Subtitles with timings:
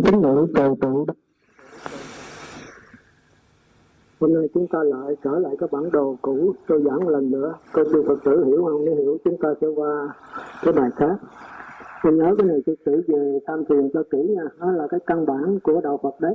[0.00, 1.12] ban tín ngưỡng cầu tự
[4.20, 7.54] Hôm nay chúng ta lại trở lại cái bản đồ cũ, tôi giảng lần nữa.
[7.72, 8.84] Cô sư Phật tử hiểu không?
[8.84, 10.14] Nếu hiểu, chúng ta sẽ qua
[10.62, 11.16] cái bài khác.
[12.02, 14.42] Tôi nhớ cái này sư tử về tam thiền cho kỹ nha.
[14.60, 16.34] Đó là cái căn bản của đạo Phật đấy.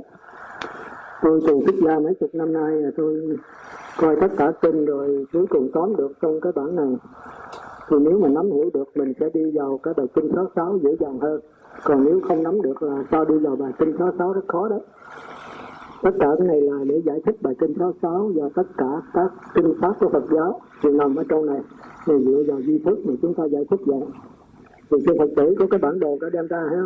[1.22, 3.36] Tôi từ xuất gia mấy chục năm nay là tôi
[4.00, 6.96] coi tất cả kinh rồi cuối cùng tóm được trong cái bản này.
[7.88, 10.78] Thì nếu mà nắm hiểu được, mình sẽ đi vào cái bài kinh số sáu
[10.82, 11.40] dễ dàng hơn
[11.84, 14.68] còn nếu không nắm được là sao đi vào bài kinh số sáu rất khó
[14.68, 14.80] đấy.
[16.02, 19.02] Tất cả cái này là để giải thích bài kinh số sáu và tất cả
[19.12, 21.60] các kinh pháp của Phật giáo thì nằm ở trong này.
[22.06, 24.00] Thì dựa vào duy thức mà chúng ta giải thích vậy.
[24.90, 26.82] Thì trên Phật tử có cái bản đồ đã đem ra ha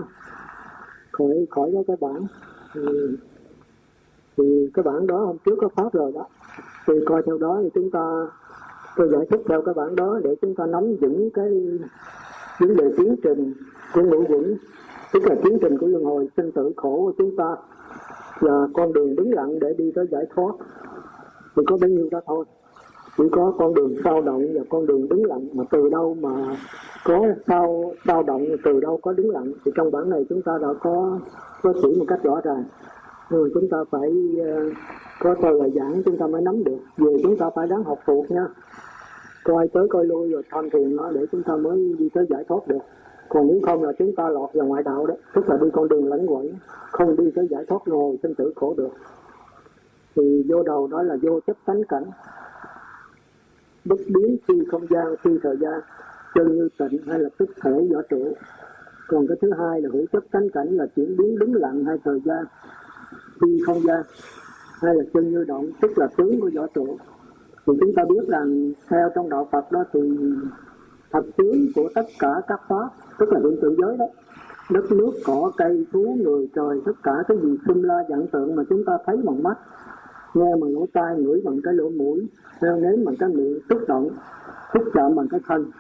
[1.13, 2.27] khỏi khỏi có cái bản.
[2.75, 2.81] Thì,
[4.37, 6.27] thì cái bản đó hôm trước có pháp rồi đó.
[6.87, 8.27] Thì coi theo đó thì chúng ta
[8.97, 11.79] tôi giải thích theo cái bản đó để chúng ta nắm vững cái
[12.61, 13.55] vấn đề tiến trình
[13.95, 14.57] của ngũ quẩn
[15.13, 17.57] tức là tiến trình của luân hồi, sinh tử khổ của chúng ta
[18.41, 20.53] là con đường đứng lặng để đi tới giải thoát.
[21.57, 22.45] Chỉ có bấy nhiêu đó thôi.
[23.19, 26.57] Chỉ có con đường sao động và con đường đứng lặng mà từ đâu mà
[27.05, 29.53] có sao sao động từ đâu có đứng lặng.
[29.65, 31.19] Thì trong bản này chúng ta đã có
[31.63, 32.65] có chỉ một cách rõ ràng.
[33.31, 34.11] Rồi chúng ta phải
[34.45, 34.71] ờ,
[35.21, 36.79] có tôi là giảng chúng ta mới nắm được.
[36.97, 38.47] Về chúng ta phải đáng học thuộc nha.
[39.45, 42.45] Coi tới coi lui rồi tham thiền nó để chúng ta mới đi tới giải
[42.49, 42.83] thoát được
[43.31, 45.89] còn nếu không là chúng ta lọt vào ngoại đạo đó, tức là đi con
[45.89, 46.47] đường lẫn quẩn,
[46.93, 48.91] không đi tới giải thoát ngồi sinh tử khổ được.
[50.17, 52.05] Thì vô đầu đó là vô chấp tánh cảnh.
[53.85, 55.81] Bất biến phi không gian, phi thời gian,
[56.35, 58.33] chân như tịnh hay là tức thể võ trụ.
[59.09, 61.99] Còn cái thứ hai là hữu chấp tánh cảnh là chuyển biến đứng lặng hay
[62.05, 62.45] thời gian,
[63.41, 64.03] phi không gian
[64.83, 66.97] hay là chân như động, tức là tướng của võ trụ.
[67.67, 70.01] Thì chúng ta biết rằng theo trong đạo Phật đó thì
[71.13, 74.07] thật tướng của tất cả các pháp, tức là hiện tượng giới đó.
[74.71, 78.57] Đất nước, cỏ, cây, thú, người, trời, tất cả cái gì xung la dạng tượng
[78.57, 79.59] mà chúng ta thấy bằng mắt,
[80.35, 82.29] nghe bằng lỗ tai, ngửi bằng cái lỗ mũi
[82.61, 84.09] theo nếm bằng cái miệng xúc động,
[84.75, 85.71] xúc chạm bằng cái thân,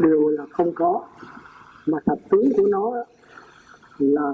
[0.00, 1.02] đều là không có.
[1.86, 2.92] Mà thật tướng của nó
[3.98, 4.32] là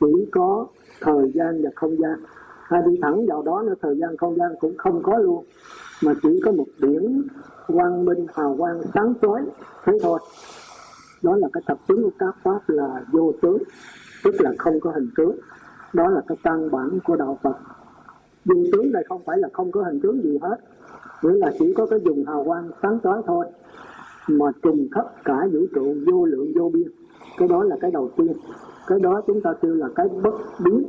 [0.00, 0.66] chỉ có
[1.00, 2.18] thời gian và không gian.
[2.62, 5.44] Hay đi thẳng vào đó nữa thời gian không gian cũng không có luôn
[6.02, 7.22] mà chỉ có một biển
[7.66, 9.42] quang minh hào quang sáng chói
[9.84, 10.20] thế thôi.
[11.22, 13.58] Đó là cái tập tướng của các pháp là vô tướng,
[14.24, 15.36] tức là không có hình tướng.
[15.92, 17.56] Đó là cái căn bản của đạo phật.
[18.44, 20.56] Vô tướng này không phải là không có hình tướng gì hết,
[21.22, 23.46] nghĩa là chỉ có cái dùng hào quang sáng chói thôi
[24.28, 26.88] mà trùng khắp cả vũ trụ vô lượng vô biên.
[27.38, 28.32] Cái đó là cái đầu tiên.
[28.86, 30.34] Cái đó chúng ta kêu là cái bất
[30.64, 30.84] biến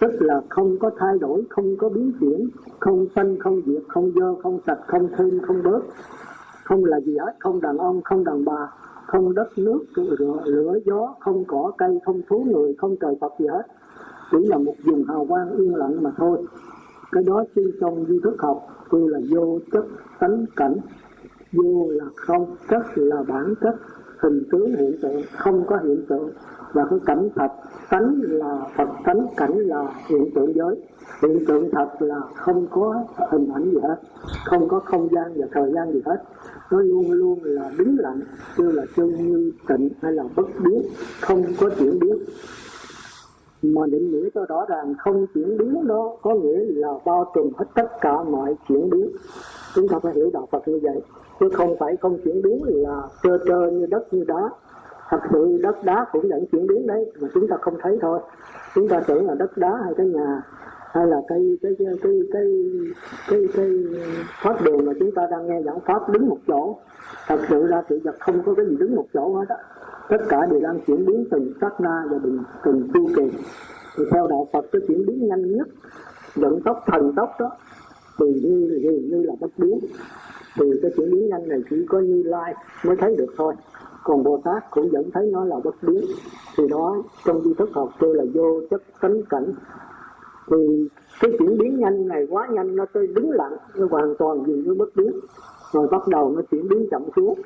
[0.00, 2.48] tức là không có thay đổi không có biến chuyển
[2.80, 5.80] không sanh không diệt không dơ không sạch không thêm không bớt.
[6.64, 8.72] Không là gì hết không đàn ông không đàn bà
[9.06, 13.32] không đất nước lửa, lửa gió không cỏ cây không thú người không trời phật
[13.38, 13.62] gì hết.
[14.30, 16.38] Chỉ là một vùng hào quang yên lặng mà thôi.
[17.12, 19.84] Cái đó chuyên trong duy thức học tôi là vô chất
[20.20, 20.76] tánh cảnh.
[21.52, 23.74] Vô là không chất là bản chất
[24.18, 26.30] hình tướng hiện tượng không có hiện tượng
[26.72, 27.48] và cái cảnh thật,
[27.90, 30.76] tánh là phật, tánh cảnh là hiện tượng giới.
[31.22, 33.96] Hiện tượng thật là không có hình ảnh gì hết,
[34.44, 36.22] không có không gian và thời gian gì hết.
[36.70, 38.20] Nó luôn luôn là đứng lặng,
[38.58, 40.82] như là chân như tịnh hay là bất biến,
[41.20, 42.16] không có chuyển biến.
[43.62, 47.50] Mà định nghĩa cho rõ ràng, không chuyển biến đó có nghĩa là bao trùm
[47.56, 49.10] hết tất cả mọi chuyển biến.
[49.74, 51.00] Chúng ta phải hiểu đạo Phật như vậy,
[51.40, 54.50] chứ không phải không chuyển biến là trơ trơ như đất như đá
[55.10, 58.20] thật sự đất đá cũng vẫn chuyển biến đấy mà chúng ta không thấy thôi.
[58.74, 60.42] Chúng ta tưởng là đất đá hay cái nhà
[60.92, 62.44] hay là cái cái cái cái cái
[63.28, 63.70] cái, cái
[64.42, 66.76] pháp đường mà chúng ta đang nghe giảng pháp đứng một chỗ.
[67.26, 69.56] Thật sự ra sự vật không có cái gì đứng một chỗ hết á.
[70.08, 73.30] Tất cả đều đang chuyển biến từng sát na và từng từng chu kỳ.
[73.96, 75.68] Thì theo đạo Phật cái chuyển biến nhanh nhất
[76.34, 77.50] vận tốc thần tốc đó
[78.18, 79.78] thì như như, như là bất biến.
[80.56, 82.54] Thì cái chuyển biến nhanh này chỉ có như lai
[82.84, 83.54] mới thấy được thôi
[84.04, 86.04] còn bồ tát cũng vẫn thấy nó là bất biến.
[86.56, 89.52] Thì đó trong di thức học kêu là vô chất tánh cảnh.
[90.50, 90.88] Thì
[91.20, 94.62] cái chuyển biến nhanh này quá nhanh nó tới đứng lặng nó hoàn toàn dường
[94.62, 95.12] như bất biến.
[95.72, 97.40] Rồi bắt đầu nó chuyển biến chậm xuống.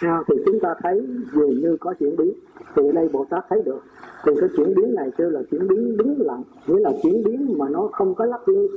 [0.00, 2.32] À, thì chúng ta thấy dường như có chuyển biến.
[2.76, 3.80] Thì ở đây bồ tát thấy được.
[4.24, 6.42] Thì cái chuyển biến này kêu là chuyển biến đứng lặng.
[6.66, 8.68] Nghĩa là chuyển biến mà nó không có lắc lư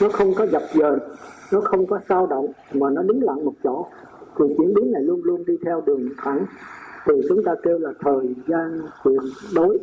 [0.00, 0.98] nó không có dập dờn
[1.52, 3.86] nó không có sao động mà nó đứng lặng một chỗ
[4.38, 6.46] thì chuyển biến này luôn luôn đi theo đường thẳng.
[7.06, 9.20] Thì chúng ta kêu là thời gian tuyệt
[9.54, 9.78] đối.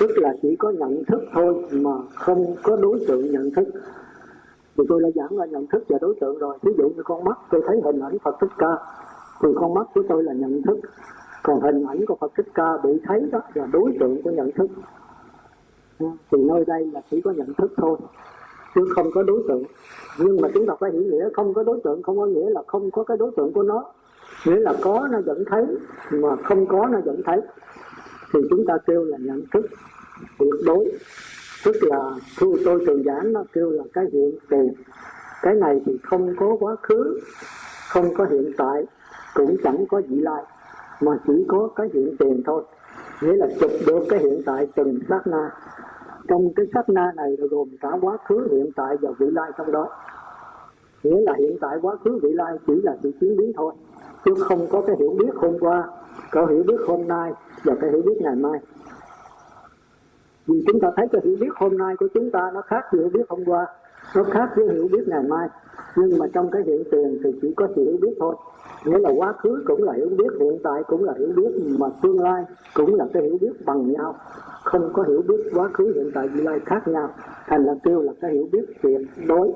[0.00, 3.68] Tức là chỉ có nhận thức thôi mà không có đối tượng nhận thức.
[4.76, 6.58] Thì tôi đã giảng là nhận thức và đối tượng rồi.
[6.62, 8.76] Ví dụ như con mắt, tôi thấy hình ảnh Phật Thích Ca.
[9.42, 10.78] Thì con mắt của tôi là nhận thức.
[11.42, 14.52] Còn hình ảnh của Phật Thích Ca bị thấy đó là đối tượng của nhận
[14.52, 14.70] thức.
[16.00, 17.98] Thì nơi đây là chỉ có nhận thức thôi,
[18.74, 19.62] chứ không có đối tượng
[20.18, 22.62] nhưng mà chúng ta phải hiểu nghĩa, không có đối tượng, không có nghĩa là
[22.66, 23.84] không có cái đối tượng của nó.
[24.46, 25.66] Nghĩa là có nó vẫn thấy,
[26.10, 27.40] mà không có nó vẫn thấy.
[28.32, 29.66] Thì chúng ta kêu là nhận thức,
[30.38, 30.92] tuyệt đối.
[31.64, 34.72] Tức là thu tôi thường giảng nó kêu là cái hiện tiền.
[35.42, 37.20] Cái này thì không có quá khứ,
[37.88, 38.86] không có hiện tại,
[39.34, 40.42] cũng chẳng có vị lai,
[41.00, 42.62] mà chỉ có cái hiện tiền thôi.
[43.22, 45.50] Nghĩa là chụp được cái hiện tại từng sát na
[46.28, 49.50] trong cái sát na này là gồm cả quá khứ, hiện tại và vị lai
[49.58, 49.88] trong đó.
[51.02, 53.74] Nghĩa là hiện tại quá khứ, vị lai chỉ là sự chuyển biến thôi,
[54.24, 55.88] chứ không có cái hiểu biết hôm qua,
[56.30, 57.32] có hiểu biết hôm nay
[57.64, 58.60] và cái hiểu biết ngày mai.
[60.46, 63.00] Vì chúng ta thấy cái hiểu biết hôm nay của chúng ta nó khác với
[63.00, 63.66] hiểu biết hôm qua,
[64.16, 65.48] nó khác với hiểu biết ngày mai.
[65.96, 68.36] Nhưng mà trong cái hiện tiền thì chỉ có sự hiểu biết thôi
[68.88, 71.86] nghĩa là quá khứ cũng là hiểu biết, hiện tại cũng là hiểu biết mà
[72.02, 72.44] tương lai
[72.74, 74.14] cũng là cái hiểu biết bằng nhau.
[74.64, 77.10] Không có hiểu biết quá khứ, hiện tại, tương lai khác nhau.
[77.46, 79.48] Thành là kêu là cái hiểu biết tuyệt đối.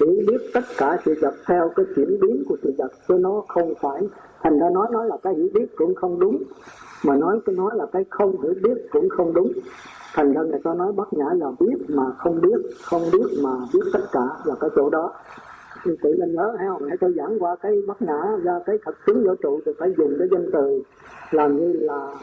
[0.00, 3.42] Hiểu biết tất cả sự vật theo cái chuyển biến của sự vật, chứ nó
[3.48, 4.02] không phải.
[4.42, 6.42] Thành ra nói nói là cái hiểu biết cũng không đúng.
[7.04, 9.52] Mà nói, cái nói là cái không hiểu biết cũng không đúng.
[10.14, 13.50] Thành ra người ta nói bất nhã là biết mà không biết không biết mà
[13.74, 15.12] biết tất cả là cái chỗ đó
[15.84, 18.76] thì tự nên nhớ hay không hãy tôi giảng qua cái bất nhã ra cái
[18.84, 20.82] thật tướng vũ trụ thì phải dùng cái danh từ
[21.30, 22.14] làm như là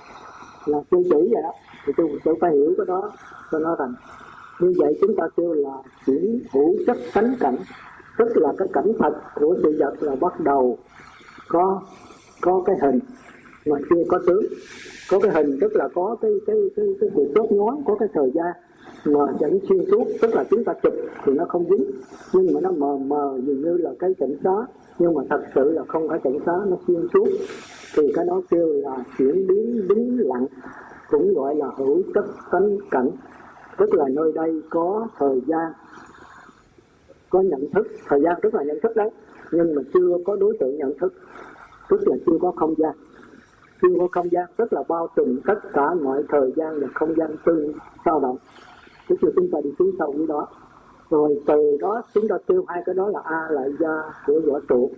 [0.66, 1.52] là tiêu chỉ vậy đó.
[1.86, 3.12] Thì tôi tôi phải hiểu cái đó
[3.52, 3.94] cho nó thành.
[4.60, 7.56] Như vậy chúng ta kêu là chuyển hữu chất cánh cảnh,
[8.18, 10.78] tức là cái cảnh thật của sự vật là bắt đầu
[11.48, 11.82] có
[12.42, 13.00] có cái hình
[13.66, 14.46] mà chưa có tướng.
[15.12, 18.10] Có cái hình tức là có cái cái cái cái sự chốt ngón có cái
[18.14, 18.54] thời gian
[19.06, 20.94] mà dẫn xuyên suốt, tức là chúng ta chụp
[21.26, 21.92] thì nó không dính.
[22.34, 24.50] Nhưng mà nó mờ mờ dường như là cái cảnh xá.
[25.00, 27.28] Nhưng mà thật sự là không phải cảnh xá, nó xuyên suốt.
[27.96, 30.46] Thì cái đó kêu là chuyển biến đứng lặng,
[31.10, 33.10] cũng gọi là hữu tất tánh cảnh.
[33.78, 35.72] Tức là nơi đây có thời gian,
[37.30, 37.88] có nhận thức.
[38.08, 39.10] Thời gian tức là nhận thức đấy,
[39.52, 41.14] nhưng mà chưa có đối tượng nhận thức.
[41.90, 42.96] Tức là chưa có không gian.
[43.82, 47.16] Chưa có không gian, tức là bao trùm tất cả mọi thời gian và không
[47.18, 47.72] gian tương
[48.06, 48.38] sao động
[49.10, 50.48] cái chiều chúng ta đi xuống sâu như đó.
[51.10, 54.60] Rồi từ đó chúng ta tiêu hai cái đó là a lại gia của võ
[54.70, 54.92] trụ.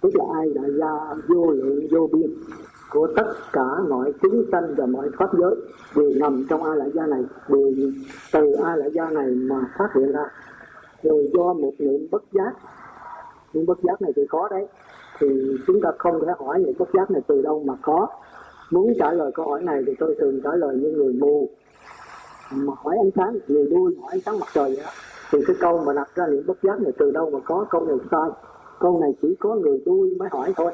[0.00, 2.30] Tức là ai đại gia vô lượng, vô biên
[2.90, 5.54] của tất cả mọi chúng sanh và mọi pháp giới.
[5.96, 7.72] Đều nằm trong a lại gia này đều
[8.32, 10.24] từ a lại gia này mà phát hiện ra.
[11.02, 12.52] Rồi do một niệm bất giác.
[13.54, 14.66] Niệm bất giác này thì có đấy.
[15.20, 18.06] Thì chúng ta không thể hỏi niệm bất giác này từ đâu mà có.
[18.70, 21.48] Muốn trả lời câu hỏi này thì tôi thường trả lời như người mù
[22.52, 24.90] mà hỏi ánh sáng người đuôi hỏi ánh sáng mặt trời vậy đó.
[25.32, 27.86] Thì cái câu mà đặt ra niệm bất giác này, từ đâu mà có, câu
[27.86, 28.30] này sai.
[28.80, 30.72] Câu này chỉ có người đuôi mới hỏi thôi.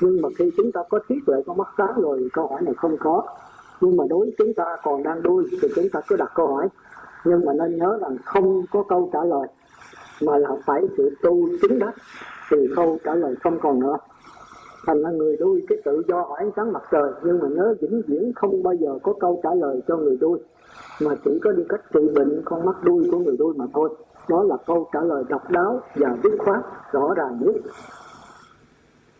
[0.00, 2.74] Nhưng mà khi chúng ta có trí tuệ, có mắt sáng rồi câu hỏi này
[2.76, 3.22] không có.
[3.80, 6.46] Nhưng mà đối với chúng ta còn đang đuôi thì chúng ta cứ đặt câu
[6.46, 6.68] hỏi.
[7.24, 9.48] Nhưng mà nên nhớ rằng không có câu trả lời,
[10.22, 11.94] mà là phải sự tu chứng đắc.
[12.50, 13.96] Thì câu trả lời không còn nữa
[14.86, 17.12] thành là người đuôi cái tự do hỏi ánh sáng mặt trời.
[17.24, 20.38] Nhưng mà nhớ vĩnh viễn không bao giờ có câu trả lời cho người đuôi.
[21.02, 23.88] Mà chỉ có đi cách trị bệnh con mắt đuôi của người đuôi mà thôi.
[24.28, 26.60] Đó là câu trả lời độc đáo và dứt khoát
[26.92, 27.54] rõ ràng nhất.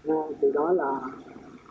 [0.09, 1.01] À, thì đó là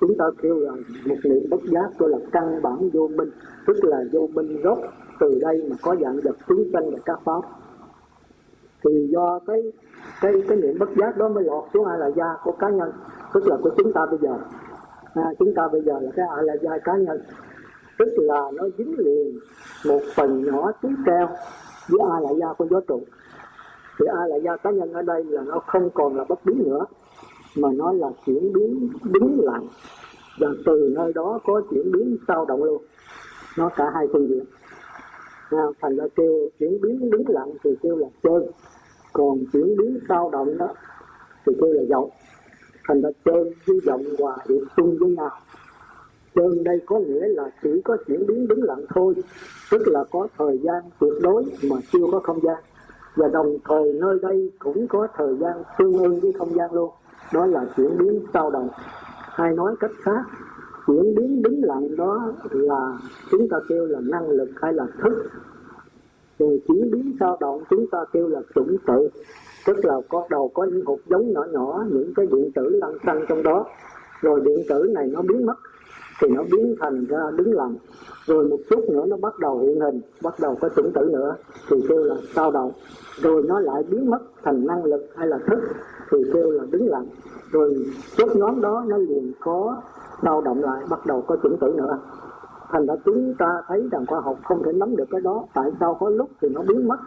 [0.01, 0.71] chúng ta kêu là
[1.05, 3.29] một niệm bất giác tôi là căn bản vô minh.
[3.67, 4.77] Tức là vô minh gốc
[5.19, 7.41] từ đây mà có dạng vật chúng sanh và các pháp.
[8.85, 9.73] Thì do cái
[10.21, 12.91] cái cái niệm bất giác đó mới lọt xuống ai là da của cá nhân
[13.33, 14.37] tức là của chúng ta bây giờ.
[15.13, 17.21] À, chúng ta bây giờ là cái ai là gia cá nhân.
[17.99, 19.39] Tức là nó dính liền
[19.85, 21.27] một phần nhỏ tí keo
[21.89, 23.01] với ai là gia của gió trụ
[23.99, 26.63] thì ai là gia cá nhân ở đây là nó không còn là bất biến
[26.65, 26.85] nữa
[27.57, 29.67] mà nó là chuyển biến đứng lặng.
[30.39, 32.83] Và từ nơi đó có chuyển biến sao động luôn.
[33.57, 34.45] Nó cả hai phương diện.
[35.49, 38.51] À, thành ra kêu chuyển biến đứng lặng thì kêu là chơi
[39.13, 40.67] còn chuyển biến sao động đó
[41.45, 42.11] thì kêu là dậu
[42.87, 45.29] thành ra chơi với vọng hòa hiệp chung với nhau.
[46.35, 49.13] Trơn đây có nghĩa là chỉ có chuyển biến đứng lặng thôi,
[49.71, 52.57] Tức là có thời gian tuyệt đối mà chưa có không gian.
[53.15, 56.91] Và đồng thời nơi đây cũng có thời gian tương ưng với không gian luôn.
[57.33, 58.69] Đó là chuyển biến sao động.
[59.35, 60.21] Hay nói cách khác,
[60.87, 62.99] Chuyển biến đứng lặng đó là
[63.31, 65.29] chúng ta kêu là năng lực hay là thức.
[66.39, 69.09] Rồi chuyển biến sao động chúng ta kêu là chủng tự.
[69.65, 72.97] Tức là có đầu có những hột giống nhỏ nhỏ, Những cái điện tử lăn
[73.05, 73.65] xăng trong đó.
[74.21, 75.55] Rồi điện tử này nó biến mất,
[76.21, 77.75] thì nó biến thành ra đứng lặng
[78.25, 81.35] rồi một chút nữa nó bắt đầu hiện hình, bắt đầu có chủng tử nữa,
[81.69, 82.71] thì kêu là sao động.
[83.21, 85.59] Rồi nó lại biến mất thành năng lực hay là thức,
[86.11, 87.05] thì kêu là đứng lặng
[87.51, 87.85] rồi
[88.17, 89.81] chốt nhóm đó nó liền có
[90.23, 91.99] sao động lại, bắt đầu có chủng tử nữa.
[92.69, 95.45] Thành ra chúng ta thấy rằng khoa học không thể nắm được cái đó.
[95.53, 96.97] Tại sao có lúc thì nó biến mất?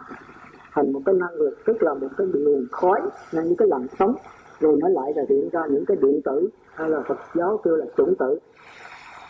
[0.75, 3.01] Thành một cái năng lượng tức là một cái luồng khói
[3.31, 4.15] là những cái làn sóng
[4.59, 7.75] rồi nó lại là hiện ra những cái điện tử hay là Phật giáo kêu
[7.75, 8.39] là chủng tử.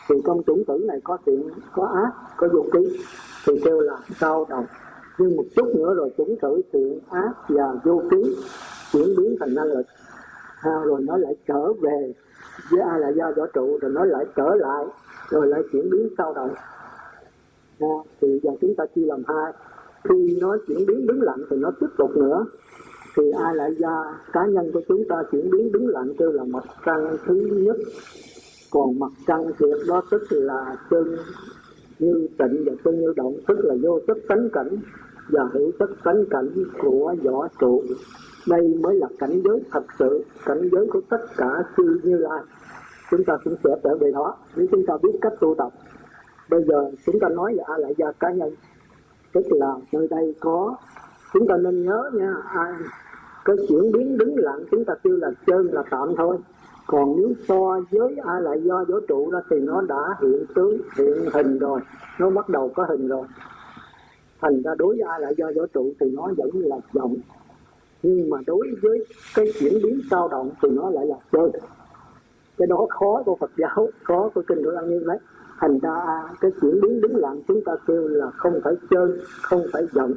[0.09, 2.99] Thì trong chủng tử này có thiện có ác có vô ký
[3.47, 4.65] thì kêu là sao động
[5.19, 8.35] nhưng một chút nữa rồi chủng tử thiện ác và vô ký
[8.91, 9.85] chuyển biến thành năng lực.
[10.61, 12.13] À, rồi nó lại trở về
[12.71, 14.85] với ai là do võ trụ rồi nó lại trở lại
[15.29, 16.53] rồi lại chuyển biến sao động
[17.79, 17.87] à,
[18.21, 19.53] thì giờ chúng ta chia làm hai
[20.09, 22.45] khi nó chuyển biến đứng lặng thì nó tiếp tục nữa.
[23.17, 26.43] Thì ai lại do cá nhân của chúng ta chuyển biến đứng lặng kêu là
[26.43, 27.77] mặt trăng thứ nhất.
[28.71, 31.15] Còn mặt trăng thiệt đó tức là chân
[31.99, 34.77] như tịnh và chân như động, tức là vô chất tánh cảnh
[35.29, 36.49] và hữu chất tánh cảnh
[36.81, 37.83] của võ trụ.
[38.49, 42.41] Đây mới là cảnh giới thật sự, cảnh giới của tất cả chư như lai.
[43.11, 45.69] Chúng ta cũng sẽ trở về đó, nếu chúng ta biết cách tu tập.
[46.49, 48.49] Bây giờ chúng ta nói về a lại gia cá nhân
[49.35, 50.75] tức là nơi đây có.
[51.33, 52.73] Chúng ta nên nhớ nha, ai
[53.45, 56.37] cái chuyển biến đứng lặng, chúng ta kêu là chân là tạm thôi.
[56.87, 60.77] Còn nếu so với ai lại do vũ trụ ra thì nó đã hiện tướng,
[60.97, 61.81] hiện hình rồi.
[62.19, 63.27] Nó bắt đầu có hình rồi.
[64.41, 67.15] Thành ra đối với ai lại do vũ trụ thì nó vẫn là vọng.
[68.03, 71.49] Nhưng mà đối với cái chuyển biến sao động thì nó lại là chơi.
[72.57, 75.17] Cái đó khó của Phật giáo, khó của kinh Thủ Lăng Nghiêm đấy
[75.59, 79.09] thành ra cái chuyển biến đứng lặng chúng ta kêu là không phải chơi
[79.41, 80.13] không phải giận.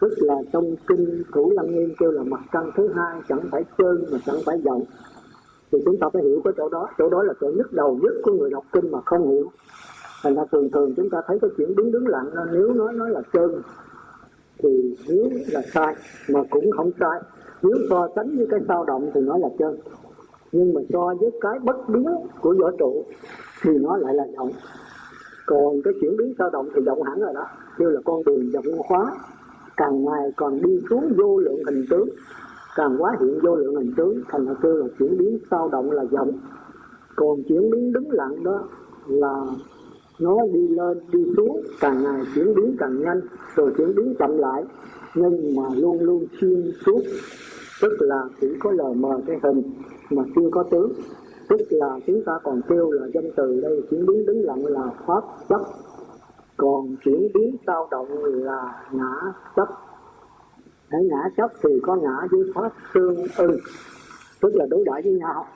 [0.00, 3.64] Tức là trong kinh Thủ Lăng Nghiêm kêu là mặt trăng thứ hai chẳng phải
[3.78, 4.82] chơi mà chẳng phải giận.
[5.72, 6.88] Thì chúng ta phải hiểu cái chỗ đó.
[6.98, 9.50] Chỗ đó là chỗ nhức đầu nhất của người đọc kinh mà không hiểu.
[10.22, 13.10] Thành ra thường thường chúng ta thấy cái chuyển biến đứng lặng nếu nói nói
[13.10, 13.48] là chơi
[14.58, 15.94] thì nếu là sai
[16.30, 17.20] mà cũng không sai.
[17.62, 19.76] Nếu so sánh với cái sao động thì nó là chân
[20.52, 22.06] nhưng mà so với cái bất biến
[22.40, 23.04] của võ trụ
[23.62, 24.50] thì nó lại là động
[25.46, 27.46] còn cái chuyển biến sao động thì động hẳn rồi đó.
[27.78, 29.12] Như là con đường động hóa,
[29.76, 32.08] càng ngày còn đi xuống vô lượng hình tướng,
[32.76, 35.90] càng quá hiện vô lượng hình tướng, thành ra kêu là chuyển biến sao động
[35.90, 36.32] là vọng
[37.16, 38.68] còn chuyển biến đứng lặng đó
[39.06, 39.40] là
[40.20, 43.20] nó đi lên, đi xuống, càng ngày chuyển biến càng nhanh,
[43.54, 44.64] rồi chuyển biến chậm lại,
[45.14, 47.00] nhưng mà luôn luôn xuyên suốt.
[47.82, 49.62] Tức là chỉ có lờ mờ cái hình
[50.10, 50.92] mà chưa có tướng
[51.48, 54.90] tức là chúng ta còn kêu là danh từ đây, chuyển biến đứng lặng là
[55.06, 55.60] pháp chấp.
[56.56, 59.68] Còn chuyển biến sao động là ngã chấp.
[60.88, 63.56] Hãy ngã chấp thì có ngã với pháp tương ưng,
[64.42, 65.46] tức là đối đãi với nhau.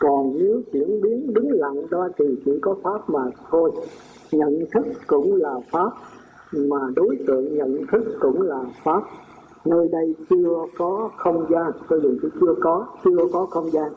[0.00, 3.70] Còn nếu chuyển biến đứng lặng đó thì chỉ có pháp mà thôi.
[4.32, 5.90] Nhận thức cũng là pháp,
[6.52, 9.02] mà đối tượng nhận thức cũng là pháp.
[9.64, 13.90] Nơi đây chưa có không gian, tôi dùng chữ chưa có chưa có không gian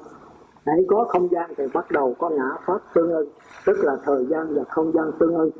[0.65, 3.29] hãy có không gian thì bắt đầu có ngã pháp tương ưng,
[3.65, 5.51] tức là thời gian và không gian tương ưng.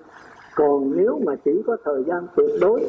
[0.56, 2.80] Còn nếu mà chỉ có thời gian tuyệt đối,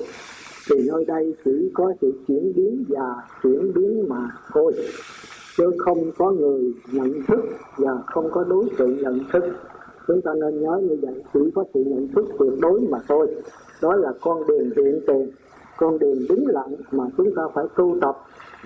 [0.71, 4.73] thì nơi đây chỉ có sự chuyển biến và chuyển biến mà thôi.
[5.57, 7.41] Chứ không có người nhận thức
[7.77, 9.45] và không có đối tượng nhận thức.
[10.07, 13.35] Chúng ta nên nhớ như vậy, chỉ có sự nhận thức tuyệt đối mà thôi.
[13.83, 15.31] Đó là con đường hiện tiền.
[15.77, 18.17] Con đường đứng lặng mà chúng ta phải tu tập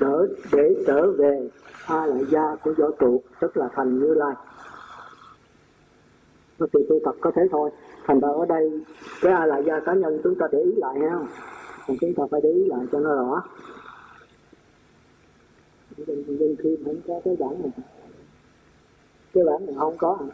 [0.00, 1.49] đỡ để trở về
[1.88, 4.35] a lại gia của võ trụ, tức là thành như lai.
[6.59, 7.71] Nó thì tu tập có thế thôi.
[8.04, 8.80] Thành ra ở đây,
[9.23, 11.18] cái a lại gia cá nhân chúng ta để ý lại ha.
[11.87, 13.42] Còn chúng ta phải để ý lại cho nó rõ.
[16.07, 17.71] Đừng khi không có cái bản này.
[19.33, 20.28] Cái bản này không có à.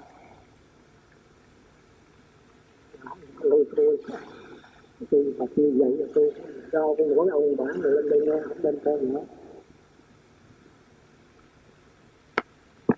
[3.40, 3.98] Lôi tôi
[5.10, 6.32] tôi tập như vậy là tôi
[6.72, 9.20] cho con mỗi ông bản rồi lên đây nghe, không lên tên nữa.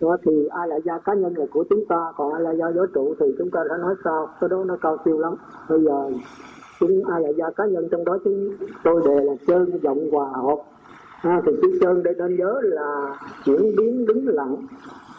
[0.06, 2.70] Đó thì ai là gia cá nhân là của chúng ta còn ai là gia
[2.70, 5.34] vũ trụ thì chúng ta đã nói sao cái đó nó cao siêu lắm.
[5.68, 6.10] Bây giờ
[6.80, 8.50] chúng ai là gia cá nhân trong đó chúng
[8.84, 10.58] tôi đề là chân vọng hòa hợp.
[11.22, 14.56] À, thì chữ chân đây nên nhớ là chuyển biến đứng lặng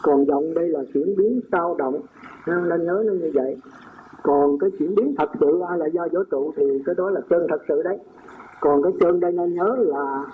[0.02, 2.00] còn vọng đây là chuyển biến sao động.
[2.44, 3.56] À, nên nhớ nó như vậy.
[4.22, 7.20] Còn cái chuyển biến thật sự ai là do vũ trụ thì cái đó là
[7.30, 7.98] chân thật sự đấy.
[8.60, 10.24] Còn cái chân đây nên nhớ là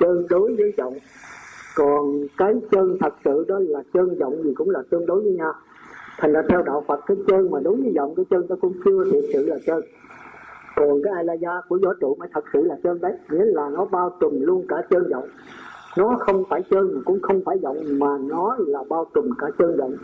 [0.00, 0.94] chân đối với vọng
[1.78, 5.32] còn cái chân thật sự đó là chân vọng gì cũng là tương đối với
[5.32, 5.52] nhau.
[6.18, 8.72] Thành ra theo đạo phật, cái chân mà đối với vọng cái chân nó cũng
[8.84, 9.80] chưa thiệt sự là chân.
[10.76, 13.12] Còn cái alaya của vũ trụ mới thật sự là chân đấy.
[13.30, 15.28] Nghĩa là nó bao trùm luôn cả chân vọng
[15.98, 19.76] nó không phải chân, cũng không phải vọng mà nó là bao trùm cả chân
[19.76, 19.94] vọng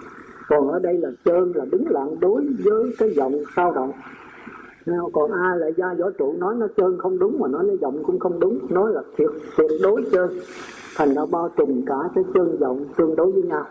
[0.48, 3.92] còn ở đây là chân là đứng lặng đối với cái vọng sao động.
[5.12, 8.02] Còn a lại gia võ trụ nói nó chân không đúng mà nói nó vọng
[8.06, 8.58] cũng không đúng.
[8.70, 10.30] Nói là tuyệt tuyệt đối chân
[10.96, 13.66] thành nó bao trùm cả cái chân rộng tương đối với nhau.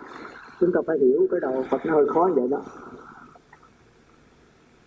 [0.59, 2.61] Chúng ta phải hiểu cái đầu Phật nó hơi khó vậy đó.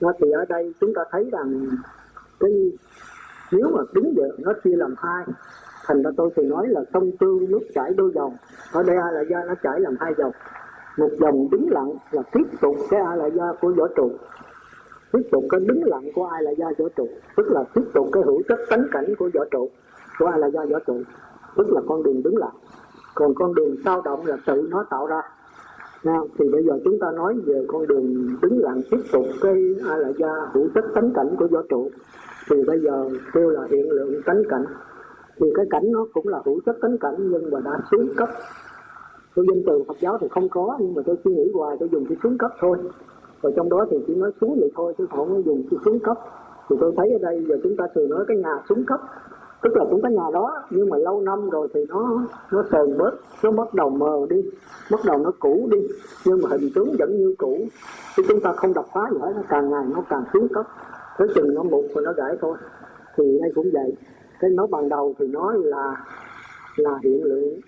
[0.01, 1.67] Nó thì ở đây chúng ta thấy rằng
[2.41, 2.73] cái
[3.53, 5.25] nếu mà đứng vậy nó chia làm hai,
[5.87, 8.37] thành ra tôi thì nói là sông tương nước chảy đôi dòng
[8.73, 10.33] ở đây a là do nó chảy làm hai dòng
[10.99, 14.11] một dòng đứng lặng là tiếp tục cái a là do của võ trụ.
[15.13, 18.07] Tiếp tục cái đứng lặng của ai là do võ trụ, tức là tiếp tục
[18.13, 19.71] cái hữu chất tánh cảnh của võ trụ,
[20.19, 21.03] của ai là do võ trụ
[21.57, 22.55] tức là con đường đứng lặng
[23.17, 25.23] còn con đường sao động là tự nó tạo ra.
[26.03, 29.55] Nha, thì bây giờ chúng ta nói về con đường đứng lặng tiếp tục cái
[29.91, 31.91] a la gia hữu chất tánh cảnh của vũ trụ.
[32.51, 34.65] Thì bây giờ kêu là hiện lượng tánh cảnh.
[35.41, 38.29] Thì cái cảnh nó cũng là hữu chất tánh cảnh nhưng mà đã xuống cấp.
[39.35, 41.89] Tôi danh từ Phật giáo thì không có nhưng mà tôi suy nghĩ hoài tôi
[41.93, 42.79] dùng cái xuống cấp thôi.
[43.43, 45.99] Rồi trong đó thì chỉ nói xuống vậy thôi chứ không có dùng cái xuống
[46.01, 46.19] cấp.
[46.71, 49.01] Thì tôi thấy ở đây giờ chúng ta thường nói cái nhà xuống cấp
[49.63, 52.23] tức là cũng có nhà đó, nhưng mà lâu năm rồi thì nó
[52.53, 53.11] nó sờn bớt,
[53.43, 54.51] nó bắt đầu mờ đi,
[54.91, 55.79] bắt đầu nó cũ đi.
[56.25, 57.59] Nhưng mà hình tướng vẫn như cũ.
[58.17, 60.67] Chứ chúng ta không đập phá gì hết nó càng ngày nó càng xuống cấp.
[61.19, 62.57] Tới chừng nó mục rồi nó gãy thôi.
[63.17, 63.97] Thì đây cũng vậy.
[64.41, 66.05] Cái nói ban đầu thì nói là
[66.77, 67.61] là hiện lượng.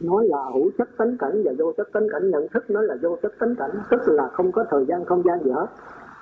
[0.00, 2.30] Nói là hữu chất tánh cảnh và vô chất tánh cảnh.
[2.30, 3.70] Nhận thức nó là vô chất tánh cảnh.
[3.90, 5.66] Tức là không có thời gian, không gian gì hết.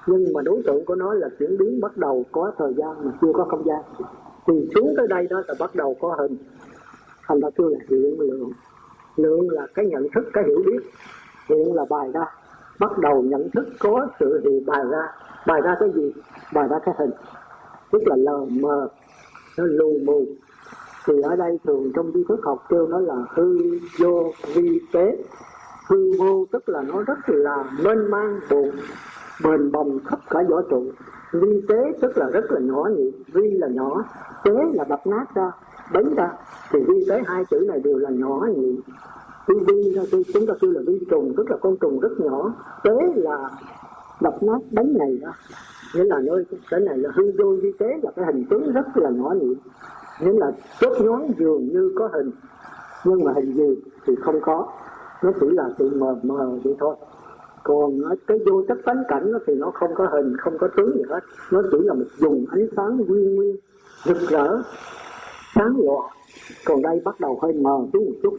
[0.06, 3.12] Nhưng mà đối tượng của nó là chuyển biến bắt đầu có thời gian mà
[3.20, 3.82] chưa có không gian
[4.46, 6.36] thì xuống tới đây đó là bắt đầu có hình.
[7.26, 8.50] Thành ra kêu là hiện lượng
[9.16, 10.90] lượng là cái nhận thức, cái hiểu biết.
[11.48, 12.24] Hiện là bài ra,
[12.80, 15.02] bắt đầu nhận thức có sự thì bài ra.
[15.46, 16.12] Bài ra cái gì?
[16.54, 17.10] Bài ra cái hình.
[17.92, 18.88] Tức là lờ mờ,
[19.58, 20.26] nó lù mù.
[21.06, 23.58] Thì ở đây thường trong tri thức học kêu nó là hư,
[23.98, 25.16] vô, vi, tế.
[25.88, 28.70] Hư vô tức là nó rất là mênh mang, buồn
[29.44, 30.84] bền bồng khắp cả võ trụ
[31.32, 34.04] vi tế tức là rất là nhỏ nhị vi là nhỏ,
[34.44, 35.52] tế là đập nát ra,
[35.92, 36.32] bấn ra.
[36.70, 38.80] Thì vi tế hai chữ này đều là nhỏ nhị
[39.46, 39.98] vi vi
[40.34, 42.52] chúng ta kêu là vi trùng, tức là con trùng rất nhỏ.
[42.84, 43.50] Tế là
[44.20, 45.32] đập nát bánh này ra.
[45.94, 48.86] Nghĩa là nơi cái này là hư vô vi tế, là cái hình tướng rất
[48.94, 49.54] là nhỏ nhị
[50.20, 52.30] nghĩa là chốt nhón dường như có hình.
[53.04, 54.68] Nhưng mà hình gì thì không có.
[55.22, 56.96] Nó chỉ là sự mờ mờ vậy thôi
[57.64, 60.96] còn cái vô chất tánh cảnh nó thì nó không có hình, không có tướng
[60.96, 61.20] gì hết.
[61.52, 63.56] Nó chỉ là một dùng ánh sáng nguyên nguyên,
[64.04, 64.62] rực rỡ,
[65.54, 66.10] sáng lòa
[66.66, 68.34] còn đây bắt đầu hơi mờ tí một chút.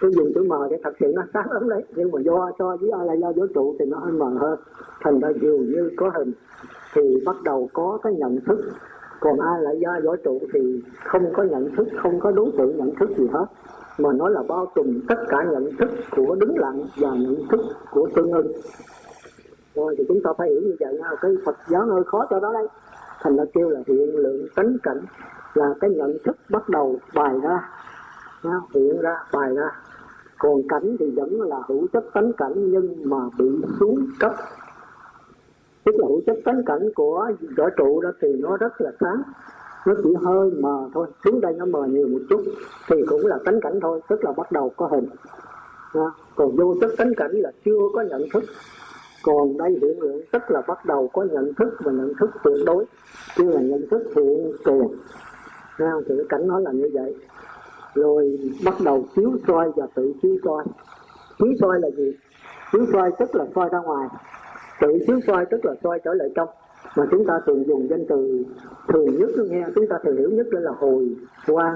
[0.00, 1.84] Tôi dùng chữ mờ để thật sự nó sáng lắm đấy.
[1.96, 4.58] Nhưng mà do cho với ai là do vũ trụ thì nó hơi mờ hơn.
[5.00, 6.32] Thành ra dường như có hình
[6.94, 8.58] thì bắt đầu có cái nhận thức.
[9.20, 12.76] Còn ai lại do vũ trụ thì không có nhận thức, không có đối tượng
[12.76, 13.46] nhận thức gì hết
[13.98, 17.60] mà nó là bao trùm tất cả nhận thức của đứng lặng và nhận thức
[17.90, 18.52] của tương ưng.
[19.74, 21.10] Rồi thì chúng ta phải hiểu như vậy nha.
[21.20, 22.68] Cái Phật giáo hơi khó cho đó đấy.
[23.22, 25.00] Thành ra kêu là hiện lượng tánh cảnh
[25.54, 27.68] là cái nhận thức bắt đầu bài ra.
[28.74, 29.70] Hiện ra, bài ra.
[30.38, 34.32] Còn cảnh thì vẫn là hữu chất tánh cảnh nhưng mà bị xuống cấp.
[35.84, 39.22] Tức là hữu chất tánh cảnh của võ trụ đó thì nó rất là sáng
[39.86, 42.42] nó chỉ hơi mờ thôi xuống đây nó mờ nhiều một chút
[42.88, 45.08] thì cũng là tánh cảnh thôi tức là bắt đầu có hình.
[45.92, 48.44] À, còn vô thức tánh cảnh là chưa có nhận thức.
[49.24, 52.56] Còn đây hiện lượng tức là bắt đầu có nhận thức và nhận thức tuyệt
[52.66, 52.84] đối.
[53.36, 54.88] Chứ là nhận thức hiện tiền
[55.78, 57.14] à, thì cái cảnh nó là như vậy.
[57.94, 60.64] Rồi bắt đầu chiếu soi và tự chiếu soi.
[61.38, 62.12] Chiếu soi là gì?
[62.72, 64.08] Chiếu soi tức là soi ra ngoài.
[64.80, 66.48] Tự chiếu soi tức là soi trở lại trong
[66.96, 68.44] mà chúng ta thường dùng danh từ
[68.88, 71.74] thường nhất nghe chúng ta thường hiểu nhất đó là hồi quan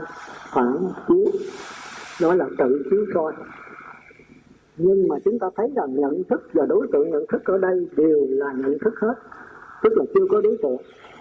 [0.54, 0.76] phản,
[1.08, 1.24] chiếu.
[2.20, 3.32] Đó là tự chiếu soi.
[4.76, 7.88] Nhưng mà chúng ta thấy rằng nhận thức và đối tượng nhận thức ở đây
[7.96, 9.14] đều là nhận thức hết,
[9.82, 10.76] tức là chưa có đối tượng.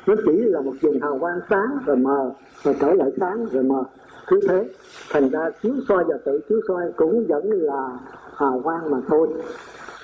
[0.07, 2.31] Nó chỉ là một vùng hào quang sáng rồi mờ,
[2.63, 3.83] rồi trở lại sáng rồi mờ.
[4.27, 4.69] Cứ thế,
[5.12, 7.97] thành ra chiếu soi và tự chiếu soi cũng vẫn là
[8.35, 9.27] hào quang mà thôi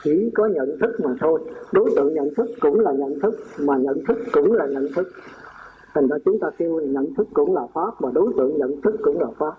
[0.06, 1.40] chỉ có nhận thức mà thôi.
[1.72, 5.08] Đối tượng nhận thức cũng là nhận thức, mà nhận thức cũng là nhận thức.
[5.94, 8.82] Thành ra chúng ta kêu là nhận thức cũng là pháp và đối tượng nhận
[8.82, 9.54] thức cũng là pháp.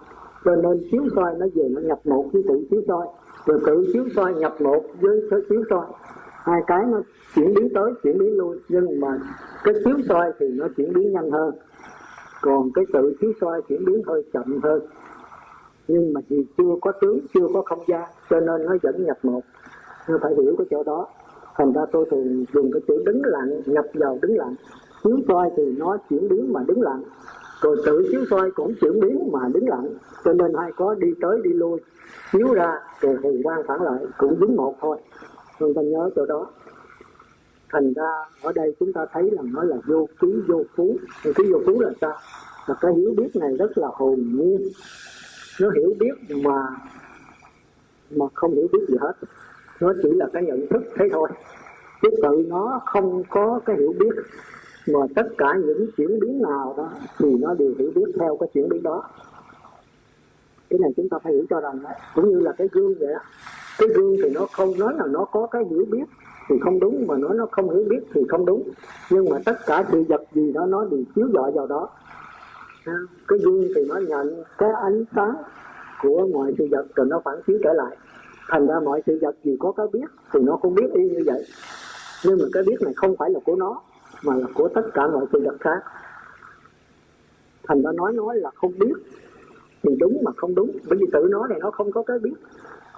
[0.44, 3.06] Cho nên chiếu soi nó về nó nhập một với tự chiếu soi.
[3.46, 5.86] Rồi tự chiếu soi nhập một với chiếu soi.
[6.32, 7.00] Hai cái nó
[7.34, 8.58] chuyển biến tới, chuyển biến lui.
[8.68, 9.18] Nhưng mà
[9.64, 11.54] cái chiếu soi thì nó chuyển biến nhanh hơn.
[12.42, 14.80] Còn cái tự chiếu soi chuyển biến hơi chậm hơn.
[15.88, 19.18] Nhưng mà vì chưa có tướng, chưa có không gian, cho nên nó vẫn nhập
[19.22, 19.40] một
[20.08, 21.06] nó phải hiểu cái chỗ đó?
[21.54, 24.54] Thành ra tôi thường dùng cái chữ đứng lặng, nhập vào đứng lặng.
[25.04, 27.02] Chiếu soi thì nó chuyển biến mà đứng lặng.
[27.62, 29.88] Rồi tự chiếu soi cũng chuyển biến mà đứng lặng.
[30.24, 31.80] Cho nên hai có đi tới đi lui.
[32.32, 34.98] Chiếu ra, rồi hùng quan phản lại, cũng dính một thôi.
[35.58, 36.46] Chúng ta nhớ chỗ đó.
[37.72, 38.10] Thành ra
[38.42, 40.96] ở đây chúng ta thấy là nó là vô ký, vô phú.
[41.22, 42.14] Thì ký, vô phú là sao?
[42.66, 44.68] Là cái hiểu biết này rất là hồn nhiên.
[45.60, 46.68] Nó hiểu biết mà
[48.10, 49.12] mà không hiểu biết gì hết
[49.80, 51.28] nó chỉ là cái nhận thức thế thôi.
[52.02, 54.14] Chứ tự nó không có cái hiểu biết,
[54.88, 58.48] mà tất cả những chuyển biến nào đó thì nó đều hiểu biết theo cái
[58.54, 59.02] chuyển biến đó.
[60.70, 61.90] Cái này chúng ta phải hiểu cho rằng đó.
[62.14, 63.20] cũng như là cái gương vậy đó.
[63.78, 66.04] Cái gương thì nó không nói là nó có cái hiểu biết
[66.48, 68.62] thì không đúng, mà nói nó không hiểu biết thì không đúng.
[69.10, 71.88] Nhưng mà tất cả sự vật gì đó nó đều chiếu dọi vào đó.
[73.28, 75.34] Cái gương thì nó nhận cái ánh sáng
[76.02, 77.96] của mọi sự vật rồi nó phản chiếu trở lại
[78.48, 81.22] thành ra mọi sự vật gì có cái biết thì nó cũng biết y như
[81.26, 81.44] vậy.
[82.24, 83.80] Nhưng mà cái biết này không phải là của nó
[84.24, 85.82] mà là của tất cả mọi sự vật khác.
[87.68, 88.94] Thành ra nói nói là không biết
[89.82, 90.70] thì đúng mà không đúng.
[90.88, 92.34] Bởi vì tự nó này nó không có cái biết.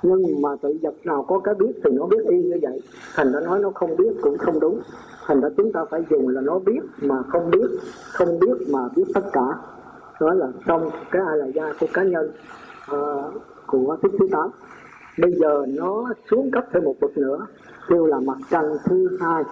[0.02, 2.80] Nhưng mà tự vật nào có cái biết thì nó biết y như vậy.
[3.14, 4.80] Thành ra nói nó không biết cũng không đúng.
[5.26, 7.66] Thành ra chúng ta phải dùng là nó biết mà không biết
[8.12, 9.58] không biết mà biết tất cả.
[10.20, 12.30] Đó là trong cái ai là gia của cá nhân
[12.92, 13.32] uh,
[13.66, 14.50] của thích thứ tám
[15.20, 17.46] bây giờ nó xuống cấp thêm một bậc nữa,
[17.88, 19.42] kêu là mặt trăng thứ hai.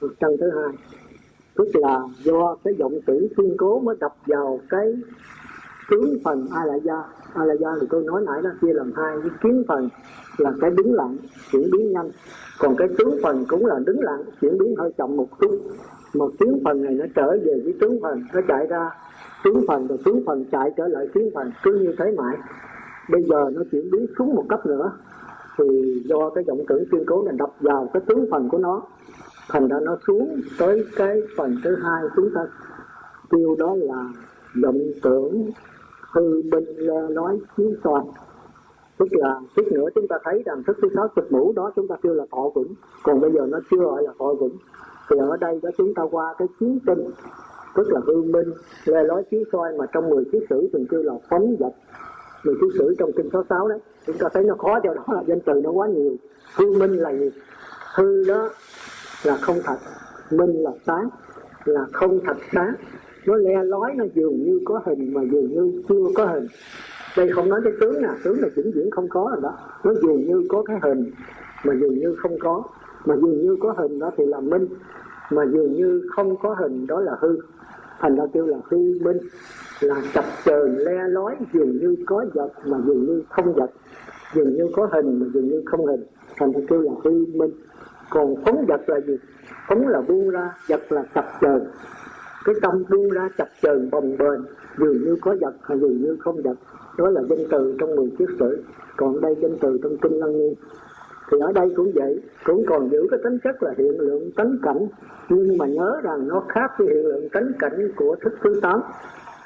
[0.00, 0.74] Mặt trăng thứ hai.
[1.54, 4.94] Tức là do cái vọng tử thiên cố mới đập vào cái
[5.90, 7.02] tướng phần a la gia
[7.34, 9.88] a la gia thì tôi nói nãy đó, chia làm hai, cái kiến phần
[10.38, 11.16] là cái đứng lặng,
[11.52, 12.10] chuyển biến nhanh.
[12.58, 15.60] Còn cái tướng phần cũng là đứng lặng, chuyển biến hơi chậm một chút.
[16.14, 18.90] Một tướng phần này nó trở về với tướng phần, nó chạy ra.
[19.44, 22.36] Tướng phần rồi tướng phần chạy trở lại tướng phần, cứ như thế mãi
[23.12, 24.92] bây giờ nó chuyển biến xuống một cấp nữa,
[25.58, 25.64] thì
[26.04, 28.82] do cái vọng tưởng kiên cố này đập vào cái tướng phần của nó,
[29.48, 32.40] thành ra nó xuống tới cái phần thứ hai chúng ta
[33.30, 34.04] tiêu đó là
[34.62, 35.50] vọng tưởng
[36.12, 38.04] hư binh nói chiếu toàn.
[38.98, 41.88] Tức là chút nữa chúng ta thấy rằng thức thứ sáu tịch mũ đó chúng
[41.88, 44.56] ta kêu là thọ vững còn bây giờ nó chưa gọi là thọ vững
[45.10, 47.10] thì ở đây đó chúng ta qua cái chiến tinh,
[47.74, 48.52] tức là hư minh
[48.84, 51.72] lê lói chiếu soi mà trong 10 chiếu sử thường kêu là phóng vật
[52.44, 55.04] 10 chiếu sử trong kinh số 6 đấy, chúng ta thấy nó khó cho đó
[55.06, 56.16] là danh từ nó quá nhiều.
[56.56, 57.30] Hư minh là gì?
[57.94, 58.50] Hư đó
[59.24, 59.76] là không thật,
[60.30, 61.08] minh là sáng
[61.64, 62.74] là không thật sáng
[63.26, 66.46] nó le lói, nó dường như có hình mà dường như chưa có hình.
[67.16, 69.58] Đây không nói cái tướng nè tướng là vĩnh viễn không có rồi đó.
[69.84, 71.10] Nó dường như có cái hình
[71.64, 72.62] mà dường như không có.
[73.04, 74.68] Mà dường như có hình đó thì là minh,
[75.30, 77.36] mà dường như không có hình đó là hư.
[77.98, 79.18] Thành ra kêu là hư minh
[79.80, 83.70] là chập chờn, le lói, dường như có vật mà dường như không vật.
[84.34, 86.02] Dường như có hình mà dường như không hình.
[86.36, 87.50] Thành ra kêu là hư minh.
[88.10, 89.16] Còn phóng vật là gì?
[89.68, 91.64] Phóng là buông ra, vật là chập chờn.
[92.44, 94.40] Cái tâm buông ra, chập chờn, bồng bềnh.
[94.78, 96.56] Dường như có vật mà dường như không vật.
[96.98, 98.62] Đó là danh từ trong mười chiếc sử.
[98.96, 100.54] Còn đây danh từ trong kinh lăng nghiêm
[101.30, 102.22] thì ở đây cũng vậy.
[102.44, 104.88] Cũng còn giữ cái tính chất là hiện lượng tánh cảnh.
[105.28, 108.80] Nhưng mà nhớ rằng nó khác với hiện lượng tánh cảnh của thức thứ tám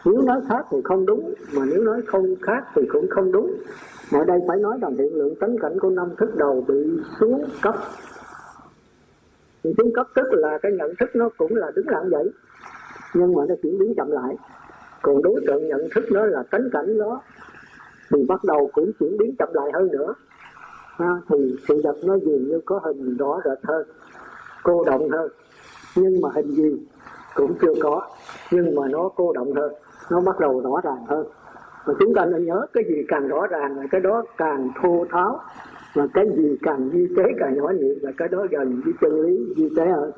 [0.05, 3.57] nếu nói khác thì không đúng mà nếu nói không khác thì cũng không đúng.
[4.12, 6.99] Mà ở đây phải nói rằng hiện lượng tánh cảnh của năm thức đầu bị
[7.21, 7.75] xuống cấp.
[9.64, 12.31] Thì xuống cấp tức là cái nhận thức nó cũng là đứng lặng vậy.
[13.14, 14.37] Nhưng mà nó chuyển biến chậm lại.
[15.03, 17.23] Còn đối tượng nhận thức nó là tánh cảnh đó
[18.11, 20.14] thì bắt đầu cũng chuyển biến chậm lại hơn nữa.
[20.99, 23.87] À, thì sự vật nó dường như có hình rõ rệt hơn
[24.62, 25.31] cô động hơn.
[25.97, 26.87] Nhưng mà hình gì
[27.35, 28.09] cũng chưa có
[28.51, 29.73] nhưng mà nó cô động hơn
[30.11, 31.27] nó bắt đầu rõ ràng hơn.
[31.85, 35.05] Và chúng ta nên nhớ cái gì càng rõ ràng là cái đó càng thô
[35.11, 35.40] tháo,
[35.95, 39.21] và cái gì càng di tế càng nhỏ nhịp là cái đó gần với chân
[39.21, 40.11] lý di tế hơn.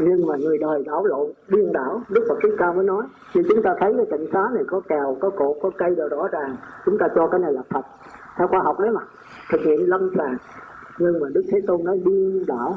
[0.00, 3.40] Nhưng mà người đời đảo lộn điên đảo, đức phật chúng ta mới nói thì
[3.48, 6.28] chúng ta thấy cái cảnh xá này có kèo, có cột có cây đều rõ
[6.32, 6.56] ràng,
[6.86, 7.82] chúng ta cho cái này là thật
[8.38, 9.00] theo khoa học đấy mà,
[9.50, 10.36] thực hiện lâm sàng.
[10.98, 12.76] Nhưng mà đức thế tôn nói điên đảo.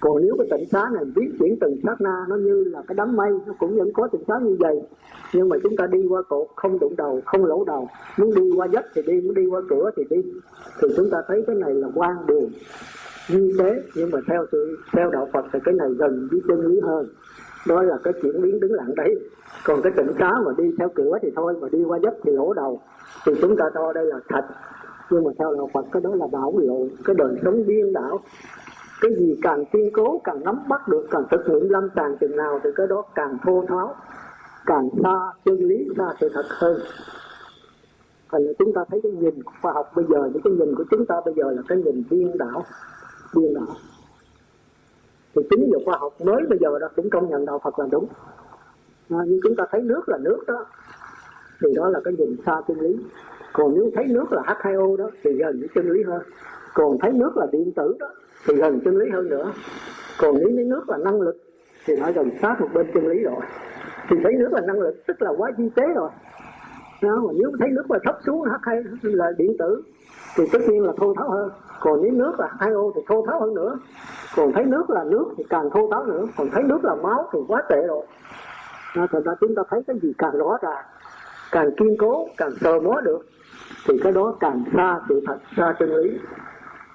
[0.00, 2.94] Còn nếu cái tịnh xá này biến chuyển từng sát na, nó như là cái
[2.94, 4.82] đám mây, nó cũng vẫn có tịnh xá như vậy
[5.34, 7.88] nhưng mà chúng ta đi qua cột, không đụng đầu, không lỗ đầu.
[8.18, 10.22] Muốn đi qua dốc thì đi, muốn đi qua cửa thì đi.
[10.82, 12.50] Thì chúng ta thấy cái này là quan đường,
[13.30, 13.82] như thế.
[13.96, 17.08] Nhưng mà theo sự, theo đạo Phật thì cái này gần với chân lý hơn.
[17.68, 19.18] Đó là cái chuyển biến đứng lặng đấy.
[19.64, 22.32] Còn cái tỉnh táo mà đi theo cửa thì thôi, mà đi qua dốc thì
[22.32, 22.80] lỗ đầu.
[23.26, 24.44] Thì chúng ta cho đây là thật.
[25.10, 28.20] Nhưng mà theo đạo Phật, cái đó là đảo lộn cái đời sống điên đảo.
[29.00, 32.36] Cái gì càng kiên cố, càng nắm bắt được, càng thực hiện lâm sàng chừng
[32.36, 33.94] nào thì cái đó càng thô tháo
[34.66, 36.80] càng xa chân lý xa sự thật hơn.
[38.32, 40.74] Thành là chúng ta thấy cái nhìn của khoa học bây giờ những cái nhìn
[40.74, 42.64] của chúng ta bây giờ là cái nhìn điên đảo
[43.36, 43.76] điên đảo.
[45.34, 47.86] Thì chính giờ khoa học mới bây giờ đó cũng công nhận đạo Phật là
[47.90, 48.06] đúng.
[49.10, 50.66] À, nhưng chúng ta thấy nước là nước đó
[51.60, 52.96] thì đó là cái nhìn xa chân lý.
[53.52, 56.22] Còn nếu thấy nước là H2O đó thì gần với chân lý hơn.
[56.74, 58.08] Còn thấy nước là điện tử đó
[58.46, 59.52] thì gần chân lý hơn nữa.
[60.18, 61.36] Còn nếu thấy nước là năng lực
[61.84, 63.40] thì nó gần sát một bên chân lý rồi
[64.08, 66.10] thì thấy nước là năng lực tức là quá chi tế rồi.
[67.02, 69.82] Đó, mà nếu thấy nước là thấp xuống h hay là điện tử
[70.36, 71.50] thì tất nhiên là thô tháo hơn.
[71.80, 73.78] Còn nếu nước là 2O thì thô tháo hơn nữa.
[74.36, 76.26] Còn thấy nước là nước thì càng thô tháo nữa.
[76.36, 78.06] Còn thấy nước là máu thì quá tệ rồi.
[78.96, 80.84] Đó, thành ra chúng ta thấy cái gì càng rõ ràng
[81.52, 83.26] càng kiên cố càng sờ mó được
[83.88, 86.18] thì cái đó càng xa sự thật xa chân lý.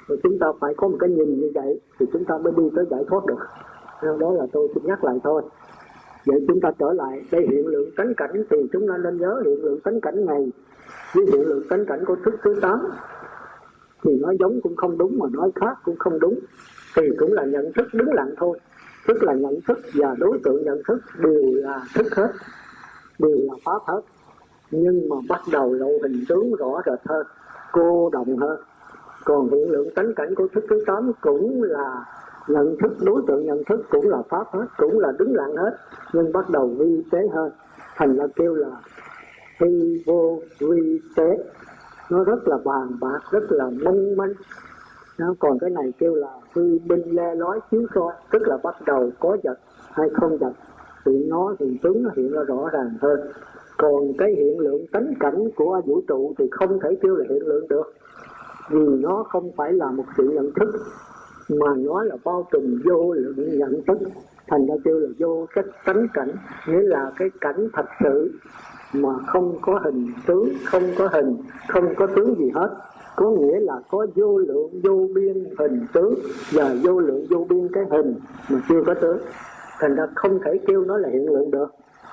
[0.07, 2.63] Rồi chúng ta phải có một cái nhìn như vậy thì chúng ta mới đi
[2.75, 3.39] tới giải thoát được.
[4.19, 5.41] Đó là tôi xin nhắc lại thôi
[6.27, 9.41] vậy chúng ta trở lại đây, hiện lượng tánh cảnh thì chúng ta nên nhớ
[9.45, 10.51] hiện lượng tánh cảnh này.
[11.15, 12.79] Với hiện lượng tánh cảnh của thức thứ tám
[14.03, 16.39] thì nói giống cũng không đúng mà nói khác cũng không đúng.
[16.95, 18.59] Thì cũng là nhận thức đứng lặng thôi.
[19.07, 22.29] Tức là nhận thức và đối tượng nhận thức đều là thức hết,
[23.19, 24.01] đều là pháp hết.
[24.71, 27.27] Nhưng mà bắt đầu lộ hình tướng rõ rệt hơn,
[27.71, 28.59] cô động hơn.
[29.25, 32.05] Còn hiện lượng tánh cảnh của thức thứ tám cũng là
[32.47, 35.71] nhận thức, đối tượng nhận thức cũng là pháp hết, cũng là đứng lặng hết,
[36.13, 37.51] nhưng bắt đầu vi tế hơn.
[37.95, 38.69] Thành ra kêu là
[39.61, 41.37] hy vô vi tế.
[42.11, 44.33] Nó rất là bàn bạc, rất là mong manh
[45.17, 48.75] nó còn cái này kêu là hư binh le lói chiếu soi, tức là bắt
[48.85, 49.59] đầu có vật
[49.91, 50.53] hay không vật
[51.05, 53.19] thì nó hiện tướng nó hiện ra rõ ràng hơn.
[53.77, 57.47] Còn cái hiện lượng tánh cảnh của vũ trụ thì không thể kêu là hiện
[57.47, 57.93] lượng được,
[58.71, 60.69] vì nó không phải là một sự nhận thức
[61.49, 63.97] mà nó là bao trùm vô lượng nhận thức.
[64.47, 66.31] Thành ra kêu là vô cách tánh cảnh.
[66.67, 68.31] Nghĩa là cái cảnh thật sự
[68.93, 72.69] mà không có hình tướng, không có hình, không có tướng gì hết.
[73.15, 76.13] Có nghĩa là có vô lượng, vô biên hình tướng
[76.51, 78.15] và vô lượng, vô biên cái hình
[78.49, 79.17] mà chưa có tướng.
[79.79, 81.67] Thành ra không thể kêu nó là hiện lượng được,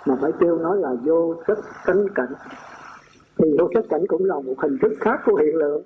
[0.06, 2.32] mà phải kêu nó là vô sắc tánh cảnh.
[3.38, 5.82] Thì vô sắc cảnh cũng là một hình thức khác của hiện lượng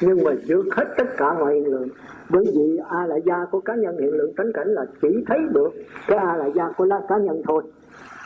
[0.00, 1.88] nhưng mà trước hết tất cả mọi hiện lượng,
[2.28, 5.38] bởi vì a la gia của cá nhân hiện lượng tánh cảnh là chỉ thấy
[5.50, 5.70] được
[6.06, 7.62] cái a la gia của lá cá nhân thôi.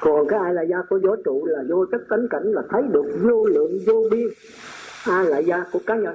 [0.00, 2.82] Còn cái a la gia của vũ trụ là vô chất tánh cảnh là thấy
[2.92, 4.28] được vô lượng, vô biên.
[5.06, 6.14] A la gia của cá nhân,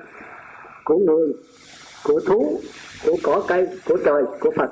[0.86, 1.34] của người,
[2.06, 2.60] của thú,
[3.06, 4.70] của cỏ cây, của trời, của phật.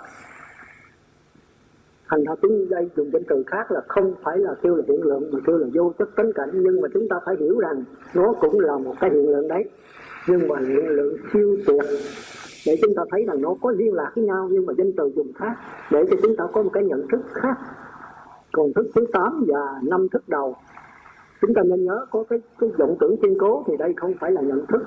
[2.09, 5.03] Thành ra chúng đây dùng danh từ khác là không phải là kêu là hiện
[5.03, 6.49] lượng, mà kêu là vô chất tánh cảnh.
[6.53, 9.63] Nhưng mà chúng ta phải hiểu rằng nó cũng là một cái hiện lượng đấy
[10.27, 11.83] nhưng mà hiện lượng siêu tuyệt
[12.65, 15.11] để chúng ta thấy rằng nó có liên lạc với nhau, nhưng mà danh từ
[15.15, 15.55] dùng khác,
[15.91, 17.55] để cho chúng ta có một cái nhận thức khác.
[18.51, 20.55] Còn thức thứ 8 và năm thức đầu,
[21.41, 24.31] chúng ta nên nhớ có cái cái vọng tưởng kiên cố thì đây không phải
[24.31, 24.81] là nhận thức,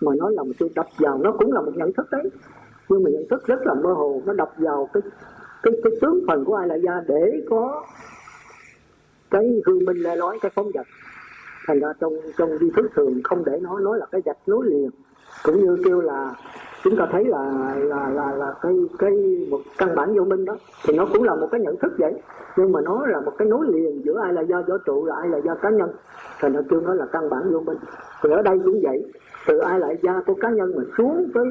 [0.00, 1.18] mà nó là một sự đập vào.
[1.18, 2.30] Nó cũng là một nhận thức đấy,
[2.88, 5.02] nhưng mà nhận thức rất là mơ hồ, nó đập vào cái
[5.62, 7.84] cái cái tướng phần của ai là gia để có
[9.30, 10.86] cái hư minh le lói, cái phóng vật
[11.68, 14.66] thành ra trong trong di thức thường không để nó nói là cái gạch nối
[14.66, 14.90] liền.
[15.44, 16.34] Cũng như kêu là
[16.84, 19.10] chúng ta thấy là là là là cái cái
[19.50, 20.56] một căn bản vô minh đó.
[20.86, 22.14] Thì nó cũng là một cái nhận thức vậy.
[22.56, 25.14] Nhưng mà nó là một cái nối liền giữa ai là do vũ trụ là
[25.16, 25.90] ai là do cá nhân.
[26.38, 27.78] Thành ra kêu nó là căn bản vô minh.
[28.22, 29.12] Thì ở đây cũng vậy.
[29.46, 31.44] Từ ai lại ra của cá nhân mà xuống tới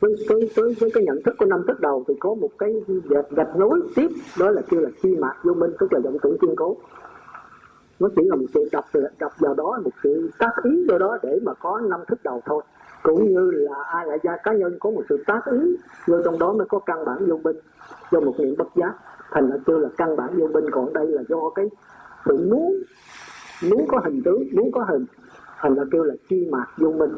[0.00, 2.74] với, với, với, với cái nhận thức của năm thức đầu thì có một cái
[3.08, 4.08] gạch, gạch nối tiếp.
[4.40, 6.76] Đó là kêu là chi mạc vô minh tức là vọng tưởng kiên cố
[8.00, 8.84] nó chỉ là một sự đập
[9.18, 12.42] đập vào đó, một sự tác ý vào đó để mà có năm thức đầu
[12.44, 12.62] thôi.
[13.02, 16.38] Cũng như là ai lại gia cá nhân có một sự tác ý, vô trong
[16.38, 17.56] đó mới có căn bản vô minh,
[18.10, 18.92] do một niệm bất giác.
[19.30, 21.66] Thành ra kêu là căn bản vô minh, còn đây là do cái
[22.26, 22.82] sự muốn
[23.70, 25.06] muốn có hình tướng, muốn có hình.
[25.58, 27.16] Thành ra kêu là chi mạc vô minh.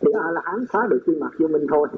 [0.00, 1.88] Thì a la hán phá được chi mạc vô minh thôi.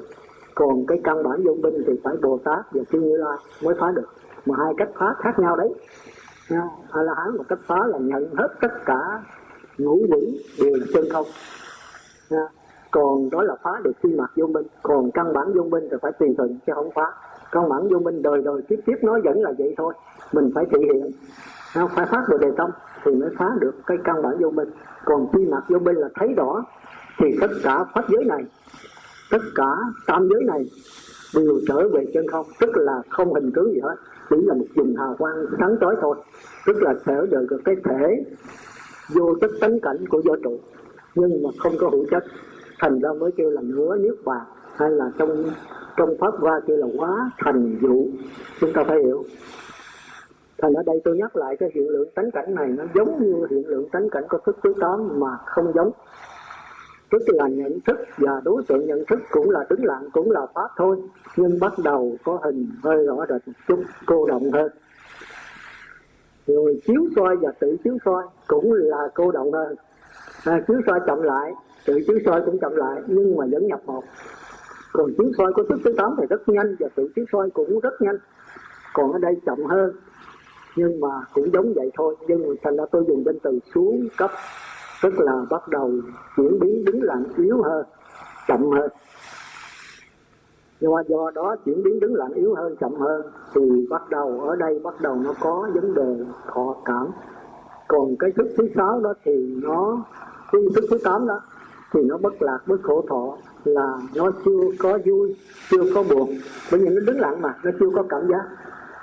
[0.55, 3.75] Còn cái căn bản vô minh thì phải bồ tát và chư như lai mới
[3.79, 4.07] phá được.
[4.45, 5.73] Mà hai cách phá khác nhau đấy
[6.91, 9.23] a la hán một cách phá là nhận hết tất cả
[9.77, 11.25] ngũ quỷ đều là chân không.
[12.91, 14.67] Còn đó là phá được phi mặt vô minh.
[14.83, 17.13] Còn căn bản vô minh thì phải tùy thuận chứ không phá.
[17.51, 19.93] Căn bản vô minh đời đời tiếp tiếp nó vẫn là vậy thôi.
[20.33, 21.11] Mình phải thể hiện.
[21.95, 22.69] Phải phát được đề tâm
[23.03, 24.69] thì mới phá được cái căn bản vô minh.
[25.05, 26.63] Còn phi mặt vô minh là thấy rõ
[27.17, 28.45] thì tất cả pháp giới này,
[29.31, 29.75] tất cả
[30.07, 30.65] tam giới này
[31.35, 32.45] đều trở về chân không.
[32.59, 33.95] Tức là không hình tướng gì hết
[34.29, 36.15] chỉ là một vùng hào quang sáng chói thôi.
[36.67, 38.23] Tức là trở được cái thể
[39.15, 40.59] vô chất tánh cảnh của vũ trụ,
[41.15, 42.23] nhưng mà không có hữu chất.
[42.79, 45.43] Thành ra mới kêu là nửa niết bàn, hay là trong
[45.97, 48.07] trong pháp hoa kêu là quá thành dụ
[48.59, 49.23] chúng ta phải hiểu.
[50.57, 53.45] Thành ở đây tôi nhắc lại cái hiện lượng tánh cảnh này, nó giống như
[53.49, 55.91] hiện lượng tánh cảnh có thức thứ tám mà không giống
[57.11, 60.41] tức là nhận thức và đối tượng nhận thức cũng là đứng lặng cũng là
[60.55, 60.97] pháp thôi
[61.37, 64.71] nhưng bắt đầu có hình hơi rõ rệt một chút cô động hơn.
[66.47, 69.75] Rồi chiếu soi và tự chiếu soi cũng là cô động hơn.
[70.45, 71.53] À, chiếu soi chậm lại
[71.85, 74.03] tự chiếu soi cũng chậm lại nhưng mà vẫn nhập một
[74.93, 77.79] còn chiếu soi của thức thứ tám thì rất nhanh và tự chiếu soi cũng
[77.79, 78.17] rất nhanh.
[78.93, 79.91] Còn ở đây chậm hơn
[80.75, 82.15] nhưng mà cũng giống vậy thôi.
[82.27, 84.31] Nhưng mà thành ra tôi dùng danh từ xuống cấp
[85.03, 85.91] tức là bắt đầu
[86.37, 87.85] chuyển biến đứng lặng, yếu hơn,
[88.47, 88.89] chậm hơn.
[90.79, 93.21] Do do đó chuyển biến đứng lặng, yếu hơn, chậm hơn,
[93.53, 97.07] thì bắt đầu, ở đây bắt đầu nó có vấn đề thọ cảm.
[97.87, 100.03] Còn cái thức thứ sáu đó thì nó,
[100.51, 101.41] cái thức thứ tám đó
[101.93, 105.35] thì nó bất lạc, bất khổ thọ, là nó chưa có vui,
[105.69, 106.29] chưa có buồn.
[106.71, 108.43] Bởi vì nó đứng lặng mà, nó chưa có cảm giác.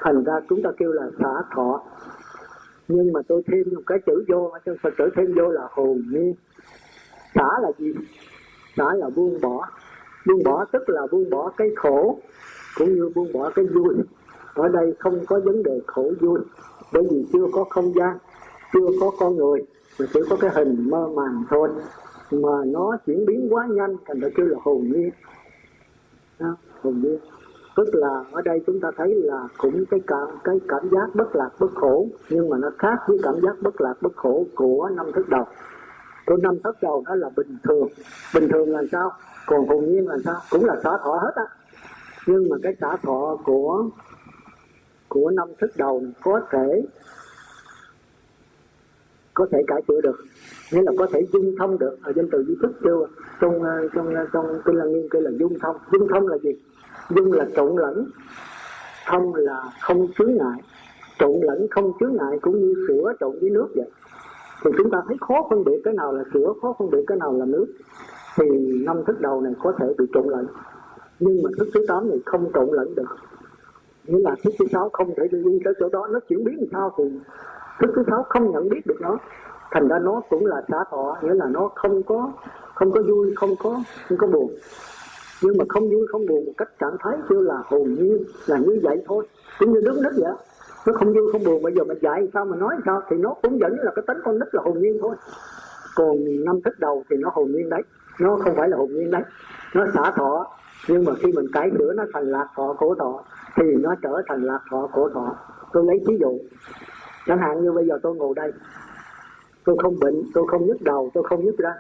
[0.01, 1.83] Thành ra chúng ta kêu là xả thọ
[2.95, 6.03] nhưng mà tôi thêm một cái chữ vô trong phật tử thêm vô là hồn
[6.11, 6.35] nhiên.
[7.35, 7.93] Xả là gì?
[8.77, 9.69] Xả là buông bỏ.
[10.27, 12.19] Buông bỏ tức là buông bỏ cái khổ,
[12.77, 13.95] cũng như buông bỏ cái vui.
[14.55, 16.41] Ở đây không có vấn đề khổ vui,
[16.93, 18.19] bởi vì chưa có không gian,
[18.73, 19.61] chưa có con người,
[20.01, 21.69] mà chỉ có cái hình mơ màng thôi.
[22.31, 25.11] Mà nó chuyển biến quá nhanh, thành ra kêu là hồn nhiên.
[26.83, 27.19] Hồn nhiên
[27.77, 31.37] tức là ở đây chúng ta thấy là cũng cái cảm cái cảm giác bất
[31.37, 32.07] lạc, bất khổ.
[32.29, 35.47] Nhưng mà nó khác với cảm giác bất lạc, bất khổ của năm thức đầu.
[36.27, 37.89] Của năm thức đầu đó là bình thường.
[38.35, 39.13] Bình thường là sao?
[39.47, 40.41] Còn hồn nhiên là sao?
[40.51, 41.45] Cũng là xả thọ hết á.
[42.27, 43.85] Nhưng mà cái xả thọ của
[45.09, 46.83] của năm thức đầu có thể
[49.35, 50.25] có thể cải sửa được.
[50.73, 51.99] Nghĩa là có thể dung thông được.
[52.03, 53.07] Ở trên từ di thức chưa?
[53.41, 53.63] Trong
[53.95, 55.77] trong trong kinh là nghiên kêu là dung thông.
[55.93, 56.51] Dung thông là gì?
[57.11, 58.11] Dung là trộn lẫn.
[59.07, 60.63] Thông là không chướng ngại.
[61.19, 63.91] Trộn lẫn không chướng ngại cũng như sữa trộn với nước vậy.
[64.65, 67.19] Thì chúng ta thấy khó phân biệt cái nào là sữa, khó phân biệt cái
[67.19, 67.67] nào là nước.
[68.37, 68.45] Thì
[68.87, 70.47] năm thức đầu này có thể bị trộn lẫn.
[71.21, 73.17] Nhưng mà thức thứ tám này không trộn lẫn được.
[74.05, 76.09] Nghĩa là thức thứ sáu không thể đi tới chỗ đó.
[76.11, 77.05] Nó chuyển biến làm sao thì
[77.81, 79.19] thức thứ sáu không nhận biết được nó.
[79.71, 81.17] Thành ra nó cũng là xả thọ.
[81.23, 82.33] Nghĩa là nó không có
[82.75, 84.51] không có vui, không có không có buồn
[85.43, 88.59] nhưng mà không vui, không buồn, một cách trạng thái kêu là hồn nhiên, là
[88.59, 89.27] như vậy thôi.
[89.59, 90.33] Cũng như nước nít vậy.
[90.87, 93.35] Nó không vui, không buồn, bây giờ mình dạy sao mà nói sao thì nó
[93.43, 95.17] cũng vẫn là cái tính con nít là hồn nhiên thôi.
[95.95, 97.83] Còn năm thức đầu thì nó hồn nhiên đấy.
[98.21, 99.23] Nó không phải là hồn nhiên đấy.
[99.75, 100.47] Nó xả thọ.
[100.89, 103.25] Nhưng mà khi mình cải sửa nó thành lạc thọ khổ thọ,
[103.57, 105.37] thì nó trở thành lạc thọ khổ thọ.
[105.73, 106.39] Tôi lấy ví dụ.
[107.27, 108.53] Chẳng hạn như bây giờ tôi ngồi đây.
[109.65, 111.75] Tôi không bệnh, tôi không nhức đầu, tôi không nhức ra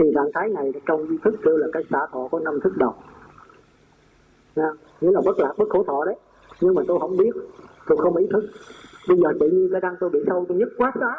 [0.00, 2.94] thì trạng thái này trong thức kêu là cái xả thọ có năm thức đầu.
[4.56, 4.70] Nha.
[5.00, 6.16] nghĩa là bất lạc bất khổ thọ đấy.
[6.60, 7.30] Nhưng mà tôi không biết
[7.86, 8.44] tôi không ý thức.
[9.08, 11.12] Bây giờ tự nhiên cái răng tôi bị sâu tôi nhức quá đó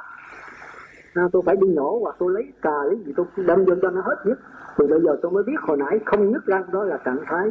[1.13, 3.89] à, tôi phải đi nhổ hoặc tôi lấy cà lấy gì tôi đâm vô cho
[3.89, 4.39] nó hết nhức
[4.77, 7.49] thì bây giờ tôi mới biết hồi nãy không nhức răng đó là trạng thái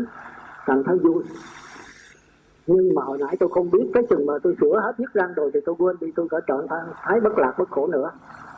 [0.66, 1.22] trạng thái vui.
[2.66, 5.34] Nhưng mà hồi nãy tôi không biết cái chừng mà tôi sửa hết nhức răng
[5.34, 8.10] rồi thì tôi quên đi tôi có trạng thái, thái bất lạc bất khổ nữa.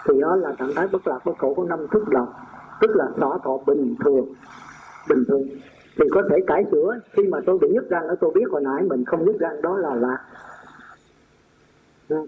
[0.05, 2.29] Thì đó là trạng thái bất lạc bất khổ của năm thức đầu
[2.83, 4.27] tức là xỏ thọ bình thường.
[5.09, 5.43] Bình thường.
[5.97, 6.99] Thì có thể cải sửa.
[7.13, 9.63] Khi mà tôi bị nhức răng ở tôi biết hồi nãy mình không nhức răng,
[9.63, 10.19] đó là lạc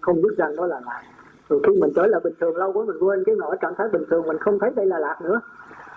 [0.03, 1.03] không nhức răng, đó là lạc
[1.49, 3.88] rồi khi mình trở lại bình thường, lâu quá mình quên cái nỗi trạng thái
[3.93, 5.40] bình thường, mình không thấy đây là lạc nữa.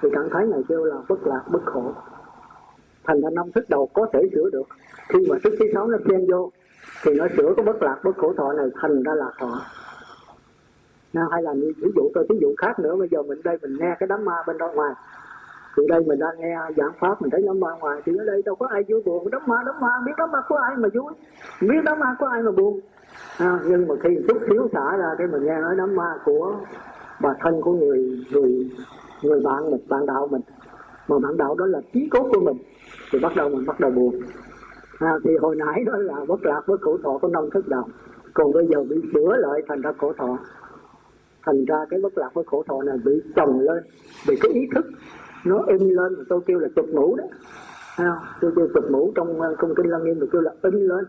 [0.01, 1.93] Thì trạng thái này kêu là bất lạc, bất khổ.
[3.03, 4.67] Thành ra năm thức đầu có thể sửa được.
[5.09, 6.51] Khi mà thức thứ sáu nó xen vô,
[7.03, 9.61] thì nó sửa cái bất lạc, bất khổ thọ này thành ra là thọ
[11.31, 12.95] hay là như ví dụ tôi ví dụ khác nữa.
[12.95, 14.93] Bây giờ mình đây mình nghe cái đám ma bên ra ngoài.
[15.77, 18.01] Thì đây mình đang nghe giảng pháp mình thấy đám ma ngoài.
[18.05, 19.27] Thì ở đây đâu có ai vui buồn.
[19.31, 21.13] Đám ma đám ma biết đám ma có ai mà vui?
[21.61, 22.79] Biết đám ma có ai mà buồn?
[23.37, 26.55] À, nhưng mà khi chút xíu xả ra cái mình nghe nói đám ma của
[27.21, 28.69] bà thân của người người
[29.23, 30.41] người bạn mình bạn đạo mình.
[31.07, 32.57] Mà bạn đạo đó là trí cốt của mình.
[33.11, 34.15] Thì bắt đầu mình bắt đầu buồn.
[34.99, 37.87] À, thì hồi nãy đó là bất lạc với khổ thọ có năm thức đạo.
[38.33, 40.37] Còn bây giờ bị sửa lại thành ra khổ thọ
[41.47, 43.83] thành ra cái bất lạc với khổ thọ này bị chồng lên
[44.27, 44.85] bị cái ý thức
[45.45, 47.23] nó in lên mà tôi kêu là chụp mũ đó.
[47.97, 48.17] Không?
[48.41, 51.05] tôi kêu chụp mũ trong ờ, công kinh lăng nghiêm tôi kêu là in lên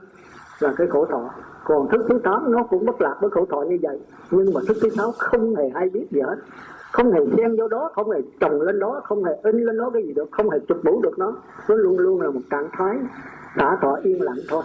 [0.61, 1.31] là cái khổ thọ.
[1.65, 3.99] Còn thức thứ tám nó cũng bất lạc với khổ thọ như vậy,
[4.31, 6.37] nhưng mà thức thứ sáu không hề hay biết gì hết.
[6.93, 9.91] Không hề xen vô đó, không hề trồng lên đó, không hề in lên đó
[9.95, 11.37] cái gì được, không hề chụp mũ được nó.
[11.69, 12.97] Nó luôn luôn là một trạng thái
[13.57, 14.63] xả thọ yên lặng thôi.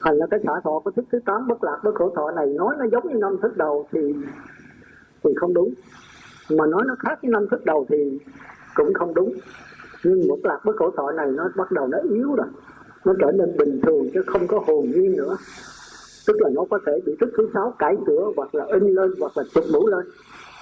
[0.00, 2.46] Thành là cái xả thọ của thức thứ tám bất lạc với khổ thọ này,
[2.46, 4.14] nói nó giống như năm thức đầu, thì
[5.26, 5.74] thì không đúng.
[6.50, 8.18] Mà nói nó khác với năm thức đầu thì
[8.74, 9.32] cũng không đúng.
[10.04, 12.46] Nhưng một lạc với khổ thọ này nó bắt đầu nó yếu rồi.
[13.04, 15.36] Nó trở nên bình thường chứ không có hồn nhiên nữa.
[16.26, 19.10] Tức là nó có thể bị thức thứ sáu cải sửa hoặc là in lên
[19.20, 20.06] hoặc là chụp mũ lên.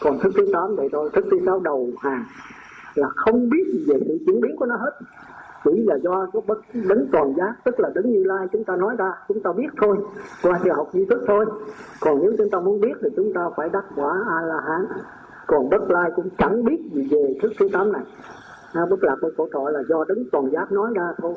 [0.01, 1.11] Còn thức thứ tám vậy thôi.
[1.13, 2.25] Thức thứ sáu đầu hàng
[2.95, 4.93] là không biết gì về sự chuyển biến của nó hết
[5.65, 6.59] chỉ là do cái bất
[6.89, 9.69] đấng toàn giác tức là đấng như lai chúng ta nói ra chúng ta biết
[9.81, 9.97] thôi
[10.43, 11.47] qua sự học duy thức thôi.
[12.01, 14.87] Còn nếu chúng ta muốn biết thì chúng ta phải đắc quả a la hán
[15.47, 18.03] còn bất lai cũng chẳng biết gì về thức thứ tám này.
[18.73, 21.35] À, bất lạc bất khổ thọ là do đấng toàn giác nói ra thôi.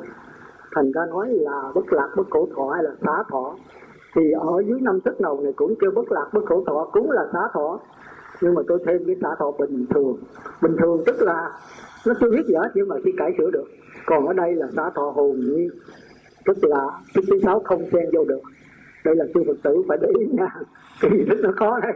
[0.74, 3.54] Thành ra nói là bất lạc bất khổ thọ hay là xá thọ
[4.14, 7.10] thì ở dưới năm thức đầu này cũng kêu bất lạc bất khổ thọ cũng
[7.10, 7.80] là xá thọ.
[8.40, 10.16] Nhưng mà tôi thêm cái xả thọ bình thường.
[10.62, 11.50] Bình thường tức là
[12.06, 13.64] nó chưa biết gì hết nhưng mà khi cải sửa được
[14.08, 15.70] còn ở đây là xã thọ hồn nhiên
[16.44, 18.40] tức là cái thứ sáu không xen vô được.
[19.04, 20.54] Đây là sư phật tử phải để ý nha.
[21.00, 21.92] Cái gì rất nó khó đấy.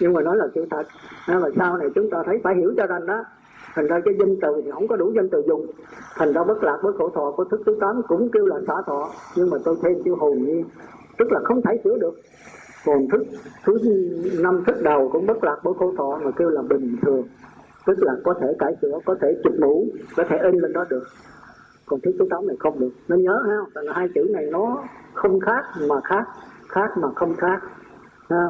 [0.00, 0.82] Nhưng mà nó là sự thật.
[1.28, 3.24] Nên mà sau này chúng ta thấy phải hiểu cho rằng đó.
[3.74, 5.66] Thành ra cái danh từ thì không có đủ danh từ dùng.
[6.16, 8.74] Thành ra bất lạc với khổ thọ của thức thứ tám cũng kêu là xả
[8.86, 9.10] thọ.
[9.36, 10.64] Nhưng mà tôi thêm chữ hồn nhiên
[11.18, 12.14] tức là không thể sửa được.
[12.86, 13.22] Còn thức,
[13.64, 13.78] thứ
[14.40, 17.22] năm thức đầu cũng bất lạc với khổ thọ mà kêu là bình thường.
[17.86, 19.86] Tức là có thể cải sửa, có thể chụp mũ,
[20.16, 21.04] có thể in lên đó được
[21.86, 22.90] còn thứ số tám này không được.
[23.08, 26.24] Nó nhớ ha Tại là hai chữ này nó không khác mà khác
[26.72, 27.62] khác mà không khác.
[28.30, 28.46] Ha.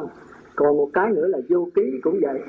[0.57, 2.41] Còn một cái nữa là vô ký cũng vậy.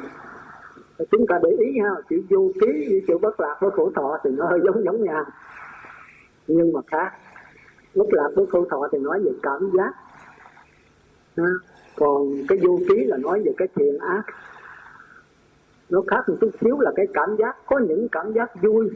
[1.11, 4.17] Chúng ta để ý ha, chữ vô ký với chữ bất lạc với khổ thọ
[4.23, 5.25] thì nó hơi giống giống nhau.
[6.47, 7.11] Nhưng mà khác.
[7.95, 9.93] Bất lạc với khổ thọ thì nói về cảm giác.
[11.37, 11.49] Ha.
[11.95, 14.23] còn cái vô ký là nói về cái thiện ác.
[15.89, 17.55] Nó khác một chút xíu là cái cảm giác.
[17.65, 18.91] Có những cảm giác vui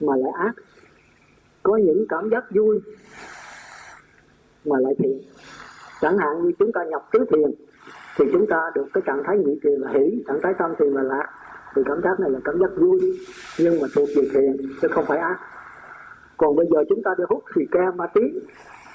[0.00, 0.52] mà lại ác
[1.64, 2.80] có những cảm giác vui,
[4.64, 5.20] mà lại thiện.
[6.00, 7.50] Chẳng hạn như chúng ta nhập tứ thiền,
[8.18, 10.92] thì chúng ta được cái trạng thái nhị thiền là hỷ, trạng thái tam thiền
[10.92, 11.26] là lạc.
[11.76, 13.00] Thì cảm giác này là cảm giác vui,
[13.58, 15.38] nhưng mà thuộc về thiền, chứ không phải ác.
[16.36, 18.20] Còn bây giờ chúng ta đi hút xì ke ma tí,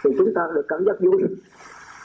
[0.04, 1.24] thì chúng ta được cảm giác vui.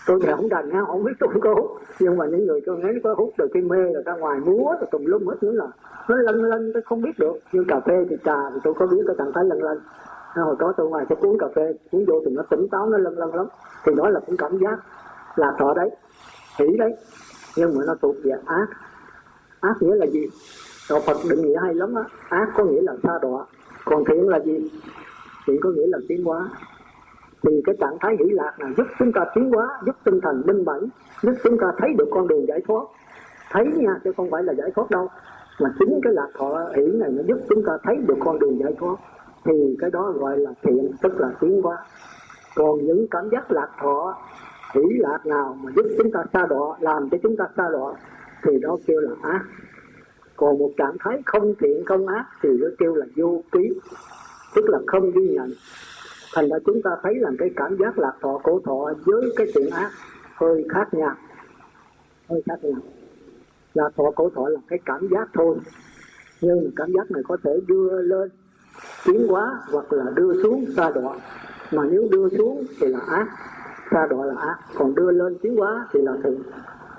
[0.06, 1.70] Tôi thì không đành nha, không biết tôi có hút.
[2.00, 4.74] Nhưng mà những người tôi thấy có hút được cái mê rồi ra ngoài múa,
[4.80, 5.66] rồi tùm lum hết nữa là
[6.08, 7.34] nó lân lân tôi không biết được.
[7.52, 9.78] Nhưng cà phê thì trà thì tôi có biết cái trạng thái lân lân
[10.42, 12.98] hồi đó tôi ngoài sẽ uống cà phê uống vô thì nó tỉnh táo, nó
[12.98, 13.46] lân lân lắm.
[13.84, 14.78] Thì nói là cũng cảm giác
[15.36, 15.90] là thọ đấy,
[16.58, 16.96] hỷ đấy.
[17.56, 18.66] Nhưng mà nó thuộc về ác.
[19.60, 20.26] Ác nghĩa là gì?
[20.90, 22.02] Đạo phật định nghĩa hay lắm á.
[22.28, 23.44] Ác có nghĩa là xa đọa,
[23.84, 24.70] còn thiện là gì?
[25.46, 26.48] Thiện có nghĩa là tiến hóa.
[27.42, 30.42] Thì cái trạng thái hỷ lạc là giúp chúng ta tiến hóa, giúp tinh thần
[30.46, 30.88] minh mẫn,
[31.22, 32.84] giúp chúng ta thấy được con đường giải thoát.
[33.50, 35.08] Thấy nha, chứ không phải là giải thoát đâu.
[35.60, 38.58] Mà chính cái lạc thọ hỷ này nó giúp chúng ta thấy được con đường
[38.58, 38.96] giải thoát
[39.44, 41.76] thì cái đó gọi là thiện, tức là tiến hóa.
[42.54, 44.16] Còn những cảm giác lạc thọ,
[44.74, 47.94] hỷ lạc nào mà giúp chúng ta xa đọa, làm cho chúng ta xa đọa,
[48.42, 49.44] thì đó kêu là ác.
[50.36, 53.80] Còn một trạng thái không thiện, không ác thì nó kêu là vô ký,
[54.54, 55.50] tức là không ghi nhận.
[56.34, 59.46] Thành ra chúng ta thấy là cái cảm giác lạc thọ cổ thọ với cái
[59.54, 59.90] thiện ác
[60.34, 61.14] hơi khác nhau.
[62.28, 62.80] Hơi khác nhau.
[63.74, 65.56] Lạc thọ cổ thọ là cái cảm giác thôi,
[66.40, 68.30] nhưng cảm giác này có thể đưa lên
[69.06, 71.16] tiến hóa hoặc là đưa xuống xa đọa
[71.72, 73.26] mà nếu đưa xuống thì là ác
[73.90, 74.56] xa đọa là ác.
[74.78, 76.42] Còn đưa lên tiến hóa thì là thiện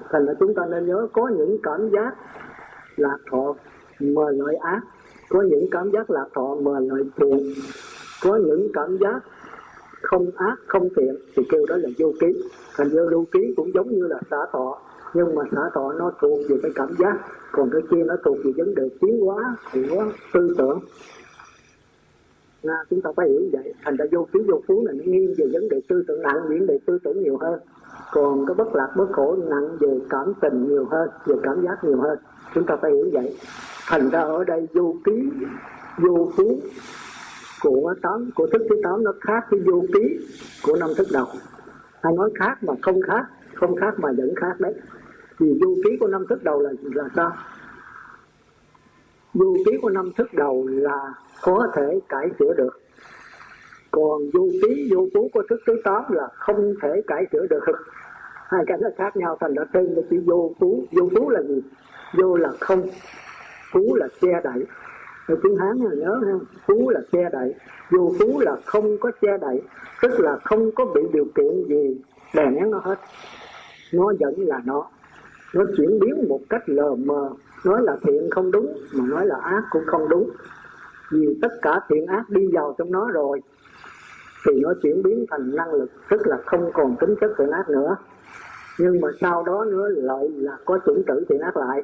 [0.10, 2.16] thành ra chúng ta nên nhớ có những cảm giác
[2.96, 3.54] lạc thọ
[4.00, 4.82] mời lợi ác.
[5.30, 7.54] Có những cảm giác lạc thọ mời lợi thiện
[8.24, 9.20] có những cảm giác
[10.02, 12.28] không ác, không thiện thì kêu đó là vô ký.
[12.78, 14.82] Thành ra vô ký cũng giống như là xả thọ,
[15.14, 17.18] nhưng mà xả thọ nó thuộc về cái cảm giác.
[17.52, 20.80] Còn cái kia nó thuộc về vấn đề tiến hóa của tư tưởng
[22.70, 23.74] à, chúng ta phải hiểu vậy.
[23.84, 26.48] Thành ra vô ký vô phú là nó nghiêng về vấn đề tư tưởng nặng
[26.50, 27.60] vấn đề tư tưởng nhiều hơn.
[28.12, 31.84] Còn cái bất lạc bất khổ nặng về cảm tình nhiều hơn về cảm giác
[31.84, 32.18] nhiều hơn.
[32.54, 33.36] Chúng ta phải hiểu vậy.
[33.88, 35.30] Thành ra ở đây vô ký
[35.98, 36.60] vô phú
[37.62, 40.20] của tám của thức thứ tám nó khác với vô ký
[40.64, 41.28] của năm thức đầu.
[42.04, 44.74] Hay nói khác mà không khác không khác mà vẫn khác đấy.
[45.40, 47.32] Vì vô ký của năm thức đầu là là sao?
[49.36, 52.80] Vô ký của năm thức đầu là có thể cải sửa được.
[53.92, 57.60] Còn vô ký vô cú của thức thứ tám là không thể cải sửa được.
[58.48, 61.42] Hai cái nó khác nhau, thành ra tên là chỉ vô cú vô cú là
[61.42, 61.62] gì?
[62.18, 62.82] Vô là không
[63.74, 64.66] cú là che đậy.
[65.28, 66.34] Người tiếng hán là nhớ ha
[66.68, 67.54] cú là che đậy.
[67.92, 69.62] Vô cú là không có che đậy,
[70.02, 72.02] tức là không có bị điều kiện gì
[72.36, 73.00] đè nén nó hết.
[73.94, 74.88] Nó vẫn là nó.
[75.54, 77.30] Nó chuyển biến một cách lờ mờ
[77.66, 80.30] nói là thiện không đúng, mà nói là ác cũng không đúng.
[81.12, 83.42] Vì tất cả thiện ác đi vào trong nó rồi,
[84.46, 87.70] thì nó chuyển biến thành năng lực, tức là không còn tính chất thiện ác
[87.70, 87.96] nữa.
[88.80, 91.84] Nhưng mà sau đó nữa lại là có chủng tử thiện ác lại.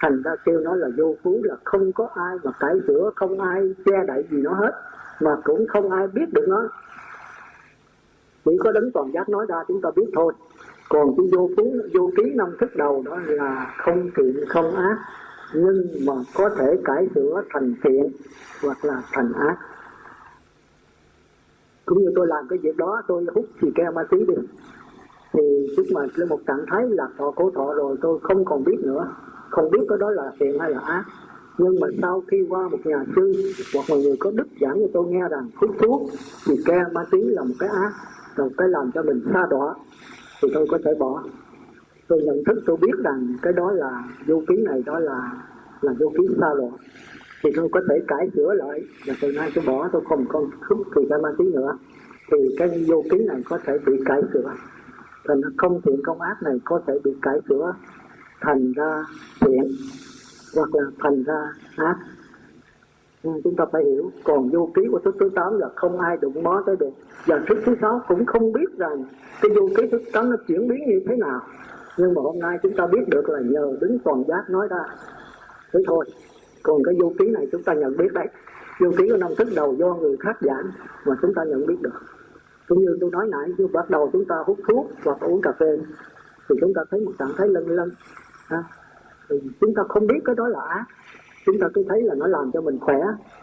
[0.00, 3.40] Thành ra kêu nó là vô phú, là không có ai mà cải sửa, không
[3.40, 4.72] ai che đậy gì nó hết,
[5.20, 6.68] mà cũng không ai biết được nó.
[8.44, 10.32] Chỉ có đấng toàn giác nói ra chúng ta biết thôi
[10.88, 11.62] còn cái vô ký
[11.94, 14.96] vô ký năm thức đầu đó là không thiện, không ác,
[15.54, 18.12] nhưng mà có thể cải sửa thành thiện
[18.62, 19.56] hoặc là thành ác.
[21.86, 24.34] Cũng như tôi làm cái việc đó, tôi hút xì ke ma túy đi.
[25.32, 25.42] Thì
[25.76, 28.76] lúc mà lên một trạng thái lạc thọ cố thọ rồi, tôi không còn biết
[28.82, 29.08] nữa.
[29.50, 31.04] Không biết cái đó là thiện hay là ác.
[31.58, 33.32] Nhưng mà sau khi qua một nhà sư
[33.74, 36.02] hoặc một người có đức giảng cho tôi nghe rằng hút thuốc
[36.46, 37.92] thì ke ma túy là một cái ác,
[38.36, 39.74] là một cái làm cho mình xa đọa
[40.44, 41.22] thì tôi có thể bỏ.
[42.08, 45.32] Tôi nhận thức, tôi biết rằng cái đó là vô ký này, đó là
[45.80, 46.70] là vô ký xa đọa
[47.42, 48.80] thì tôi có thể cải sửa lại.
[49.06, 51.78] Và từ nay tôi bỏ, tôi không còn thuốc thì cái ma tí nữa.
[52.30, 54.54] Thì cái vô ký này có thể bị cải sửa.
[55.28, 57.74] Thành không thiện công ác này có thể bị cải sửa
[58.40, 59.04] thành ra
[59.40, 59.64] thiện
[60.56, 61.96] hoặc là thành ra ác
[63.24, 64.10] ừ, chúng ta phải hiểu.
[64.24, 66.90] Còn vô ký của thức thứ tám là không ai đụng mó tới được.
[67.26, 69.04] Và thức thứ sáu cũng không biết rằng
[69.42, 71.40] cái vô ký thức tám nó chuyển biến như thế nào.
[71.98, 74.84] Nhưng mà hôm nay chúng ta biết được là nhờ đứng toàn giác nói ra.
[75.72, 76.04] Thế thôi.
[76.62, 78.26] Còn cái vô ký này chúng ta nhận biết đấy.
[78.80, 80.70] Vô ký của năm thức đầu do người khác giảng
[81.06, 82.00] mà chúng ta nhận biết được.
[82.68, 85.52] Cũng như tôi nói nãy như bắt đầu chúng ta hút thuốc hoặc uống cà
[85.60, 85.78] phê
[86.48, 87.90] thì chúng ta thấy một trạng thái lân lân
[88.46, 88.64] ha?
[89.28, 90.84] thì chúng ta không biết cái đó là ác
[91.46, 93.00] chúng ta cứ thấy là nó làm cho mình khỏe,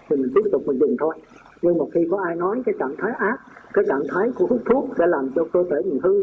[0.10, 1.16] thì mình tiếp tục mình dùng thôi.
[1.62, 3.38] Nhưng mà khi có ai nói cái trạng thái ác,
[3.74, 6.22] cái trạng thái của hút thuốc sẽ làm cho cơ thể mình hư.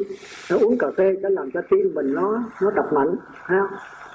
[0.51, 3.69] Nó uống cà phê sẽ làm cho tim mình nó nó đập mạnh ha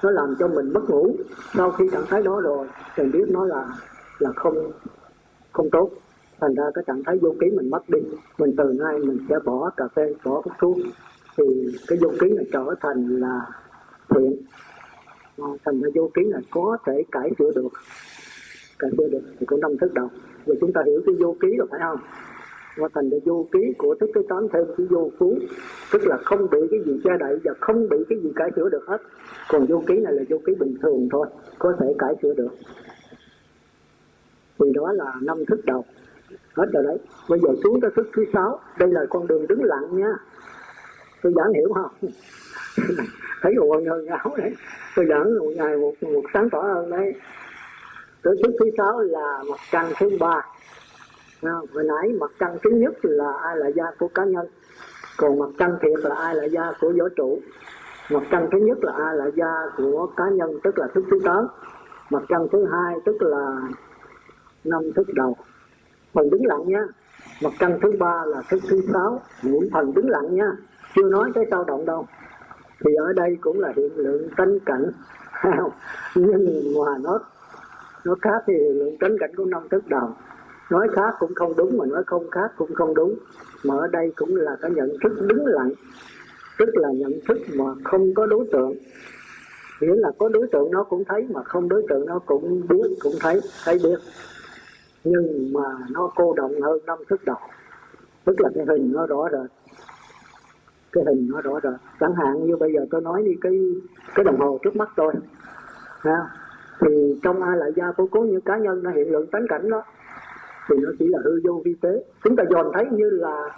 [0.03, 1.15] nó làm cho mình mất ngủ.
[1.53, 3.67] Sau khi trạng thái đó rồi, thì biết nó là
[4.19, 4.71] là không
[5.51, 5.89] không tốt.
[6.41, 7.99] Thành ra cái trạng thái vô ký mình mất đi,
[8.37, 10.77] mình từ nay mình sẽ bỏ cà phê, bỏ hút thuốc.
[11.37, 11.43] Thì
[11.87, 13.41] cái vô ký này trở thành là
[14.09, 14.35] thiện
[15.37, 17.69] thành ra vô ký này có thể cải sửa được.
[18.79, 20.09] Cải sửa được thì có năm thức đầu.
[20.45, 21.99] Và chúng ta hiểu cái vô ký rồi, phải không?
[22.77, 25.37] Và thành ra vô ký của thức thứ tám thêm cái vô phú,
[25.91, 28.69] tức là không bị cái gì che đậy và không bị cái gì cải sửa
[28.69, 29.01] được hết.
[29.49, 31.27] Còn vô ký này là vô ký bình thường thôi,
[31.59, 32.49] có thể cải sửa được.
[34.59, 35.85] Vì đó là năm thức đầu.
[36.53, 36.97] Hết rồi đấy.
[37.29, 38.59] Bây giờ xuống tới thức thứ sáu.
[38.79, 40.13] Đây là con đường đứng lặng nha.
[41.21, 42.11] Tôi giảng hiểu không?
[43.41, 44.55] Thấy còn hơn áo đấy.
[44.95, 47.13] Tôi dẫn một ngày, một một sáng tỏ hơn đấy.
[48.23, 50.41] Tới thứ thứ sáu là mặt trăng thứ ba.
[51.41, 54.47] Hồi nãy mặt trăng thứ nhất là ai là gia của cá nhân,
[55.17, 57.39] còn mặt trăng thiệt là ai là gia của vũ trụ.
[58.11, 61.19] Mặt trăng thứ nhất là ai là gia của cá nhân, tức là thức thứ
[61.25, 61.47] tám.
[62.09, 63.61] Mặt trăng thứ hai, tức là
[64.63, 65.35] năm thức đầu.
[66.13, 66.83] Mình đứng lặng nha.
[67.43, 69.21] Mặt trăng thứ ba là thức thứ sáu.
[69.41, 70.51] Những thần đứng lặng nha.
[70.95, 72.07] Chưa nói cái sao động đâu
[72.83, 74.91] thì ở đây cũng là hiện lượng tánh cảnh.
[76.15, 77.19] Nhưng mà nó
[78.05, 80.09] nó khác thì hiện lượng tánh cảnh của năm thức đầu.
[80.69, 83.15] Nói khác cũng không đúng mà nói không khác cũng không đúng.
[83.63, 85.71] Mà ở đây cũng là cái nhận thức đứng lặng,
[86.59, 88.73] tức là nhận thức mà không có đối tượng.
[89.81, 92.95] Nghĩa là có đối tượng nó cũng thấy mà không đối tượng nó cũng biết,
[92.99, 93.99] cũng thấy thấy biết.
[95.03, 97.37] Nhưng mà nó cô động hơn năm thức đầu.
[98.25, 99.47] Tức là cái hình nó rõ rồi
[100.93, 103.53] cái hình nó rõ rồi chẳng hạn như bây giờ tôi nói đi, cái
[104.15, 105.13] cái đồng hồ trước mắt tôi,
[105.99, 106.17] ha,
[106.81, 109.69] thì trong ai lại gia của cố như cá nhân nó hiện lượng tánh cảnh
[109.69, 109.83] đó,
[110.69, 112.03] thì nó chỉ là hư vô vi tế.
[112.23, 113.49] Chúng ta dòm thấy như là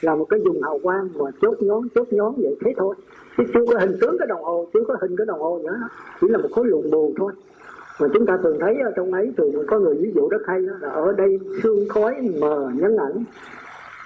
[0.00, 2.94] là một cái dùng hào quang mà chốt nhóm chốt nhóm vậy thế thôi.
[3.36, 5.76] Chứ chưa có hình tướng cái đồng hồ, chưa có hình cái đồng hồ nữa.
[6.20, 7.32] Chỉ là một khối luồng bù thôi.
[8.00, 10.60] Mà chúng ta thường thấy ở trong ấy, thường có người ví dụ rất hay
[10.66, 13.24] đó, là ở đây xương khói mờ nhấn ảnh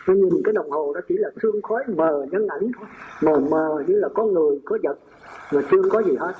[0.06, 2.88] tôi nhìn cái đồng hồ đó chỉ là xương khói mờ nhân ảnh thôi.
[3.22, 4.98] Mờ mờ như là có người, có vật,
[5.52, 6.32] mà chưa có gì hết.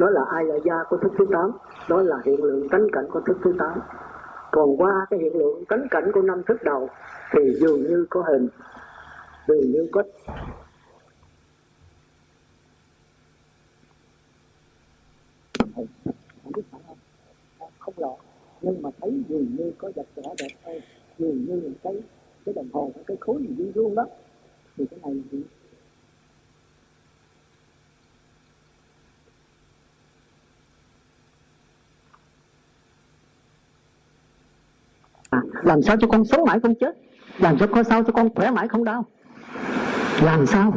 [0.00, 1.50] Đó là ai là gia của thức thứ tám.
[1.88, 3.78] Đó là hiện lượng tánh cảnh của thức thứ tám.
[4.52, 6.88] Còn qua cái hiện lượng tánh cảnh của năm thức đầu
[7.32, 8.48] thì dường như có hình,
[9.48, 10.02] dường như có
[17.78, 18.18] không lọt,
[18.60, 20.80] nhưng mà thấy dường như có vật rõ đẹp hơn.
[21.18, 22.02] Dường như cái
[22.46, 24.06] cái đồng hồ, cái khối gì viên vuông đó.
[24.76, 25.38] Thì cái này thì
[35.30, 36.98] à, làm sao cho con sống mãi không chết?
[37.38, 39.04] Làm cho con sao cho con khỏe mãi không đau?
[40.22, 40.74] Làm sao?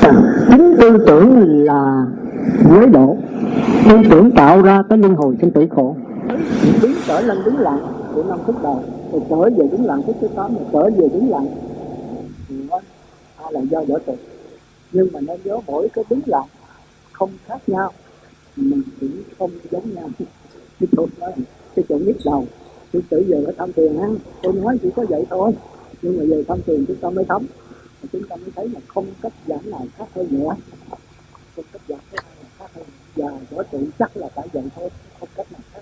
[0.00, 0.12] À,
[0.50, 2.06] chính tư tưởng là
[2.70, 3.16] giới độ
[3.88, 5.96] tư tưởng tạo ra cái luân hồi sinh tử khổ
[6.82, 8.82] biến trở lên đứng lặng của năm phút đầu.
[9.12, 11.46] Rồi trở về đứng lặng phút thứ tám, rồi trở về đứng lặng.
[12.48, 12.80] Thì nó
[13.50, 14.14] là do võ trụ
[14.94, 16.46] nhưng mà nó nhớ mỗi cái đứng lặng
[17.12, 17.92] không khác nhau.
[18.56, 20.08] Mình cũng không giống nhau.
[20.80, 21.28] Cái tôi đó
[21.76, 22.46] cái chỗ nhức đầu.
[22.92, 24.08] Tôi tử về ở thăm tiền ha.
[24.42, 25.52] Tôi nói chỉ có vậy thôi.
[26.02, 27.46] Nhưng mà về thăm tiền chúng ta mới thấm.
[28.12, 30.54] Chúng ta mới thấy là không cách giảng nào khác hơn nữa.
[31.56, 32.24] Không cách giảng nào
[32.58, 32.84] khác hơn.
[33.16, 35.73] Và võ trụ chắc là phải vậy thôi, không cách nào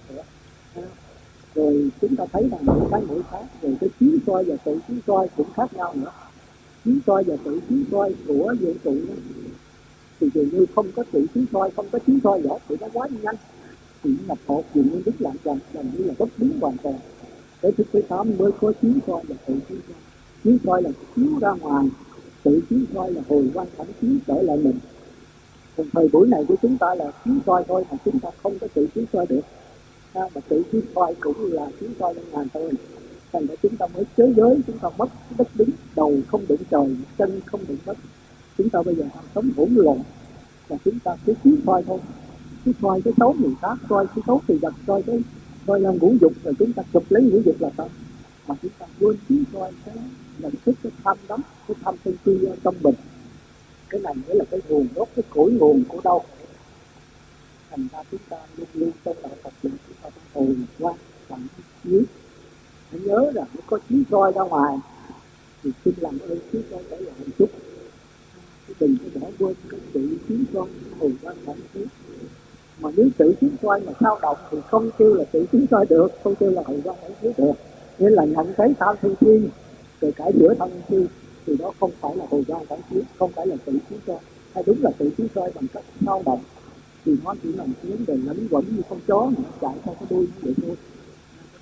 [1.55, 4.79] rồi chúng ta thấy rằng mỗi cái mỗi khác, rồi cái chiếu soi và tự
[4.89, 6.13] chiếu soi cũng khác nhau nữa.
[6.85, 9.15] Chiếu soi và tự chiếu soi của vũ trụ đó,
[10.21, 12.87] thì dường như không có tự chiếu soi, không có chiếu soi rõ, thì nó
[12.93, 13.37] quá nhanh.
[14.03, 16.95] Thì nhập hột dường như đứt lặng dần gần như là bất biến hoàn toàn.
[17.63, 19.97] Để thức thứ tám mới có chiếu soi và tự chiếu soi.
[20.45, 21.87] Chiếu soi là chiếu ra ngoài,
[22.43, 24.79] tự chiếu soi là hồi quan cảnh chiếu trở lại mình.
[25.77, 28.59] Còn thời buổi này của chúng ta là chiếu soi thôi mà chúng ta không
[28.59, 29.41] có tự chiếu soi được
[30.15, 32.71] à, mà tự chiếu soi cũng là chiếu soi đang ngàn thôi.
[33.33, 35.09] Thành ra chúng ta mới thế giới chúng ta mất
[35.39, 37.97] đất đứng đầu không đụng trời chân không đụng đất.
[38.59, 39.05] Chúng ta bây giờ
[39.35, 39.99] sống hỗn loạn
[40.69, 41.99] và chúng ta cứ chiếu soi thôi.
[42.65, 45.21] Cứ soi cái xấu người khác soi cái xấu thì vật soi cái
[45.67, 47.89] soi là ngũ dục rồi chúng ta chụp lấy ngũ dục là sao?
[48.47, 49.95] Mà chúng ta quên chiếu soi cái
[50.39, 52.33] nhận thức cái tham đắm cái tham sân si
[52.65, 52.95] trong mình.
[53.89, 56.23] Cái này mới là cái nguồn gốc cái cội nguồn của đâu
[57.73, 59.73] thành ra chúng ta luôn luôn trong đạo Phật chúng
[60.35, 60.95] hồi quan
[61.29, 61.47] bằng
[61.85, 62.03] chiếu.
[62.91, 64.79] Hãy nhớ rằng có chiếu soi ra ngoài.
[65.63, 67.49] Thì xin làm ơn chiếu soi trở lại một chút
[68.69, 70.67] chứ đừng có bỏ quên cái sự chiếu soi
[71.01, 71.85] hồi quan bằng chiếu.
[72.81, 75.87] Mà nếu tự chiếu soi mà sao động thì không kêu là tự chiếu soi
[75.91, 77.53] được, không kêu là hồi quan bằng chiếu được.
[77.99, 79.49] Nghĩa là nhận thấy tham sân si
[80.01, 81.07] rồi cải chữa tham thi
[81.47, 84.19] thì đó không phải là hồi quan phản chiếu, không phải là tự chiếu soi
[84.55, 86.41] hay đúng là tự chiếu soi bằng cách sao động
[87.05, 89.75] thì nó chỉ là một cái vấn đề lẫn quẩn như con chó mà chạy
[89.85, 90.77] theo cái đuôi vậy thôi.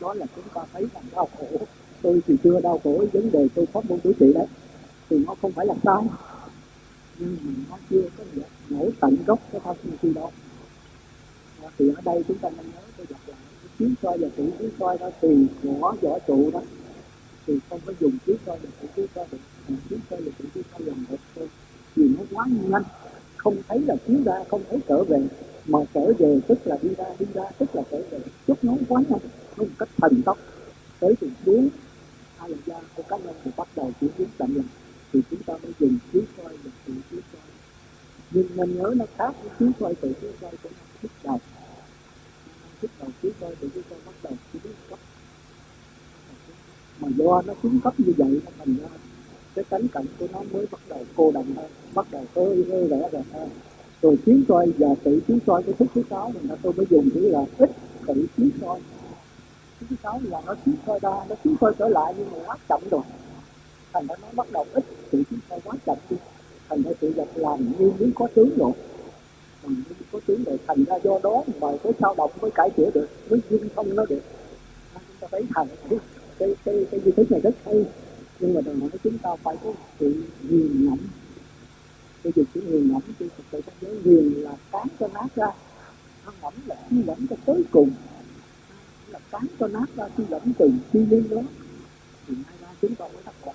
[0.01, 1.67] Đó là chúng ta thấy rằng đau khổ.
[2.03, 4.47] Tôi thì chưa đau khổ vấn đề tôi pháp môn đối trị đấy.
[5.11, 6.03] Thì nó không phải là sai.
[7.19, 8.25] Nhưng mà nó chưa có
[8.71, 10.31] nổi tận gốc cái thao môn chi đâu
[11.79, 13.39] thì ở đây chúng ta nên nhớ tôi gặp lại
[13.79, 16.61] chiếu soi và tự chiếu soi đó thì vỏ võ trụ đó.
[17.47, 19.39] Thì không có dùng chiếu soi và tự chiếu soi được.
[19.91, 21.49] Chiếu soi và tự chiếu soi làm một thôi.
[21.97, 22.83] Vì nó quá nhanh
[23.43, 25.19] không thấy là chiếu ra không thấy trở về,
[25.67, 28.19] mà trở về tức là đi ra đi ra tức là trở về.
[28.47, 29.21] Chút nó quá nhanh
[29.57, 30.39] nó một cách thần tốc.
[31.01, 31.69] Tới từ xuống
[32.37, 34.65] hai lần da của cá nhân thì bắt đầu chuyển biến chậm lại.
[35.13, 37.43] Thì chúng ta mới dùng chiếu soi được tự chiếu soi.
[38.31, 41.41] Nhưng nên nhớ nó khác với chiếu soi tự chiếu soi của năm thức đầu.
[42.83, 44.99] Thức đầu chiếu soi tự chiếu soi bắt đầu chiếu cấp
[47.01, 48.89] mà do nó xuống cấp như vậy nó thành ra
[49.61, 52.89] cái cánh cạnh của nó mới bắt đầu cô đồng hơn bắt đầu hơi hơi
[52.89, 53.49] rẽ rệt hơn.
[54.03, 57.11] Rồi chiếu soi và tự chiếu soi cái thức thứ sáu mình tôi mới dùng
[57.15, 57.71] chữ là ít
[58.07, 58.81] tự chiếu soi
[59.81, 62.39] thức thứ sáu là nó chiếu soi ra nó chiếu soi trở lại nhưng mà
[62.47, 63.03] quá chậm rồi.
[63.93, 66.17] Thành ra nó bắt đầu ít tự chiếu soi quá chậm đi.
[66.69, 68.73] Thành ra sự vật làm như muốn có tướng rồi.
[69.63, 69.83] Mình
[70.13, 70.59] có tướng rồi.
[70.67, 73.97] Thành ra do đó mà cái sao động mới cải chữa được mới dung thông
[73.97, 74.21] nó được.
[74.95, 75.99] Chúng ta thấy thành cái
[76.39, 77.85] cái cái, cái duy thức này rất hay
[78.41, 80.99] nhưng mà đòi hỏi chúng ta phải có sự nghiền ngẫm.
[82.23, 85.27] Cái dùng chữ nghiền ngẫm tôi thực sự không nhớ nghiền là cán cho nát
[85.37, 85.47] ra.
[86.27, 87.91] Nó ngẫm là suy ngẫm cho tới cùng.
[89.09, 91.43] Là cán cho nát ra suy ngẫm từ suy liên đó
[92.27, 93.53] thì nay ra chúng ta mới thật là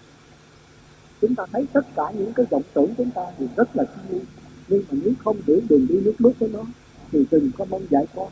[1.22, 4.16] chúng ta thấy tất cả những cái vọng tưởng chúng ta thì rất là suy
[4.16, 4.26] liên
[4.68, 6.64] nhưng mà nếu không hiểu đường đi nước bước với nó
[7.12, 8.30] thì đừng có mong giải thoát.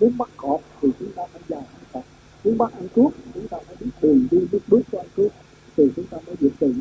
[0.00, 2.04] Muốn bắt cọp thì chúng ta phải dài ăn cọp
[2.44, 5.32] muốn bắt ăn cướp chúng ta phải biết đường đi nước bước cho ăn cướp
[5.80, 6.80] thì chúng ta mới vượt tình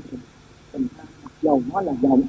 [0.73, 1.03] thành ra
[1.41, 2.21] dầu nó là vọng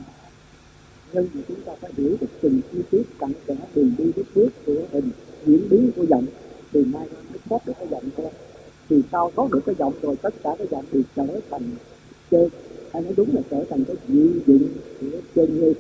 [1.13, 4.27] nhưng mà chúng ta phải hiểu được từng chi tiết cặn kẽ đường đi bước
[4.35, 5.11] bước của hình
[5.47, 6.27] diễn biến của giọng.
[6.73, 8.31] Thì mai mới thoát được cái giọng thôi.
[8.89, 11.63] Thì sau thoát được cái giọng rồi, tất cả cái giọng thì trở thành
[12.31, 12.49] chơi.
[12.93, 14.69] Hay nói đúng là trở thành cái dị dụng
[15.01, 15.75] của chơi như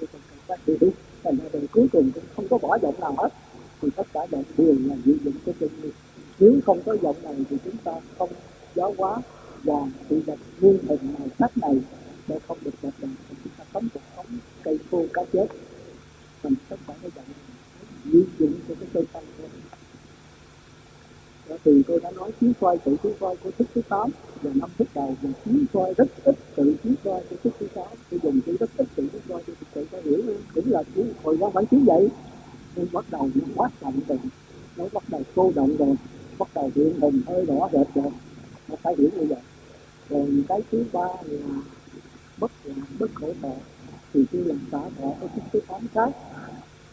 [0.00, 0.06] thì
[1.24, 3.28] thành ra đời cuối cùng cũng không có bỏ giọng nào hết.
[3.82, 5.90] Thì tất cả giọng đều là dị dụng của chơi như
[6.40, 8.30] nếu không có giọng này thì chúng ta không
[8.74, 9.16] giáo hóa
[9.64, 9.74] và
[10.10, 11.80] sự vật muôn hình màu sắc này
[12.28, 13.08] để không được đẹp đẽ.
[13.44, 14.26] Chúng ta sống cuộc sống
[14.62, 15.46] cây khô cá chết.
[16.42, 17.24] Mình sống phải cái dạng
[18.04, 19.48] di dụng cho cái cây xanh thôi.
[21.48, 24.10] Đó thì tôi đã nói chiếu coi tự chiếu coi của thức thứ tám.
[24.42, 27.66] Và năm thức đầu và chiếu coi rất ít, tự chiếu coi của thức thứ
[27.74, 30.22] sáu tôi dùng chữ rất ít, tự chiếu coi cho thực sự ta hiểu
[30.54, 32.08] cũng là chiếu hồi quan bản chiếu vậy.
[32.76, 34.18] Nên bắt đầu nó quá chậm rồi
[34.76, 35.94] nó bắt đầu cô động rồi
[36.38, 38.12] bắt đầu hiện hình hơi đỏ rệt rồi
[38.68, 39.38] nó phải hiểu như vậy
[40.10, 41.38] còn cái thứ ba là
[42.38, 43.52] bất lạc bất khổ thọ
[44.14, 46.10] thì khi làm xả thọ có chút thứ tám khác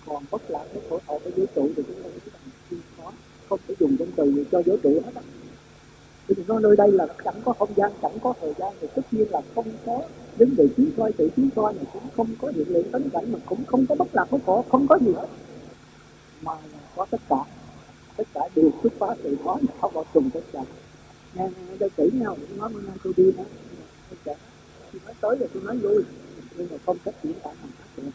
[0.06, 2.78] còn bất lạc bất khổ thọ cái giới trụ thì chúng ta chỉ rằng chưa
[2.98, 3.12] khó
[3.50, 5.22] không thể dùng danh từ cho giới trụ hết á.
[6.28, 9.02] Vì nó nơi đây là chẳng có không gian, chẳng có thời gian, thì tất
[9.12, 10.02] nhiên là không có
[10.38, 13.32] vấn đề trí coi tự trí coi mà cũng không có hiện lượng tấn cảnh,
[13.32, 15.28] mà cũng không có bất lạc bất khổ, không có gì hết.
[16.42, 16.52] Mà
[16.96, 17.38] có tất cả.
[18.18, 20.62] Tất cả đều xuất phát từ đó mà không có trùng tất cả
[21.38, 23.44] nghe đây kỹ nhau nói, bữa nay tôi đi đó.
[24.26, 24.36] Tôi
[25.06, 26.04] nói tới rồi tôi nói vui
[26.58, 28.10] nhưng mà không cách diễn tả thành khác được.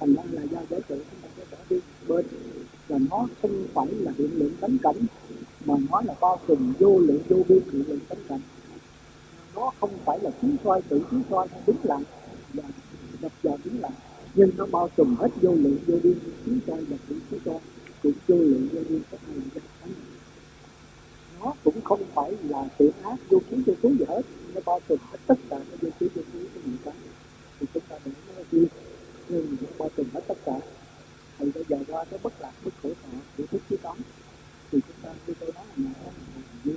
[0.00, 1.76] Thành ra là do giới tự chúng ta sẽ bỏ đi.
[2.08, 2.26] Bên
[2.88, 4.96] và nó không phải là hiện lượng tánh cảnh,
[5.64, 8.40] mà nó là bao trùm vô lượng, vô biên hiện lượng tánh cảnh.
[9.54, 12.04] Nó không phải là chiếu soi, tự chiếu soi hay đứng lặng
[12.54, 12.64] và
[13.20, 13.92] đập vào đứng lặng
[14.34, 16.14] nhưng nó bao trùm hết vô lượng, vô biên
[16.46, 17.58] chiếu soi và tự chiếu soi
[18.02, 19.62] cũng vô lượng, vô biên các hành giác
[21.44, 24.22] nó cũng không phải là sự ác vô kiến vô kiến gì hết.
[24.54, 26.92] Nó bao trùm hết tất cả những vô kiến vô kiến của những cả.
[27.60, 28.66] Thì chúng ta đừng nói gì
[29.28, 30.60] nhưng nó bao trùm hết tất cả.
[31.38, 33.96] Thì bây giờ qua cái bất lạc bất khổ thọ của thức chứ đó,
[34.72, 36.76] thì chúng ta như tôi nói là nó là như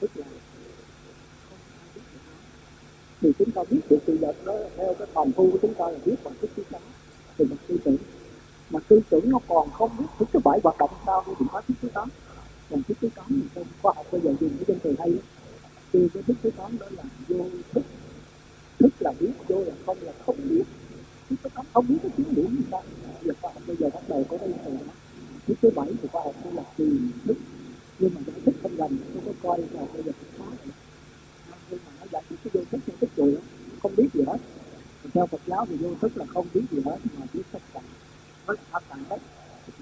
[0.00, 0.26] tức là
[3.20, 5.90] thì chúng ta biết được sự vật đó theo cái phòng thu của chúng ta
[5.90, 6.78] là biết bằng thức chứ đó.
[7.38, 7.96] Thì bằng tư tưởng,
[8.70, 11.48] mà tư tưởng nó còn không biết thức cái bãi hoạt động sao thì đừng
[11.52, 12.06] có thức chứ đó
[12.70, 15.12] còn thức thứ tám thì khoa học bây giờ dùng cái chân từ hay
[15.92, 17.82] thì cái thức thứ tám đó là vô thức.
[18.78, 20.64] Thức là biết vô là không là không biết.
[21.30, 22.78] Thức cái toán không biết cái chiến điểm gì ta,
[23.22, 24.92] giờ khoa học bây giờ bắt đầu có cái từ đó.
[25.46, 27.36] Thức thứ bảy thì khoa học nó là tìm thức.
[27.98, 30.44] Nhưng mà giải thích không gần tôi có coi là bây giờ phá
[31.70, 33.38] nhưng mà nó giải thích cái vô thức vô thức rồi
[33.82, 34.38] không biết gì hết.
[35.14, 37.80] Theo Phật giáo thì vô thức là không biết gì hết mà biết tất cả.
[38.46, 39.18] Với pháp tạng hết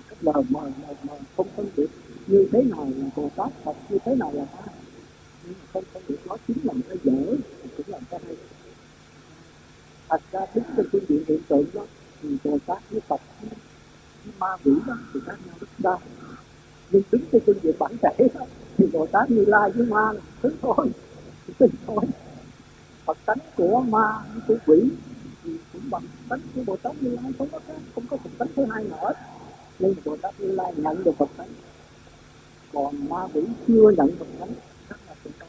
[0.08, 1.86] cách lờ mờ mờ mờ không phân biệt
[2.26, 4.72] như thế nào là Bồ Tát Phật như thế nào là ta
[5.44, 7.36] nhưng mà không phân biệt nó chính là một cái dở
[7.76, 8.36] cũng là cái hay.
[10.08, 11.86] Thật ra đứng trên phương diện hiện tượng đó
[12.22, 13.50] thì Bồ Tát với Phật với
[14.38, 15.96] ma quỷ đó thì khác nhau rất xa
[16.90, 18.46] nhưng đứng trên phương diện bản thể đó,
[18.78, 20.90] thì Bồ Tát Như Lai với ma là thứ thôi
[21.58, 22.04] thứ thôi.
[23.04, 24.88] Phật tánh của ma của quỷ
[25.44, 28.30] thì cũng bằng tánh của Bồ Tát Như Lai không có khác không có Phật
[28.38, 29.12] tánh thứ hai nữa
[29.78, 31.48] nhưng Bồ Tát Như Lai nhận được Phật tánh
[32.76, 34.54] còn ma quỷ chưa nhận Phật tánh
[34.88, 35.48] rất là tự cao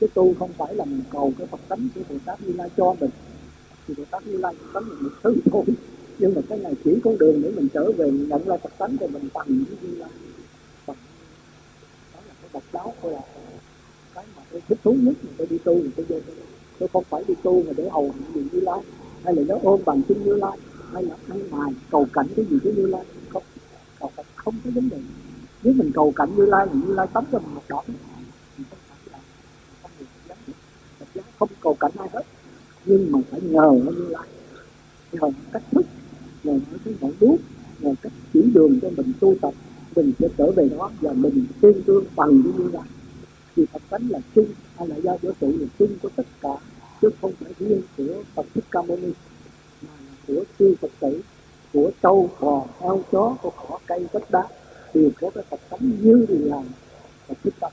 [0.00, 2.68] cái tu không phải là mình cầu cái Phật tánh của Bồ Tát Như Lai
[2.76, 3.10] cho mình.
[3.86, 5.64] Thì Bồ Tát Như Lai Phật tánh là một thứ thôi.
[6.18, 8.96] Nhưng mà cái này chỉ con đường để mình trở về nhận lại Phật tánh
[8.96, 10.10] của mình bằng với Như Lai.
[10.86, 10.96] Bằng
[12.14, 13.20] đó là cái độc đáo của là
[14.14, 16.36] cái mà tôi thích thú nhất mà tôi đi tu thì tôi vô tôi,
[16.78, 18.80] tôi không phải đi tu mà để hầu những Như Lai.
[19.24, 20.58] Hay là nó ôm bằng chân Như Lai
[20.92, 23.04] hay là ăn mài cầu cảnh cái gì với Như Lai.
[23.28, 23.42] Không
[24.00, 24.98] cầu cảnh không có vấn đề
[25.62, 27.82] nếu mình cầu cảnh Như Lai thì Như Lai tắm cho mình một đỏ
[31.38, 32.22] không cầu cảnh ai hết.
[32.84, 34.28] Nhưng mà phải nhờ nó Như Lai.
[35.12, 35.86] Nhờ cách thức,
[36.44, 37.40] nhờ những cái ngọn đuốc,
[37.80, 39.54] nhờ cách chỉ đường cho mình tu tập,
[39.96, 42.88] mình sẽ trở về đó và mình tương đương bằng với Như Lai.
[43.56, 44.46] Thì Phật tánh là chung,
[44.76, 46.56] hay là do vũ trụ là chung của tất cả,
[47.02, 49.12] chứ không phải riêng của Phật Thích Ca Mâu Ni,
[49.82, 51.20] mà là của chư Phật tử,
[51.72, 54.48] của trâu, bò, heo, chó, của cỏ, cây, đất, đá
[54.98, 56.62] từ có cái Phật tánh như là
[57.28, 57.72] và Thích tâm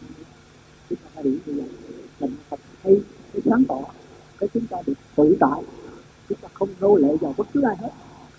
[0.89, 1.69] chúng ta hiểu như vậy
[2.19, 3.01] mình Phật hay
[3.33, 3.81] cái sáng tỏ
[4.39, 5.61] cái chúng ta được tự tại,
[6.29, 7.89] chúng ta không nô lệ vào bất cứ ai hết.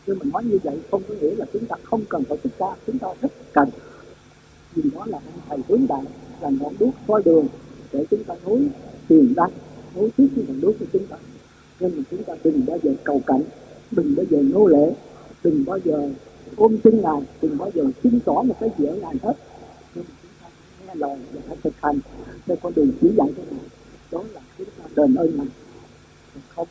[0.07, 2.53] Nhưng mình nói như vậy không có nghĩa là chúng ta không cần phải thích
[2.59, 3.71] ca, chúng ta rất cần.
[4.75, 6.05] Vì đó là ông thầy hướng đại
[6.41, 7.47] là ngọn đuốc soi đường
[7.93, 8.69] để chúng ta nối
[9.09, 9.51] tiền đăng,
[9.95, 11.17] nối tiếp với ngọn đuốc của chúng ta.
[11.81, 13.43] Nên mà chúng ta đừng bao giờ cầu cảnh,
[13.91, 14.93] đừng bao giờ nô lệ,
[15.45, 16.11] đừng bao giờ
[16.57, 19.35] ôm chân ngài đừng bao giờ xin tỏ một cái gì ở ngài hết.
[19.95, 20.49] Nhưng chúng ta
[20.87, 21.99] nghe lời và phải thực hành
[22.47, 23.69] theo con đường chỉ dạy cho ngài
[24.11, 25.47] đó là chúng ta đền ơn ngài
[26.49, 26.69] không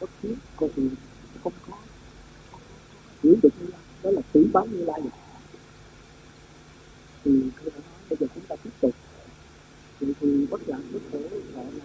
[0.00, 0.90] bất cứ con gì
[1.44, 1.76] không có.
[3.22, 5.00] Hiểu được như lai đó là tỷ báo như lai
[7.24, 7.30] thì
[7.60, 8.92] tôi đã nói bây giờ chúng ta tiếp tục.
[10.00, 11.18] Thì, thì bất lạc bất khổ
[11.54, 11.84] gọi là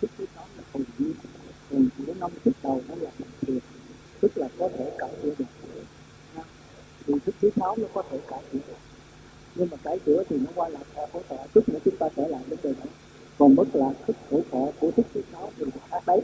[0.00, 1.12] thức thứ sáu là hồn nhiên
[1.70, 3.10] còn của năm thức đầu nó là
[4.20, 5.44] tức là có thể cải thiện được.
[7.06, 8.74] Thì thức thứ sáu nó có thể cải thiện được.
[9.54, 11.36] Nhưng mà cải chữa thì nó qua lại thọ khổ thọ.
[11.54, 12.88] Chút nữa chúng ta trở lại vấn đề này.
[13.38, 16.20] Còn bất lạc thức khổ thọ, của thức thứ sáu thì khác đấy.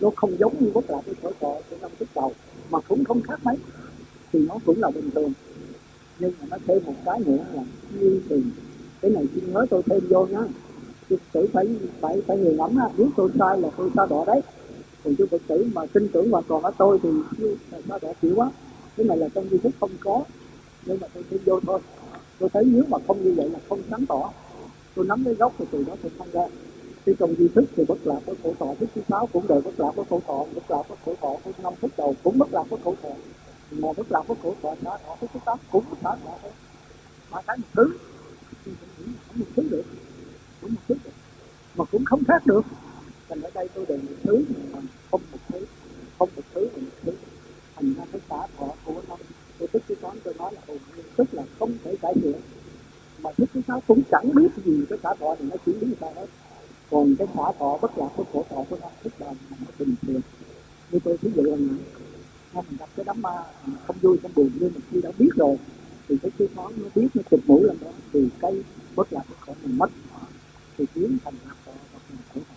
[0.00, 2.32] Nó không giống như bất lạc cái khổ thọ, của năm thức đầu.
[2.70, 3.56] Mà cũng không khác mấy.
[4.32, 5.32] Thì nó cũng là bình thường.
[6.18, 7.62] Nhưng mà nó thêm một cái nữa là
[8.00, 8.42] như thì
[9.00, 10.40] cái này xin nhớ tôi thêm vô nhá
[11.08, 11.66] tôi tử phải
[12.00, 14.40] phải phải người lắm á nếu tôi sai là tôi sai đỏ đấy
[15.06, 17.08] còn chú phật tử mà tin tưởng hoàn toàn ở tôi thì
[17.88, 18.50] sai đỏ chịu quá.
[18.96, 20.22] Cái này là trong di thức không có,
[20.86, 21.80] nhưng mà tôi sẽ vô thôi.
[22.38, 24.32] Tôi thấy nếu mà không như vậy là không sáng tỏ.
[24.94, 26.46] Tôi nắm lấy gốc thì từ đó tôi không ra.
[27.06, 29.60] Khi trong di thức thì bất lạc với khổ thọ, thức thứ sáu cũng đều
[29.60, 32.38] bất lạc với khổ thọ, bất lạc với khổ thọ thứ năm phút đầu cũng
[32.38, 33.08] bất lạc với khổ thọ.
[33.70, 36.52] Mà bất lạc với khổ thọ xả thọ thức thứ tám cũng xả thọ thôi.
[37.30, 37.90] Mà cái một thứ
[39.28, 39.84] không một thứ được.
[40.60, 41.10] Không một thứ được.
[41.76, 42.62] Mà cũng không khác được
[43.28, 44.78] thành ở đây tôi đề một thứ mà
[45.10, 45.66] không một thứ,
[46.18, 47.12] không một thứ mà một thứ.
[47.76, 49.16] Thành ra cái xã thọ của nó
[49.58, 50.78] tôi thích thứ toán tôi nói là hồn
[51.16, 52.40] tức là không thể cải thiện.
[53.22, 55.96] Mà thích thứ sáu cũng chẳng biết gì cái xã thọ thì nó chỉ biết
[56.00, 56.26] sao hết
[56.90, 59.94] còn cái xã thọ bất lạc cái khổ thọ của nó, tức là nó bình
[60.02, 60.20] thường.
[60.90, 63.44] Như tôi ví dụ là này mình gặp cái đám ma,
[63.86, 65.56] không vui, không buồn, nhưng mà khi đã biết rồi,
[66.08, 68.62] thì cái thứ sáu nó biết, nó chụp mũi lên đó thì cái
[68.96, 69.90] bất lạc của khổ mình mất,
[70.78, 72.54] thì biến thành lạc thọ và thành khổ thọ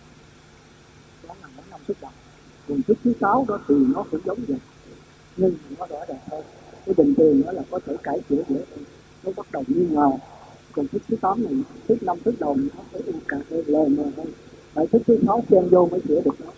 [1.28, 2.10] đó là mỗi năm thức đầu
[2.68, 4.58] còn thức thứ sáu đó thì nó cũng giống vậy.
[5.36, 6.44] Nhưng nó rõ ràng hơn.
[6.86, 8.84] Cái bình thường đó là có thể cải chữa dễ hơn.
[9.24, 10.10] Nó bắt đầu nghi ngờ
[10.72, 11.52] còn thức thứ tám này
[11.88, 14.26] thức năm thức đầu nó thấy u cà phê lờ mờ hơn.
[14.72, 16.52] Phải thức thứ sáu xen vô mới chữa được nó.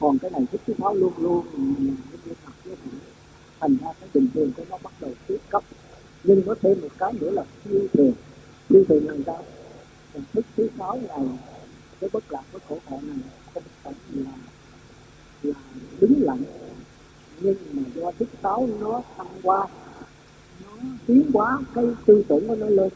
[0.00, 1.46] Còn cái này thức thứ sáu luôn luôn
[3.60, 5.62] thành ra cái bình thường của nó bắt đầu tiếp cấp.
[6.24, 8.12] Nhưng có thêm một cái nữa là siêu thường
[8.68, 9.44] siêu thường là sao?
[10.14, 11.26] Còn thức thứ sáu này,
[12.00, 13.18] cái bất lạc, cái khổ hạnh này
[13.54, 14.30] không phải là
[15.42, 15.54] là
[16.00, 16.42] đứng lặng.
[17.40, 19.66] Nhưng mà do thức táo nó thăng qua,
[20.64, 20.72] nó
[21.06, 22.88] tiến hóa cái tư tưởng của nó lên,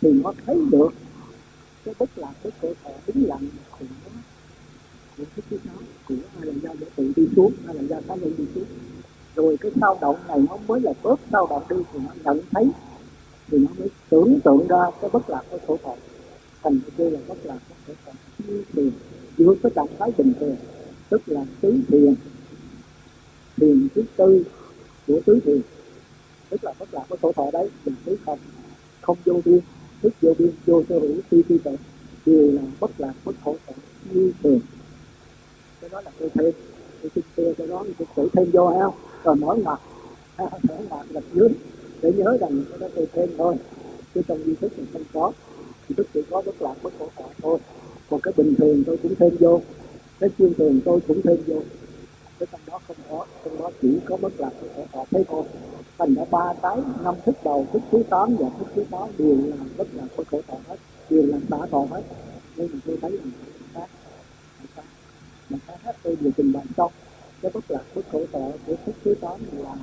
[0.00, 0.88] thì nó thấy được
[1.84, 3.86] cái bất lạc cái khổ thể đứng lặng của
[5.18, 5.74] của thức thứ sáu
[6.08, 8.64] của hay là do để tự đi xuống hay là do cá nhân đi xuống.
[9.36, 12.44] Rồi cái sao động này nó mới là bớt sao động đi thì nó nhận
[12.50, 12.70] thấy,
[13.48, 15.94] thì nó mới tưởng tượng ra cái bất lạc của khổ thọ
[16.62, 18.90] thành cái là bất lạc của khổ thọ như thiền
[19.38, 20.56] vượt cái trạng thái bình thường
[21.08, 22.14] tức là tứ thiền.
[23.56, 24.44] Thiền thứ tư
[25.06, 25.60] của tứ thiền.
[26.50, 28.38] Tức là tất cả của khổ thọ đấy là tứ không
[29.00, 29.60] không vô biên
[30.02, 31.76] thức vô biên vô sở hữu, phi phi tận
[32.26, 33.72] đều là bất lạc, bất khổ thọ,
[34.12, 34.60] như thường.
[35.80, 36.52] Cái đó là tôi thêm
[37.02, 38.94] tôi xin xưa cho đó tôi tự thêm vô heo
[39.24, 39.80] rồi mở mặt
[40.38, 41.48] mở mặt gạch dưới.
[42.02, 43.56] Để nhớ rằng cái đó tôi thêm thôi.
[44.14, 45.32] Chứ trong duy thức thì không có.
[45.88, 47.58] Thì thức chỉ có bất lạc, bất khổ thọ thôi.
[48.10, 49.60] Còn cái bình thường tôi cũng thêm vô
[50.20, 51.62] cái chuyên trình tôi cũng thêm vô.
[52.38, 55.24] Cái trong đó không có trong đó chỉ có bất lạc của khổ thấy thế
[55.28, 55.44] thôi
[55.98, 59.36] thành ra ba cái, năm thức đầu thức thứ tám và thức thứ tám đều
[59.46, 60.76] là bất lạc của khổ thọ hết,
[61.10, 62.02] đều là tả thọ hết.
[62.56, 63.20] Nên mà tôi thấy là
[63.74, 63.88] khác
[65.50, 66.92] mà khác hết tôi vừa trình bày xong.
[67.42, 69.74] Cái bất lạc của khổ thọ của thức thứ tám là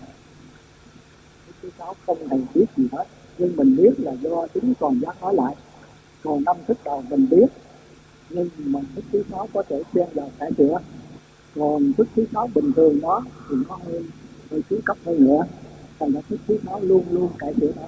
[1.47, 3.05] thức thứ sáu không hề biết gì hết.
[3.37, 5.55] Nhưng mình biết là do chính còn giác nói lại.
[6.23, 7.45] Còn năm thức đầu mình biết
[8.33, 10.77] nhưng mà thức thứ sáu có thể xem vào cải chữa,
[11.55, 14.03] còn thức thứ sáu bình thường đó thì nó hơi
[14.51, 15.43] hơi xuống cấp hơn nữa.
[15.99, 17.87] Thành ra thức thứ sáu luôn luôn cải chữa đó.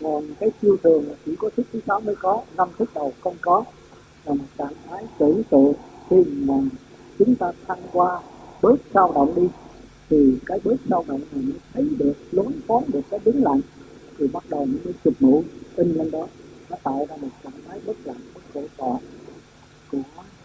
[0.00, 3.12] Còn cái siêu thường là chỉ có thức thứ sáu mới có năm thức đầu
[3.20, 3.64] không có.
[4.24, 5.72] Là một trạng thái tưởng tượng
[6.10, 6.54] khi mà
[7.18, 8.20] chúng ta thăng qua
[8.62, 9.48] bớt sao động đi
[10.10, 13.60] thì cái bớt sao động này mới thấy được lối phóng được cái đứng lặng.
[14.18, 15.44] Thì bắt đầu nó mới chụp mũ
[15.76, 16.26] in lên đó.
[16.70, 18.20] Nó tạo ra một trạng thái bất lặng
[18.54, 19.00] của khổ
[19.92, 19.98] của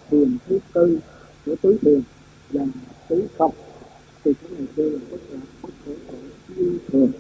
[0.10, 1.00] thiền thứ tư
[1.46, 2.02] của tứ thiền
[2.52, 2.66] và
[3.10, 3.52] tứ không.
[4.24, 6.18] Thì cái này kêu là bất lặng bất khổ thọ
[6.56, 7.12] như thường.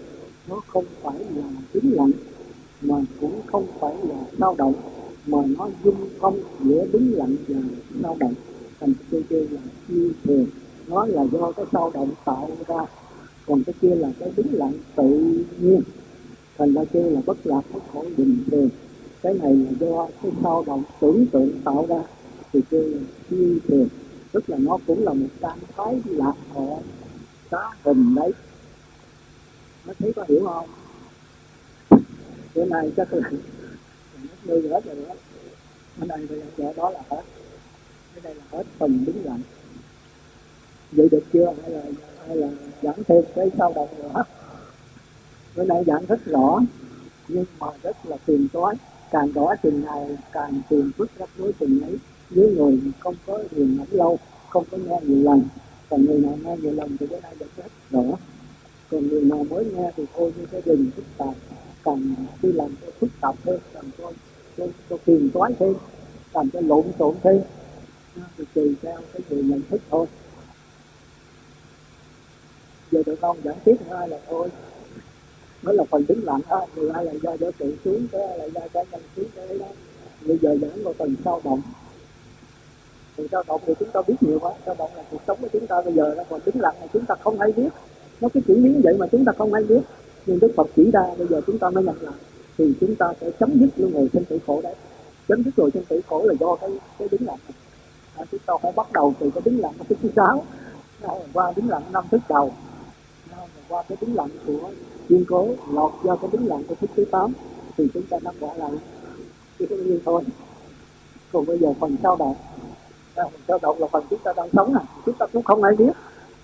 [0.47, 2.11] Nó không phải là đứng lặng
[2.81, 4.73] mà cũng không phải là đau động
[5.27, 7.59] mà nó dung không giữa đứng lặng và
[8.01, 8.33] đau động
[8.79, 10.45] thành cái kêu là như thường.
[10.87, 12.85] Nó là do cái đau động tạo ra,
[13.45, 15.81] còn cái kia là cái đứng lặng tự nhiên.
[16.57, 18.69] Thành ra kêu là bất lạc, bất khổ, bình thường
[19.23, 22.03] cái này là do cái sao động tưởng tượng tạo ra.
[22.53, 23.87] Thì kêu là phi thường,
[24.31, 26.65] tức là nó cũng là một trạng thái lạc họ
[27.51, 28.31] cá hình đấy.
[29.85, 30.69] Nó thấy có hiểu không?
[32.55, 33.29] Bữa nay chắc là
[34.45, 35.15] nó hết rồi đó.
[35.99, 37.21] Ở đây bây giờ đó là hết.
[38.13, 39.41] Cái đây là hết phần đứng lặng
[40.91, 41.53] vậy được chưa?
[41.61, 41.81] Hay là
[42.27, 42.47] hay là
[42.81, 44.23] giảng thêm cái sao động nữa?
[45.55, 46.59] Bữa nay giảng rất rõ,
[47.27, 48.75] nhưng mà rất là phiền toái
[49.13, 51.97] càng rõ chừng nào càng tìm phức rắc rối chừng ấy.
[52.29, 55.41] Với người không có hiền ngẫm lâu không có nghe nhiều lần
[55.89, 58.17] còn người nào nghe nhiều lần thì bữa nay được rất rõ
[58.91, 61.35] còn người nào mới nghe thì thôi như cái đình phức tạp.
[61.83, 64.11] Càng đi làm cho phức tạp hơn càng cho
[64.57, 65.73] cho, cho phiền toái thêm
[66.33, 67.41] làm cho lộn xộn thêm.
[68.37, 70.05] Thì tùy theo cái người nhận thức thôi.
[72.91, 74.49] Giờ tụi con giảng tiếp nữa là thôi
[75.63, 76.65] đó là phần đứng lặng đó.
[76.75, 79.65] Thì ai là do do tự xuống cái là do cá nhân xuống cái đó
[80.21, 81.61] bây giờ giảng vào phần sao động.
[83.17, 84.51] Phần sao động thì chúng ta biết nhiều quá.
[84.65, 86.87] Sao động là cuộc sống của chúng ta bây giờ nó còn đứng lặng là
[86.93, 87.69] chúng ta không hay biết.
[88.21, 89.81] Nó cái chuyển biến vậy mà chúng ta không hay biết.
[90.25, 92.15] Nhưng đức phật chỉ ra bây giờ chúng ta mới nhận lại.
[92.57, 94.75] Thì chúng ta sẽ chấm dứt luôn ngồi trên tử khổ đấy.
[95.27, 97.37] Chấm dứt rồi trên tử khổ là do cái cái đứng lặng
[98.15, 100.45] à, chúng ta phải bắt đầu từ cái đứng lặng cái thứ sáu
[101.33, 102.51] qua đứng lặng năm thứ đầu.
[103.69, 104.69] Qua cái đứng lặng của
[105.09, 107.33] kiên cố, lọt do cái đứng lặng của thức thứ tám,
[107.77, 108.71] thì chúng ta đang bỏ lại.
[109.59, 110.23] Chỉ có như thôi.
[111.31, 112.35] Còn bây giờ phần sao động
[113.15, 115.63] à, phần sao động là phần chúng ta đang sống này chúng ta cũng không
[115.63, 115.91] ai biết.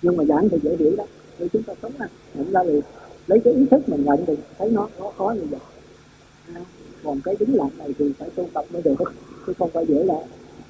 [0.02, 1.04] Nhưng mà giảng thì dễ hiểu đó.
[1.38, 2.80] Vì chúng ta sống này nhận ra liền
[3.26, 5.60] lấy cái ý thức mình nhận thì thấy nó nó khó như vậy.
[6.54, 6.60] À,
[7.04, 8.94] còn cái đứng lặng này thì phải tu tập mới được.
[9.46, 10.24] Chứ không phải dễ lại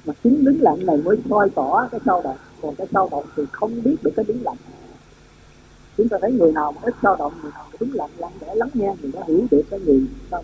[0.05, 3.25] mà chính đứng lặng này mới soi tỏ cái sao động còn cái sao động
[3.35, 4.55] thì không biết được cái đứng lặng
[5.97, 8.31] chúng ta thấy người nào mà ít sao động người nào mà đứng lặng lặng
[8.41, 10.43] để lắng nghe người đã hiểu được cái người sao.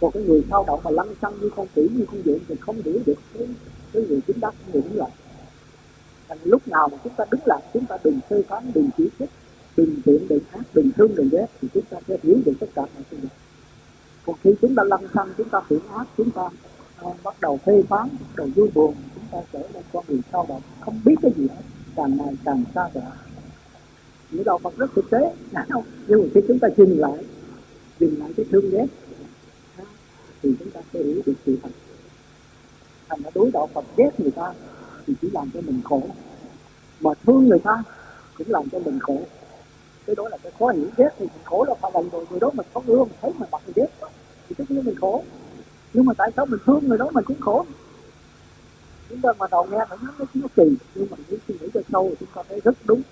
[0.00, 2.54] Còn cái người sao động mà lăng xăng như con khỉ như con diện, thì
[2.60, 3.48] không hiểu được cái,
[3.92, 5.10] cái người chính đắc người đứng lặng.
[6.28, 9.08] Thành lúc nào mà chúng ta đứng lặng chúng ta đừng phê phán đừng chỉ
[9.18, 9.30] trích
[9.76, 12.66] đừng tiện đừng ác đừng thương đừng ghét thì chúng ta sẽ hiểu được tất
[12.74, 13.16] cả mọi sự.
[14.26, 16.48] Còn khi chúng ta lăng xăng chúng ta tiện ác chúng ta
[17.06, 20.20] uh, bắt đầu phê phán bắt đầu vui buồn chúng ta trở nên con người
[20.32, 21.62] sao động không biết cái gì hết
[21.96, 23.02] càng ngày càng xa vời
[24.36, 25.34] những đạo Phật rất thực tế.
[25.52, 27.24] Nào nhưng mà khi chúng ta dừng lại
[28.00, 28.86] dừng lại cái thương ghét,
[30.42, 31.68] thì chúng ta sẽ hiểu được sự thật.
[33.08, 34.52] Thành ra đối đạo Phật ghét người ta
[35.06, 36.02] thì chỉ làm cho mình khổ.
[37.00, 37.82] Mà thương người ta
[38.38, 39.20] cũng làm cho mình khổ.
[40.06, 41.08] Cái đó là cái khó hiểu ghét.
[41.18, 43.46] Thì mình khổ là phải lần rồi người đó mình không ưa mình thấy mà
[43.52, 44.08] mặt mình ghét
[44.48, 45.24] thì tất nhiên mình khổ.
[45.92, 47.66] Nhưng mà tại sao mình thương người đó mình cũng khổ?
[49.08, 51.68] Chúng ta mà đầu nghe phải nói nó nó kỳ nhưng mà nếu suy nghĩ
[51.74, 53.02] cho sâu thì chúng ta thấy rất đúng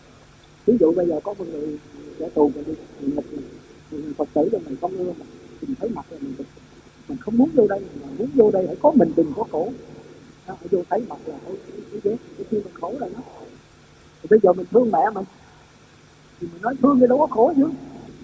[0.66, 1.78] ví dụ bây giờ có một người
[2.18, 3.24] trẻ tù mình đi mình,
[3.90, 5.12] mình phật tử rồi mình không ưa
[5.60, 6.34] mình thấy mặt rồi mình
[7.08, 9.72] mình không muốn vô đây mà muốn vô đây phải có mình đừng có khổ.
[10.46, 11.56] Nó phải vô thấy mặt là thấy
[11.90, 13.20] cái ghét cái khi mình khổ là nó
[14.22, 15.24] thì bây giờ mình thương mẹ mình
[16.40, 17.68] thì mình nói thương thì đâu có khổ chứ.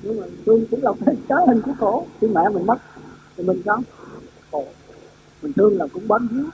[0.03, 2.07] Nhưng mà thương cũng là cái trái hình của khổ.
[2.21, 2.79] Khi mẹ mình mất
[3.37, 3.83] thì mình có
[4.51, 4.67] khổ.
[5.43, 6.45] Mình thương là cũng bám víu.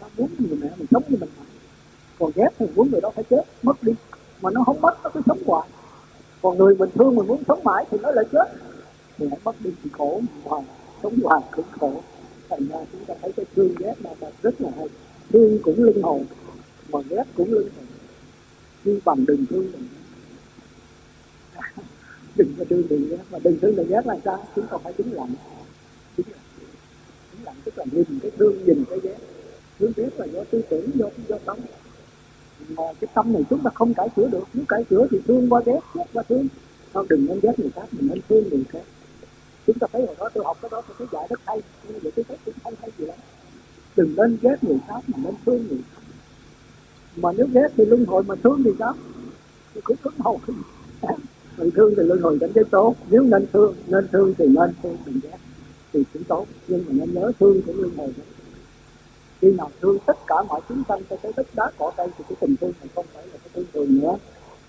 [0.00, 1.30] Nó muốn người mẹ mình sống như mình.
[2.18, 3.92] Còn ghét thì muốn người đó phải chết mất đi
[4.42, 5.68] mà nó không mất nó cứ sống hoài.
[6.42, 8.44] Còn người bình thường mình muốn sống mãi thì nó lại chết.
[9.18, 10.56] Thì nó mất đi thì khổ mà
[11.02, 11.92] sống hoài cũng khổ.
[12.48, 14.10] Thành ra chúng ta thấy cái thương ghét là
[14.42, 14.88] rất là hay.
[15.32, 16.24] Thương cũng linh hồn,
[16.92, 17.86] mà ghét cũng linh hồn.
[18.84, 19.88] Như bằng đừng thương mình.
[22.36, 23.18] Đừng có thương đừng ghét.
[23.30, 24.46] Mà đừng thương đừng ghét là sao?
[24.56, 25.34] Chúng ta phải đứng lặng.
[26.16, 26.40] Đứng lặng.
[27.32, 29.16] Chứng lặng tức là nhìn cái thương, nhìn cái ghét.
[29.78, 31.58] Thương ghét là do tư tưởng, do do tâm
[32.76, 34.44] cái tâm này chúng ta không cải sửa được.
[34.54, 36.48] Nếu cải sửa thì thương qua ghét ghét qua thương.
[36.92, 38.82] Không đừng nên ghét người khác mình nên thương người khác.
[39.66, 41.62] Chúng ta thấy hồi đó tôi học cái đó, tôi thấy dạy rất hay.
[41.88, 43.16] Nhưng mà tôi thấy cũng không hay gì lắm.
[43.96, 46.02] Đừng nên ghét người khác mà nên thương người khác.
[47.16, 48.94] Mà nếu ghét thì luân hồi, mà thương thì sao?
[49.74, 50.40] Thì cũng cứng hồn
[51.56, 52.94] mình thương thì luân hồi cảnh giới tốt.
[53.10, 55.38] Nếu nên thương nên thương thì nên thương, đừng ghét.
[55.92, 56.46] Thì cũng tốt.
[56.68, 58.12] Nhưng mà nên nhớ thương của luân hồi.
[58.16, 58.41] đó
[59.42, 62.24] khi nào thương tất cả mọi chúng sanh cho cái đất đá cỏ cây thì
[62.28, 64.16] cái tình thương này không phải là cái thương nữa.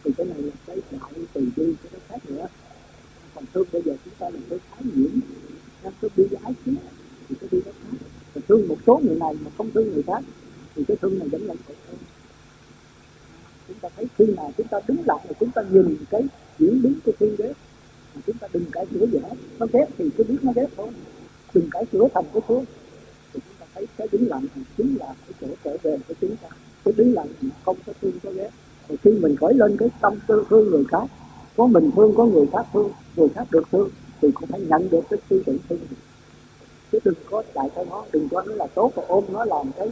[0.03, 2.47] Thì cái này là cái đạo từ bi cái khác nữa.
[3.36, 5.19] Còn thương bây giờ chúng ta là cái thái nhiễm
[5.84, 6.71] đang cứ bi ái chứ
[7.30, 7.97] thì cái bi đó khác
[8.34, 10.24] còn thương một số người này mà không thương người khác,
[10.76, 11.97] thì cái thương này vẫn là tội thương
[13.67, 16.21] chúng ta thấy khi nào chúng ta đứng lại là chúng ta nhìn cái
[16.59, 17.53] diễn biến của thương đế
[18.15, 19.36] mà chúng ta đừng cải sửa gì hết.
[19.59, 20.88] Nó ghét thì cứ biết nó ghét thôi.
[21.53, 22.65] Đừng cải sửa thành cái thương
[23.76, 26.49] thấy cái đứng lặng thì chính là cái chỗ trở về của chúng ta.
[26.86, 28.49] Cái đứng lặng mà không có thương, có ghét.
[28.88, 31.05] Thì khi mình khởi lên cái tâm tư thương người khác,
[31.57, 33.89] có mình thương, có người khác thương, người khác được thương,
[34.21, 35.80] thì cũng phải nhận được cái tư tưởng thương
[36.93, 39.71] chứ đừng có chạy theo nó, đừng có nó là tốt và ôm nó làm
[39.78, 39.88] cái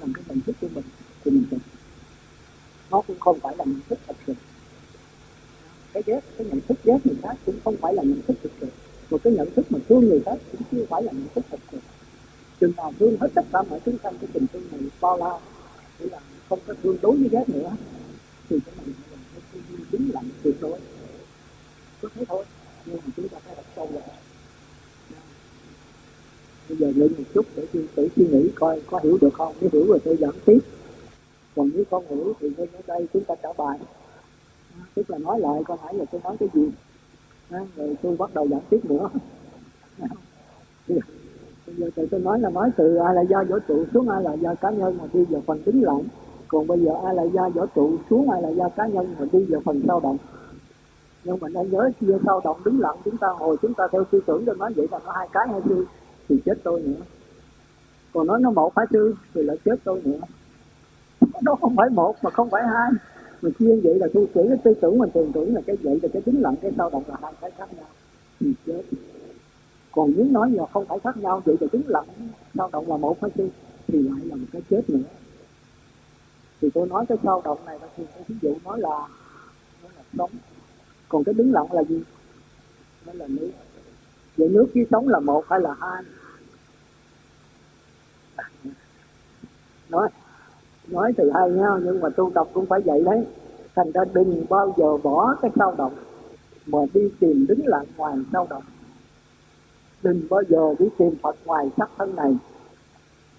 [0.00, 0.84] làm cái nhận thức của mình
[1.24, 1.44] thì mình.
[1.50, 1.56] Sẽ
[2.90, 4.34] nó cũng không phải là nhận thức thật sự.
[5.92, 8.52] Cái ghét, cái nhận thức ghét người khác cũng không phải là nhận thức thực
[8.60, 8.66] sự.
[9.10, 11.60] Một cái nhận thức mà thương người khác cũng chưa phải là nhận thức thực
[11.72, 11.78] sự
[12.64, 15.38] chừng nào thương hết tất cả mọi chúng sanh cái tình thương này bao la
[16.00, 17.76] để là không có thương đối với ghét nữa,
[18.48, 20.78] thì cái này là cái tư duy đúng lặng tuyệt đối.
[22.02, 22.44] Có thế thôi,
[22.86, 24.02] nhưng mà chúng ta phải đặt sâu vào
[25.14, 25.20] à,
[26.68, 29.54] bây giờ lên một chút để tự suy nghĩ coi có hiểu được không?
[29.60, 30.58] Nếu hiểu rồi tôi giảng tiếp.
[31.56, 33.78] Còn nếu không hiểu thì ngay ở đây chúng ta trả bài.
[34.78, 36.70] À, tức là nói lại coi hãy là tôi nói cái gì?
[37.50, 39.08] À, rồi tôi bắt đầu giảng tiếp nữa.
[41.76, 44.54] giờ tôi nói là nói từ ai là do vũ trụ xuống, ai là do
[44.54, 46.02] cá nhân mà đi vào phần tính lặng
[46.48, 49.26] còn bây giờ ai là do vũ trụ xuống, ai là do cá nhân mà
[49.32, 50.16] đi vào phần sao động.
[51.24, 54.04] Nhưng mà nên nhớ chia sao động đứng lặng, chúng ta hồi chúng ta theo
[54.04, 55.86] tư tưởng cho nói vậy là nó hai cái hay sư
[56.28, 57.02] thì chết tôi nữa.
[58.12, 60.20] Còn nói nó một phải sư thì lại chết tôi nữa.
[61.42, 62.90] Nó không phải một mà không phải hai.
[63.42, 65.98] Mà chia vậy là tôi chỉ cái tư tưởng mình tưởng tưởng là cái vậy
[66.02, 67.86] là cái tính lặng cái sao động là hai cái khác nhau.
[68.40, 68.82] Thì chết
[69.94, 72.06] còn nếu nói là không phải khác nhau, vậy thì tính lặng
[72.54, 73.48] sao động là một hay sư
[73.88, 75.08] thì lại là một cái chết nữa.
[76.60, 79.08] Thì tôi nói cái sao động này thì ví dụ nói là
[79.82, 80.30] nó là sống.
[81.08, 82.02] Còn cái đứng lặng là gì?
[83.06, 83.50] Nó là nước.
[84.36, 86.02] Vậy nước với sống là một hay là hai?
[89.88, 90.08] Nói
[90.88, 93.26] nói thì hay nha, nhưng mà tu tập cũng phải vậy đấy.
[93.74, 95.94] Thành ra đừng bao giờ bỏ cái sao động,
[96.66, 98.62] mà đi tìm đứng lặng ngoài sao động
[100.04, 102.36] đừng bao giờ đi tìm Phật ngoài sắc thân này.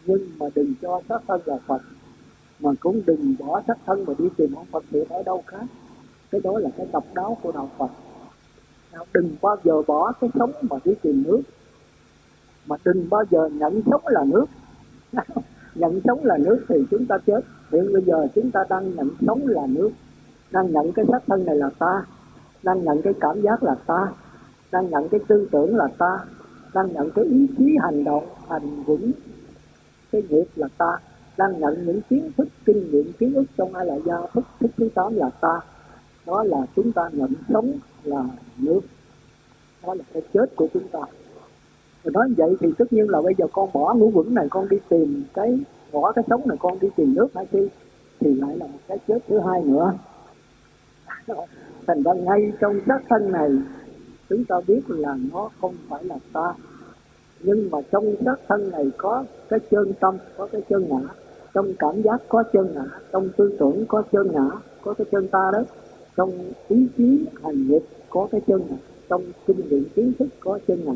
[0.06, 1.82] Nhưng mà đừng cho sắc thân là Phật,
[2.60, 5.66] mà cũng đừng bỏ sắc thân mà đi tìm ông Phật thì ở đâu khác.
[6.32, 7.90] Cái đó là cái độc đáo của đạo Phật.
[9.14, 11.42] Đừng bao giờ bỏ cái sống mà đi tìm nước,
[12.66, 14.46] mà đừng bao giờ nhận sống là nước.
[15.76, 17.42] Nhận sống là nước thì chúng ta chết.
[17.72, 19.90] Hiện bây giờ chúng ta đang nhận sống là nước,
[20.52, 22.06] đang nhận cái xác thân này là ta,
[22.64, 24.08] đang nhận cái cảm giác là ta,
[24.72, 26.20] đang nhận cái tư tưởng là ta
[26.76, 29.12] đang nhận cái ý chí hành động, hành vững.
[30.12, 30.98] Cái nghiệp là ta
[31.38, 34.72] đang nhận những kiến thức, kinh nghiệm kiến ức trong ai là gia thức thức
[34.78, 35.60] thứ tám là ta.
[36.26, 37.74] Đó là chúng ta nhận sống
[38.04, 38.24] là
[38.58, 38.82] nước.
[39.84, 41.00] Đó là cái chết của chúng ta.
[42.04, 44.70] Rồi nói vậy thì tất nhiên là bây giờ con bỏ ngũ vững này, con
[44.70, 45.60] đi tìm cái,
[45.92, 47.68] bỏ cái sống này, con đi tìm nước hay chi
[48.20, 49.94] thì lại là một cái chết thứ hai nữa.
[51.88, 53.50] Thành ra ngay trong xác thân này
[54.30, 56.54] chúng ta biết là nó không phải là ta.
[57.40, 61.08] Nhưng mà trong xác thân này có cái chân tâm, có cái chân ngã.
[61.54, 64.50] Trong cảm giác có chân ngã, trong tư tưởng có chân ngã,
[64.82, 65.64] có cái chân ta đấy.
[66.18, 68.76] Trong ý chí, hành nghiệp có cái chân ngã.
[69.10, 70.94] Trong kinh nghiệm kiến thức có chân ngã.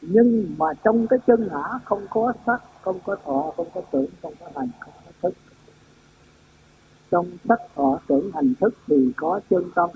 [0.00, 4.06] Nhưng mà trong cái chân ngã không có sắc, không có thọ, không có tưởng,
[4.22, 5.34] không có hành, không có thức.
[7.10, 9.90] Trong sắc, thọ, tưởng, hành thức thì có chân tâm.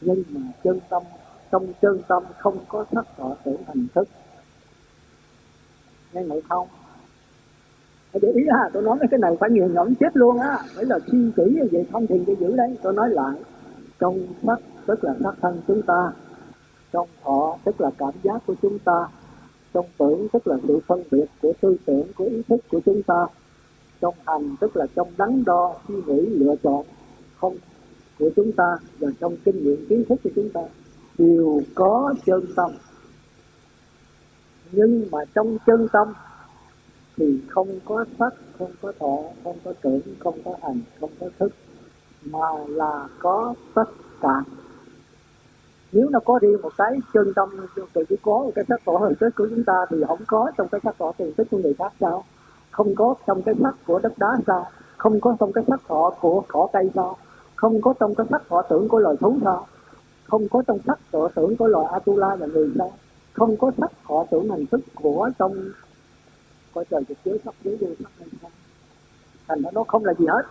[0.00, 1.02] Nhưng mà chân tâm
[1.50, 4.08] trong chân tâm không có sắc thọ tưởng hành thức.
[6.12, 6.68] Nghe ngộ không?
[8.12, 10.58] Để ý ha, tôi nói cái này phải nghiền ngẫm chết luôn á.
[10.74, 12.76] Phải là suy như về thông thiền cho giữ đấy.
[12.82, 13.36] Tôi nói lại,
[13.98, 16.12] trong sắc, tức là sắc thân chúng ta.
[16.92, 19.08] Trong thọ tức là cảm giác của chúng ta.
[19.74, 23.02] Trong tưởng, tức là sự phân biệt của tư tưởng, của ý thức của chúng
[23.02, 23.26] ta.
[24.00, 26.84] Trong hành, tức là trong đắn đo, suy nghĩ, lựa chọn
[27.36, 27.56] không
[28.18, 30.60] của chúng ta và trong kinh nghiệm kiến thức của chúng ta
[31.20, 32.70] đều có chân tâm.
[34.72, 36.12] Nhưng mà trong chân tâm
[37.16, 41.26] thì không có sắc, không có thọ, không có tưởng, không có hành, không có
[41.38, 41.52] thức,
[42.24, 43.84] mà là có tất
[44.20, 44.42] cả.
[45.92, 47.48] Nếu nó có riêng một cái chân tâm
[47.92, 50.52] từ chỉ có một cái sắc thọ hình thức của chúng ta thì không có
[50.58, 52.24] trong cái sắc thọ hình thức của người khác sao?
[52.70, 54.66] Không có trong cái sắc của đất đá sao?
[54.96, 57.16] Không có trong cái sắc thọ của cỏ cây sao?
[57.56, 59.66] Không có trong cái sắc thọ tưởng của loài thú sao?
[60.30, 62.84] Không có trong sắc thọ tưởng của loài atula là người ta.
[63.32, 65.70] Không có sắc thọ tưởng hành thức của trong
[66.74, 68.50] coi trời trực giới sắc giới vô sắc hay không
[69.48, 70.42] thành ra nó không là gì hết.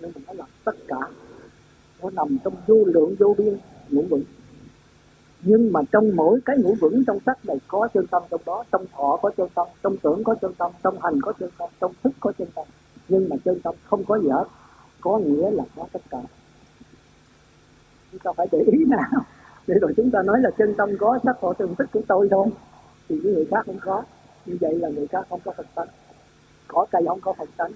[0.00, 0.96] Nên mình nói là tất cả.
[2.02, 3.58] Nó nằm trong vô lượng vô biên,
[3.90, 4.24] ngũ vững.
[5.42, 8.64] Nhưng mà trong mỗi cái ngũ vững trong sắc này có chân tâm, trong đó
[8.72, 11.70] trong thọ có chân tâm, trong tưởng có chân tâm, trong hành có chân tâm,
[11.80, 12.66] trong thức có chân tâm.
[13.08, 14.44] Nhưng mà chân tâm không có gì hết.
[15.00, 16.18] Có nghĩa là có tất cả
[18.14, 19.24] chúng ta phải để ý nào.
[19.66, 22.28] Để rồi chúng ta nói là chân tâm có, sắc họ tương thích của tôi
[22.30, 22.48] thôi.
[23.08, 24.02] Thì những người khác không có.
[24.46, 25.88] Như vậy là người khác không có phật tánh.
[26.68, 27.72] Có cây không có phật tánh.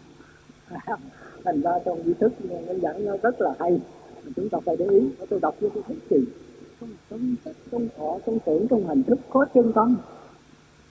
[1.44, 3.80] Thành ra trong di thức nên dẫn nó rất là hay.
[4.36, 5.08] Chúng ta phải để ý.
[5.30, 6.24] Tôi đọc với tôi thích gì
[6.80, 7.34] trong trong
[7.70, 9.96] trong họ trong tưởng trong hành thức, có chân tâm.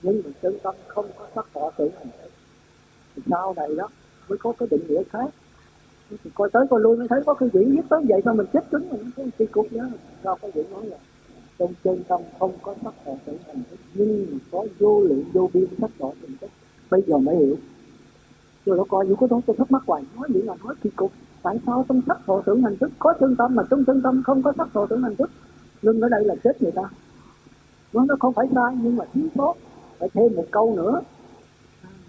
[0.02, 2.30] Nhưng mà chân tâm không có sắc họ tưởng, hành thức.
[3.16, 3.88] Thì sau này đó
[4.28, 5.30] mới có cái định nghĩa khác
[6.34, 8.70] coi tới coi lui mới thấy có cái vị giết tới vậy sao mình chết
[8.70, 9.84] cứng mình cái kỳ cục đó,
[10.24, 10.96] sao có vị nói là
[11.58, 15.24] trong chân tâm không có sắc thọ tưởng hành thức, nhưng mà có vô lượng
[15.32, 16.50] vô biên sắc thọ tưởng thức.
[16.90, 17.56] Bây giờ mới hiểu.
[18.66, 20.02] Rồi nó coi những cái đó, tôi thắc mắc hoài.
[20.16, 21.12] Nói vậy là nói kỳ cục.
[21.42, 24.22] Tại sao trong sắc thọ tưởng hành thức có chân tâm mà trong chân tâm
[24.24, 25.30] không có sắc thọ tưởng hành thức?
[25.82, 26.82] Nhưng ở đây là chết người ta.
[27.92, 29.54] Nó nó không phải sai, nhưng mà thiếu sót.
[29.98, 31.00] Phải thêm một câu nữa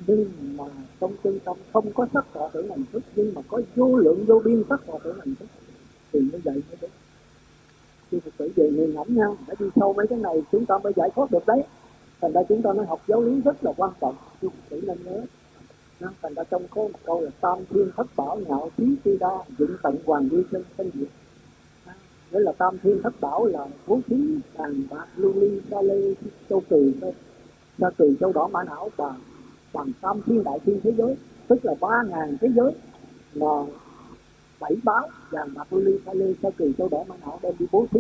[0.08, 0.26] nhưng
[0.58, 0.64] mà
[1.00, 4.26] trong chân tâm không có sắc thọ tưởng hành thức nhưng mà có vô lượng
[4.26, 5.48] vô biên sắc thọ tưởng hành thức
[6.12, 6.92] thì như vậy mới đúng
[8.12, 10.78] khi thực sự về nghiền ngẫm nha để đi sâu mấy cái này chúng ta
[10.84, 11.64] mới giải thoát được đấy
[12.22, 14.82] thành ra chúng ta nói học giáo lý rất là quan trọng khi Phật tử
[14.88, 15.22] nên nhớ
[16.22, 19.38] thành ra trong có một câu là tam thiên thất bảo nhạo trí chi đa
[19.58, 21.08] dựng tận hoàng vi chân thân diệt
[22.32, 26.14] nghĩa là tam thiên thất bảo là bố thí vàng bạc lưu ly ca lê
[26.50, 26.94] châu kỳ
[27.80, 29.16] sa kỳ châu đỏ mã não và
[29.74, 31.16] bằng tam thiên đại thiên thế giới,
[31.48, 32.72] tức là ba ngàn thế giới
[33.36, 33.48] mà
[34.60, 37.54] bảy báo vàng bạc lưu ly sa lê sa kỳ châu đỏ mang não đem
[37.60, 38.00] đi bố thí.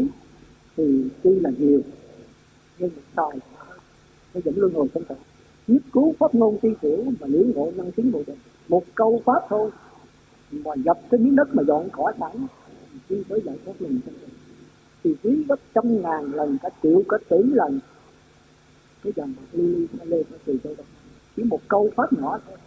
[0.77, 1.81] Thì tuy là nhiều,
[2.79, 3.39] nhưng mà sai
[4.33, 5.15] nó vẫn luân hồi trong thể
[5.67, 8.37] nhất cứu pháp ngôn ti tiểu mà liễu ngộ năng tiến bộ định.
[8.67, 9.71] Một câu pháp thôi,
[10.51, 12.31] mà dập cái miếng đất mà dọn cỏ sẵn,
[13.09, 13.99] chi với giải thoát mình
[15.03, 17.79] thì quý gấp trăm ngàn lần cả triệu cả tỷ lần.
[19.03, 20.83] Cái dòng bạc ly ly nó lên kỳ tùy cho đó
[21.39, 22.57] chỉ một câu pháp nhỏ thôi.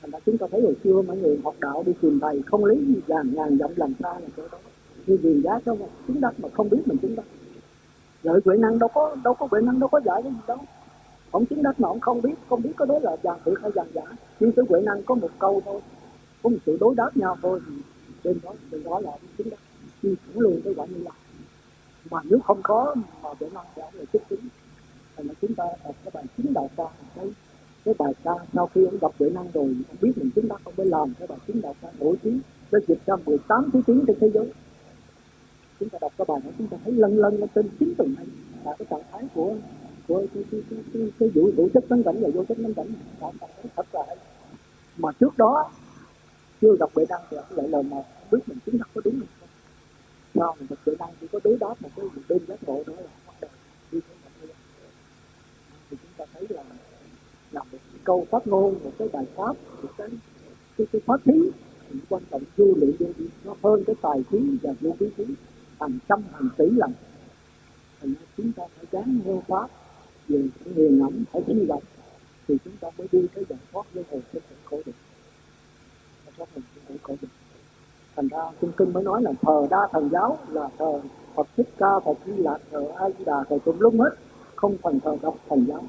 [0.00, 2.64] Thành ra chúng ta thấy hồi xưa mọi người học đạo đi tìm thầy không
[2.64, 4.58] lấy gì vàng ngàn dặm làm xa là chỗ đó.
[5.06, 7.24] Như viền giá cho chúng chứng đắc mà không biết mình chứng đắc
[8.22, 10.58] lợi huệ năng đâu có đâu có huệ năng, đâu có giải cái gì đâu.
[11.30, 13.70] Ông chứng đắc mà ông không biết không biết có đó là vàng thiệt hay
[13.70, 14.04] vàng giả.
[14.40, 15.80] Nhưng sự huệ năng có một câu thôi,
[16.42, 17.60] có một sự đối đáp nhau thôi
[18.24, 19.58] trên đó từ đó là chứng đắc
[20.02, 21.10] chi cũng luôn cái quả như là.
[22.10, 24.40] Mà nếu không có, mà để năng thì ông là chức tính
[25.16, 26.84] thì chúng ta đọc cái bài chính đạo ca
[27.16, 27.26] cái
[27.86, 30.60] cái bài ca sau khi ông đọc đệ năng rồi ông biết mình chứng đắc
[30.64, 32.40] không mới làm cái bài chính đạo ca nổi tiếng.
[32.72, 34.52] Nó dịch ra 18 thứ tiếng trên thế giới.
[35.80, 38.14] Chúng ta đọc cái bài này chúng ta thấy lần lần lên trên chính tuần
[38.16, 38.26] này
[38.64, 39.54] là cái trạng thái của
[40.08, 42.74] của cái cái cái cái, cái vũ vũ chất tấn cảnh và vô chất tấn
[42.74, 42.86] cảnh.
[43.20, 43.32] Là
[43.76, 44.16] thật là hay.
[44.96, 45.70] Mà trước đó
[46.60, 47.96] chưa đọc bệ đăng thì ông lại lời mà
[48.30, 49.48] biết mình chứng đắc có đúng không?
[50.34, 52.92] Sao mình đọc bệ đăng chỉ có đối đáp một cái đêm giác ngộ đó
[52.96, 53.50] là bắt đầu
[53.92, 54.16] đi theo
[56.16, 56.62] ta thấy là
[57.52, 60.08] là một câu phát ngôn một cái bài pháp một cái
[60.78, 61.40] cái, cái pháp thí
[61.90, 65.06] thì quan trọng du luyện vô vi nó hơn cái tài khí và vô khí
[65.16, 65.24] khí
[65.80, 66.92] hàng trăm hàng tỷ lần.
[68.00, 69.70] Thành ra chúng ta phải gắn nghe pháp
[70.28, 71.82] về nghiền ngẫm phải suy đọc
[72.48, 74.92] thì chúng ta mới đi tới giải thoát với hồn trên cảnh khổ được.
[76.24, 77.28] Giải thoát mình trên khổ khổ được.
[78.16, 81.00] Thành ra kinh kinh mới nói là thờ đa thần giáo là thờ
[81.34, 84.10] Phật thích ca Phật Di Lạc thờ A Di Đà thờ tùm lum hết
[84.56, 85.84] không phần thờ độc thần giáo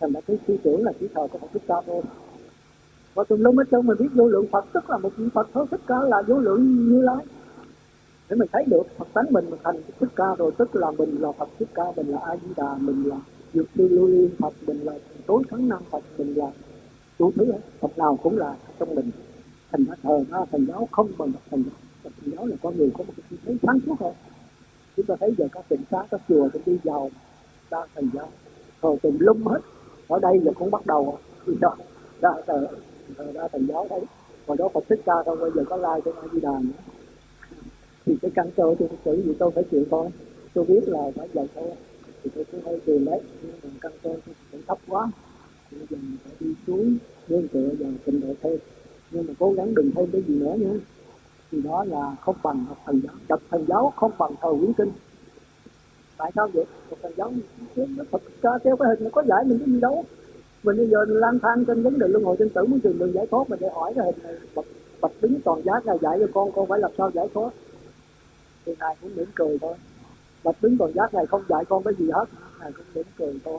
[0.00, 2.02] thành ra cái tư tưởng là chỉ thờ có Phật thích ca thôi.
[3.14, 5.48] Và tùm lum hết trơn mình biết vô lượng Phật, tức là một vị Phật
[5.54, 7.24] thôi thích ca là vô lượng như lai.
[8.28, 11.22] Để mình thấy được Phật tánh mình mình thành thích ca rồi, tức là mình
[11.22, 13.16] là Phật thích ca, mình là A Di Đà mình là
[13.54, 14.92] dược sư lưu liên Phật, mình là
[15.26, 16.46] tối thắng năm Phật, mình là
[17.18, 19.10] đủ thứ Phật nào cũng là trong mình.
[19.72, 22.12] Thành ra thờ ra, thành giáo không bằng thành giáo.
[22.26, 24.14] Giáo là con người có một cái thấy sáng suốt hơn
[24.96, 27.10] chúng ta thấy giờ các tỉnh xá, các chùa cũng đi vào
[27.70, 28.28] đa thành giáo.
[28.82, 29.60] Thờ tùm lum hết
[30.10, 31.18] ở đây giờ cũng bắt đầu.
[31.60, 31.76] Đó
[32.20, 34.00] đó là ra thành giáo đấy
[34.46, 36.82] còn đó Phật thích ca không bây giờ có like trên A Di Đà nữa.
[38.06, 40.08] Thì cái căn cơ tôi xử thì tôi phải chịu thôi.
[40.54, 41.72] Tôi biết là phải dạy thôi.
[42.22, 45.10] Thì tôi cứ hơi tiền đấy, nhưng mà căn cơ tôi cũng thấp quá.
[45.72, 46.96] Bây giờ mình phải đi xuống
[47.28, 48.58] nương tựa vào trình độ thêm.
[49.10, 50.70] Nhưng mà cố gắng đừng thêm cái gì nữa nhé.
[51.50, 53.14] Thì đó là không bằng học thần giáo.
[53.28, 54.90] Đọc thần giáo không bằng thờ quyến kinh
[56.20, 56.64] tại sao vậy?
[56.90, 57.32] Một thần giáo
[57.76, 60.04] nó thật ra theo cái hình nó có giải mình cái gì đâu.
[60.62, 63.12] Mình bây giờ lang thang trên vấn đề luân hồi sinh tử, muốn tìm đường
[63.12, 64.66] giải thoát mình để hỏi cái hình này, bật
[65.00, 67.50] bật đứng toàn giác là dạy cho con con phải làm sao giải thoát?
[68.66, 69.74] Thì ngài cũng mỉm cười thôi.
[70.44, 72.24] Bạch đứng toàn giác này không dạy con cái gì hết
[72.60, 73.58] ngài cũng mỉm cười thôi.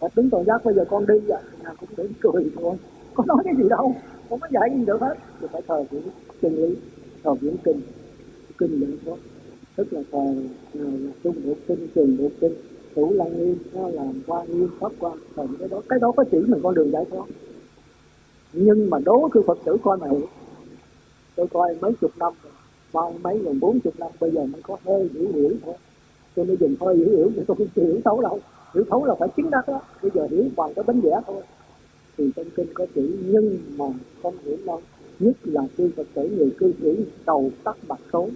[0.00, 2.76] Bạch đứng toàn giác bây giờ con đi à, vậy ngài cũng mỉm cười thôi.
[3.14, 3.94] Có nói cái gì đâu,
[4.28, 5.14] không có dạy gì được hết.
[5.40, 6.02] Thì phải thờ viễn
[6.42, 6.76] chân lý,
[7.24, 7.80] thờ những kinh
[8.58, 9.16] kinh giải thoát
[9.76, 12.54] tức là còn nào là trung bộ kinh trường bộ kinh
[12.94, 16.24] thủ lăng nghiêm nó làm quan nghiêm pháp quan thờ cái đó cái đó có
[16.30, 17.24] chỉ mình con đường giải thoát.
[18.52, 20.28] Nhưng mà đố cư phật tử coi mà hiểu
[21.36, 22.32] tôi coi mấy chục năm,
[22.92, 25.74] bao mấy gần bốn chục năm, bây giờ mới có hơi hiểu hiểu thôi.
[26.34, 28.40] Tôi mới dùng hơi hiểu hiểu thì tôi không hiểu thấu đâu.
[28.74, 29.80] Hiểu thấu là phải chính đắc đó.
[30.02, 31.42] Bây giờ hiểu bằng cái bánh vẽ thôi.
[32.18, 33.84] Thì trong kinh có chữ nhưng mà
[34.22, 34.80] không hiểu đâu.
[35.18, 38.28] Nhất là khi phật tử người cư sĩ cầu tắt bạc số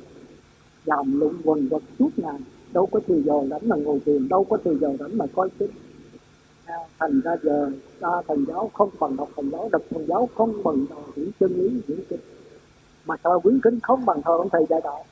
[0.88, 2.38] dòm lụng quần vật suốt ngày
[2.72, 5.48] đâu có thời giờ rảnh mà ngồi thiền đâu có thời giờ rảnh mà coi
[5.58, 5.70] kinh
[6.64, 7.70] à, thành ra giờ
[8.00, 10.86] ta thần giáo không bằng đọc thần giáo đọc thần giáo không bằng
[11.16, 12.20] những chân lý những kinh
[13.06, 15.04] mà thờ quyến kính không bằng thờ ông thầy dạy đạo.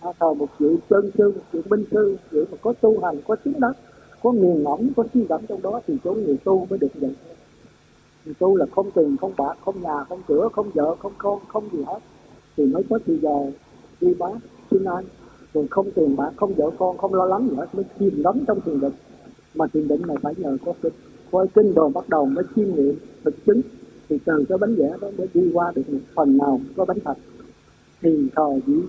[0.00, 3.16] À, thờ một vị chân sư một vị minh sư vị mà có tu hành
[3.26, 3.72] có chứng đắc
[4.22, 7.14] có nghiền ngẫm có suy gẫm trong đó thì chỗ người tu mới được vậy
[8.28, 11.38] người tu là không tiền không bạc không nhà không cửa không vợ không con
[11.48, 11.98] không gì hết.
[12.56, 13.50] Thì mới có thời giờ
[14.00, 14.38] đi bán
[14.70, 15.04] xin an
[15.54, 18.60] rồi không tiền bạc không vợ con không lo lắng nữa mới chìm đắm trong
[18.60, 18.92] thiền định.
[19.54, 20.92] Mà thiền định này phải nhờ có kinh
[21.30, 23.60] coi kinh đồ bắt đầu mới chiêm nghiệm thực chứng.
[24.08, 26.98] Thì từ cái bánh vẽ đó mới đi qua được một phần nào có bánh
[27.04, 27.14] thật.
[28.02, 28.80] Thì thờ vị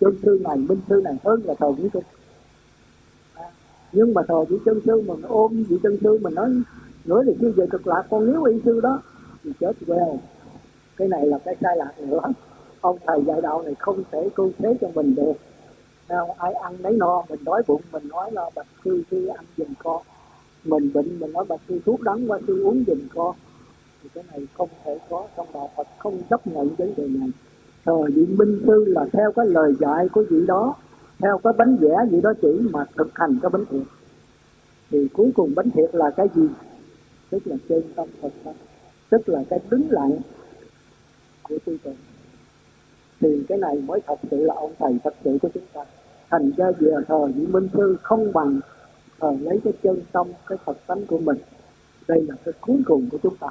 [0.00, 2.02] chân sư này minh sư này hơn là thờ vị kinh
[3.34, 3.44] à,
[3.92, 6.50] nhưng mà thờ vị chân sư mà ôm vị chân sư mình nói
[7.04, 9.02] nói thì chưa về cực lạc con nếu y sư đó
[9.44, 10.18] thì chết queo.
[10.96, 12.20] Cái này là cái sai lạc nữa
[12.82, 15.32] ông thầy dạy đạo này không thể cứu thế cho mình được.
[16.08, 19.44] Nào ai ăn lấy no, mình đói bụng, mình nói là bạch sư sư ăn
[19.56, 20.02] giùm con.
[20.64, 23.36] Mình bệnh, mình nói bạch sư, thuốc đắng qua sư uống giùm con.
[24.02, 27.28] Thì cái này không thể có trong đạo Phật, không chấp nhận vấn đề này.
[27.84, 30.74] Thờ vị minh sư là theo cái lời dạy của vị đó,
[31.18, 33.86] theo cái bánh vẽ vị đó chỉ mà thực hành cái bánh thiệt.
[34.90, 36.48] Thì cuối cùng bánh thiệt là cái gì?
[37.30, 38.54] Tức là chân tâm Phật tâm
[39.12, 40.18] tức là cái đứng lặng
[41.42, 41.96] của tư tưởng
[43.22, 45.80] thì cái này mới thật sự là ông thầy thật sự của chúng ta.
[46.30, 48.60] Thành ra về thờ những minh sư không bằng
[49.20, 51.36] thờ lấy cái chân tâm cái Phật tánh của mình.
[52.08, 53.48] Đây là cái cuối cùng của chúng ta.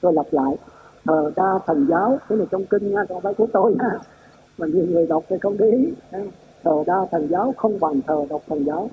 [0.00, 0.56] Tôi lặp lại,
[1.04, 3.98] thờ đa thần giáo, cái này trong kinh nha, không phải của tôi nha.
[4.58, 5.92] Mà nhiều người đọc thì không để ý
[6.64, 8.90] thờ đa thần giáo không bằng thờ độc thần giáo.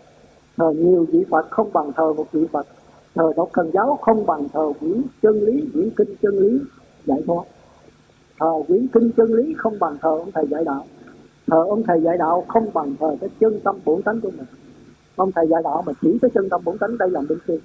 [0.58, 2.68] Thờ nhiều vị phật không bằng thờ một vị phật.
[3.16, 6.60] Thờ độc thần giáo không bằng thờ quyển chân lý quyển kinh chân lý.
[7.06, 7.44] Giải thoát
[8.40, 10.86] thờ quyển kinh chân lý không bằng thờ ông thầy dạy đạo.
[11.48, 14.48] Thờ ông thầy dạy đạo không bằng thờ cái chân tâm bổn tánh của mình.
[15.16, 17.60] Ông thầy dạy đạo mà chỉ cái chân tâm bổn tánh đây là minh sư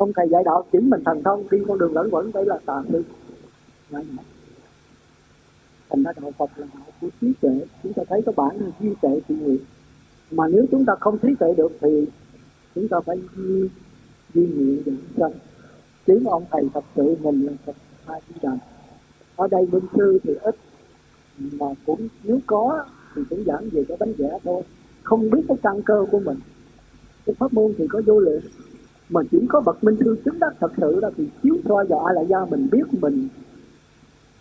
[0.00, 2.58] ông thầy dạy đạo chỉ mình thành thông, đi con đường lẫn quẩn, đây là
[2.66, 2.98] tà đi
[3.90, 4.00] dạ.
[5.90, 7.50] thành ra đạo Phật là đạo của trí tuệ.
[7.82, 9.58] Chúng ta thấy các bản là duy tuệ thì nguyện.
[10.30, 12.06] Mà nếu chúng ta không trí tuệ được thì
[12.74, 13.68] chúng ta phải duy
[14.34, 15.32] duy nguyện dưỡng sanh.
[16.04, 17.76] Tiếng ông thầy thật sự mình là Phật
[18.06, 18.58] A Di Đà
[19.40, 20.56] ở đây bên sư thì ít,
[21.38, 22.84] mà cũng nếu có
[23.14, 24.62] thì cũng giảng về cái bánh vẽ thôi.
[25.02, 26.38] Không biết cái căn cơ của mình.
[27.26, 28.42] Cái pháp môn thì có vô lượng,
[29.08, 32.00] mà chỉ có bậc minh sư chứng đắc thật sự đó thì chiếu soi vào
[32.00, 33.28] ai là gia mình biết mình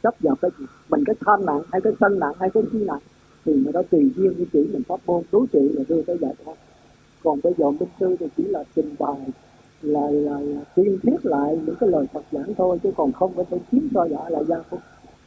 [0.04, 0.66] chấp vào cái gì.
[0.90, 3.02] Mình cái tham nặng hay cái sân nặng hay cái chi nặng
[3.46, 6.18] thì người đó tùy duyên như chỉ mình pháp môn, đối trị là đưa tới
[6.22, 6.56] giải thoát.
[7.24, 9.18] Còn bây giờ minh sư thì chỉ là trình bày
[9.82, 13.34] là, là, là tuyên thuyết lại những cái lời Phật giảng thôi chứ còn không
[13.36, 14.78] có thể chiếm soi giả là gia của,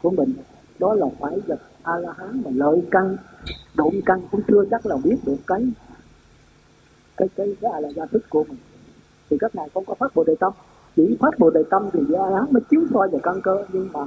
[0.03, 0.33] của mình.
[0.79, 3.17] Đó là phải gặp a la hán mà lợi căn.
[3.77, 5.67] Độn căn cũng chưa chắc là biết được cái
[7.17, 8.59] cái cái cái a la gia thức của mình.
[9.31, 10.53] Thì các ngài không có phát bồ đề tâm.
[10.97, 13.65] Chỉ phát bồ đề tâm thì a la hán mới chiếu soi vào căn cơ
[13.73, 14.01] nhưng mà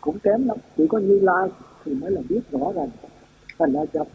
[0.00, 0.56] cũng kém lắm.
[0.76, 1.48] Chỉ có như lai
[1.84, 2.90] thì mới là biết rõ ràng.
[3.58, 4.06] Thành ra gặp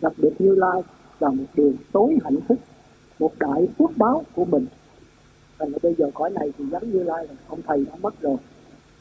[0.00, 0.82] gặp được như lai
[1.20, 2.58] là một điều tối hạnh phúc
[3.20, 4.66] một đại phước báo của mình.
[5.58, 8.36] Thành bây giờ cõi này thì giống như lai là ông thầy đã mất rồi.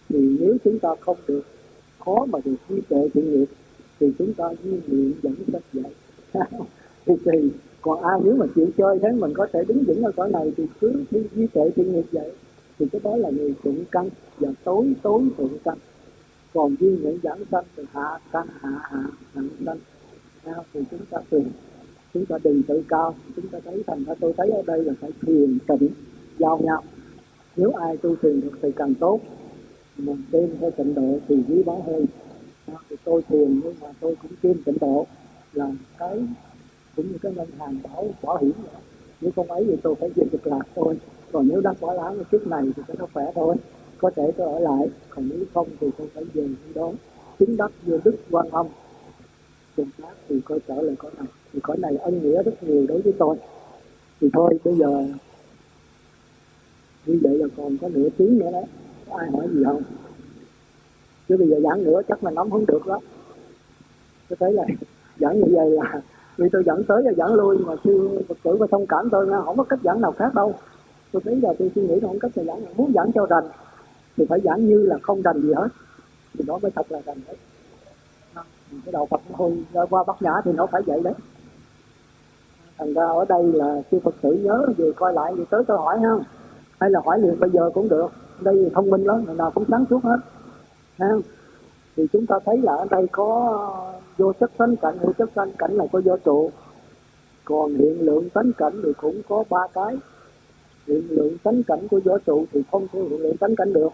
[0.09, 1.45] Thì nếu chúng ta không được,
[1.99, 3.45] khó mà được duy tuệ thiện nghiệp
[3.99, 5.91] thì chúng ta duy nguyện dẫn sách dạy
[7.05, 7.51] thì tùy
[7.81, 10.51] còn ai nếu mà chịu chơi thế mình có thể đứng vững ở cõi này
[10.57, 12.31] thì cứ đi duy tuệ thiện nghiệp vậy.
[12.79, 15.77] Thì cái đó là người thượng căn, và tối tối thượng căn.
[16.53, 19.77] Còn duy nguyện dẫn sanh thì hạ căn, hạ hạ hạ sanh.
[20.73, 21.45] Thì chúng ta thường
[22.13, 23.15] chúng ta đừng tự cao.
[23.35, 25.89] Chúng ta thấy thành ra tôi thấy ở đây là phải thiền tịnh,
[26.39, 26.83] giao nhau
[27.59, 29.19] nếu ai tu thiền được thì càng tốt.
[29.97, 32.05] Mình thêm theo tịnh độ thì quý báu hơn.
[32.89, 35.07] Thì tôi thiền nhưng mà tôi cũng thêm tịnh độ.
[35.53, 36.25] Là cái
[36.95, 38.81] cũng như cái ngân hàng bảo bảo hiểm vậy
[39.21, 40.97] nếu không ấy thì tôi phải về cực lạc thôi.
[41.31, 43.55] Còn nếu đắc quả láng trước này thì nó khỏe thôi.
[43.97, 44.89] Có thể tôi ở lại.
[45.09, 46.91] Còn nếu không thì tôi phải về đó
[47.39, 48.67] chính đắc vô đức quan âm.
[49.75, 52.85] Cùng khác thì coi trở lại có này thì cõi này ân nghĩa rất nhiều
[52.87, 53.37] đối với tôi.
[54.21, 55.05] Thì thôi, bây giờ
[57.05, 58.61] như vậy là còn có nửa tiếng nữa đó.
[59.09, 59.81] Có ai hỏi gì không?
[61.29, 62.99] Chứ bây giờ giảng nữa chắc là nóng không được đó.
[64.29, 64.63] Tôi thấy là
[65.19, 66.01] giảng như vậy là
[66.37, 69.27] vì tôi dẫn tới và dẫn lui mà sư phật tử và thông cảm tôi
[69.27, 70.53] nha, không có cách giảng nào khác đâu.
[71.11, 73.47] Tôi thấy giờ tôi suy nghĩ không cách nào giảng muốn giảng cho rành,
[74.17, 75.67] thì phải giảng như là không rành gì hết.
[76.33, 77.35] Thì nó mới thật là rành đấy.
[78.85, 81.13] Cái đầu Phật hồi qua bắt nhã thì nó phải vậy đấy
[82.79, 85.77] thành ra ở đây là sư Phật tử nhớ, về coi lại, về tới tôi
[85.77, 86.11] hỏi ha.
[86.79, 88.07] Hay là hỏi liền, bây giờ cũng được.
[88.41, 90.17] Đây thông minh lắm nào cũng sáng suốt hết.
[90.99, 91.09] Ha.
[91.95, 93.59] Thì chúng ta thấy là ở đây có
[94.17, 96.51] vô chất tánh cảnh hữu chất tánh cảnh này có vô trụ.
[97.45, 99.97] Còn hiện lượng tánh cảnh thì cũng có ba cái.
[100.87, 103.89] Hiện lượng tánh cảnh của vũ trụ thì không thể hiện lượng tánh cảnh được.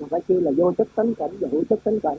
[0.00, 2.18] Mà phải chưa là vô chất tánh cảnh và hữu chất tánh cảnh.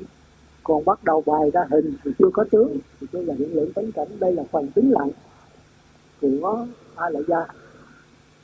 [0.64, 3.74] Còn bắt đầu bài ra hình thì chưa có tướng, thì chưa là hiện lượng
[3.74, 4.08] tánh cảnh.
[4.20, 5.10] Đây là phần tính lặng
[6.22, 6.66] của
[6.96, 7.40] ai lại gia.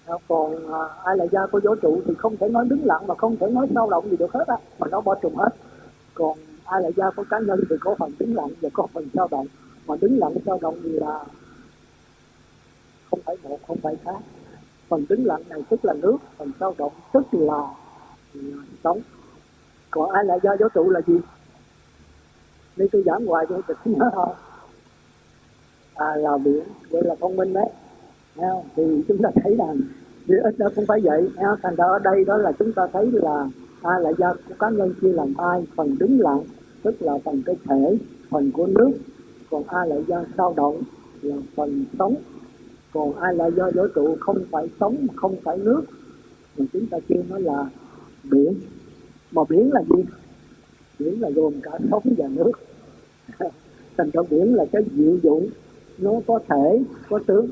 [0.05, 3.07] À, còn à, ai lại gia của vũ trụ thì không thể nói đứng lặng
[3.07, 5.49] mà không thể nói sao động gì được hết á mà nó bao trùm hết.
[6.13, 9.07] Còn ai lại gia của cá nhân thì có phần đứng lặng và có phần
[9.13, 9.47] sao động.
[9.87, 11.23] Mà đứng lặng sao động thì là
[13.09, 14.17] không phải một không phải khác.
[14.87, 17.67] Phần đứng lặng này tức là nước phần sao động tức là,
[18.33, 18.39] ừ,
[18.83, 18.99] sống
[19.91, 21.19] còn ai lại gia vũ trụ là gì?
[22.77, 24.27] Nên tôi giảng hoài cho tôi nhớ thôi
[25.95, 27.69] à là biển, gọi là thông minh đấy.
[28.35, 29.77] Thấy thì chúng ta thấy rằng
[30.25, 31.29] vì ít đó cũng phải vậy.
[31.35, 33.47] Thấy thành ra ở đây đó là chúng ta thấy là
[33.81, 36.43] ai là do của cá nhân chia làm hai, phần đứng lặng,
[36.83, 37.97] tức là phần cái thể,
[38.29, 38.91] phần của nước.
[39.49, 40.81] Còn ai là do sao động
[41.21, 42.15] là phần sống.
[42.93, 45.83] Còn ai là do vũ trụ không phải sống mà không phải nước.
[46.55, 47.65] Thì chúng ta kêu nó là
[48.23, 48.53] biển.
[49.31, 50.03] Mà biển là gì?
[50.99, 52.51] Biển là gồm cả sống và nước.
[53.97, 55.49] Thành ra biển là cái diệu dụng
[56.01, 57.47] nó có thể, có tướng.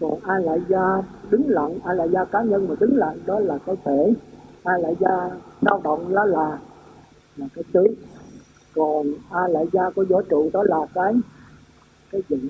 [0.00, 3.38] Còn ai lại gia đứng lặng ai lại gia cá nhân mà đứng lặng, đó
[3.38, 4.14] là có thể.
[4.62, 5.30] Ai lại gia
[5.62, 6.58] dao động đó là
[7.36, 7.94] là cái tướng.
[8.74, 11.14] Còn ai lại gia của vũ trụ, đó là cái
[12.10, 12.48] cái gì?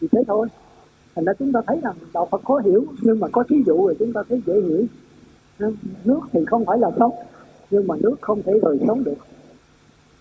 [0.00, 0.48] Thì thế thôi.
[1.14, 3.76] Thành ra chúng ta thấy rằng đạo Phật khó hiểu, nhưng mà có thí dụ
[3.76, 4.84] rồi chúng ta thấy dễ hiểu.
[6.04, 7.12] Nước thì không phải là sống,
[7.70, 9.16] nhưng mà nước không thể rời sống được.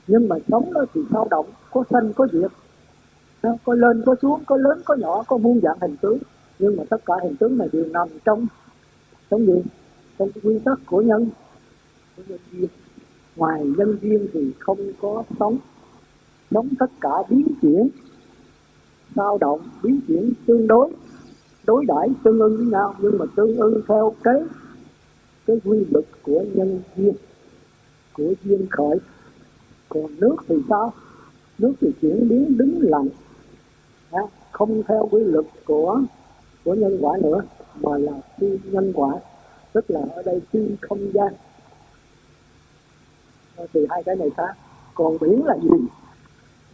[0.08, 2.52] Nhưng mà sống đó thì sao động, có sanh, có diệt
[3.66, 6.18] có lên, có xuống, có lớn, có nhỏ, có muôn dạng hình tướng.
[6.60, 8.48] Nhưng mà tất cả hình tướng này đều nằm trong
[9.30, 9.64] trong gì
[10.20, 11.30] trong quy tắc của nhân.
[12.18, 12.70] Của nhân duyên
[13.36, 15.58] ngoài nhân duyên thì không có sống.
[16.52, 17.90] Sống tất cả biến chuyển
[19.16, 20.92] dao động, biến chuyển tương đối
[21.66, 22.96] đối đãi tương ưng với nhau.
[23.00, 24.42] Nhưng mà tương ưng theo cái
[25.46, 27.14] cái quy luật của nhân duyên,
[28.14, 28.98] của duyên khởi.
[29.90, 30.94] Còn nước thì sao?
[31.58, 33.08] Nước thì chuyển biến đứng lặng
[34.52, 36.02] không theo quy luật của
[36.64, 37.42] của nhân quả nữa,
[37.76, 39.20] mà là phi nhân quả,
[39.74, 41.34] tức là ở đây phi không gian.
[43.56, 44.54] Ờ, thì hai cái này khác.
[44.94, 45.86] Còn biển là gì?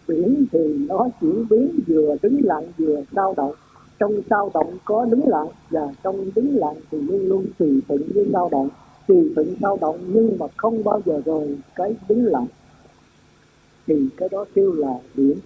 [0.07, 3.53] Biển thì nó chuyển biến vừa đứng lặng vừa dao động.
[3.99, 8.01] Trong sao động có đứng lặng và trong đứng lặng thì luôn luôn tùy thuận
[8.15, 8.69] với sao động.
[9.07, 12.47] Tùy thuận sao động nhưng mà không bao giờ rồi cái đứng lặng.
[13.87, 15.37] Thì cái đó kêu là biển.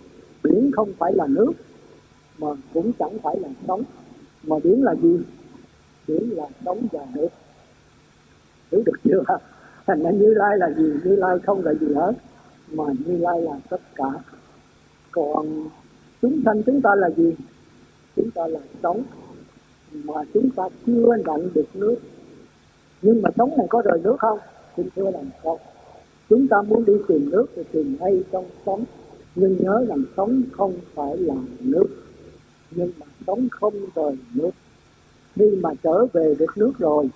[0.44, 1.52] Biển không phải là nước
[2.38, 3.84] mà cũng chẳng phải là sống,
[4.44, 5.20] mà điểm là gì?
[6.08, 7.28] Điểm là sống và nước
[8.76, 9.24] hiểu được chưa?
[9.88, 10.94] Thành ra như lai là gì?
[11.04, 12.14] Như lai không là gì hết,
[12.72, 14.10] mà như lai là tất cả.
[15.12, 15.70] Còn
[16.22, 17.34] chúng sanh chúng ta là gì?
[18.16, 19.04] Chúng ta là sống,
[19.92, 21.96] mà chúng ta chưa nhận được nước.
[23.02, 24.40] Nhưng mà sống này có rời nước không?
[24.76, 25.60] Cũng chưa làm không.
[26.30, 28.84] Chúng ta muốn đi tìm nước thì tìm ngay trong sống.
[29.36, 31.86] Nhưng nhớ rằng sống không phải là nước
[32.76, 34.52] nhưng mà sống không rời nước.
[35.36, 37.10] Khi mà trở về được nước rồi,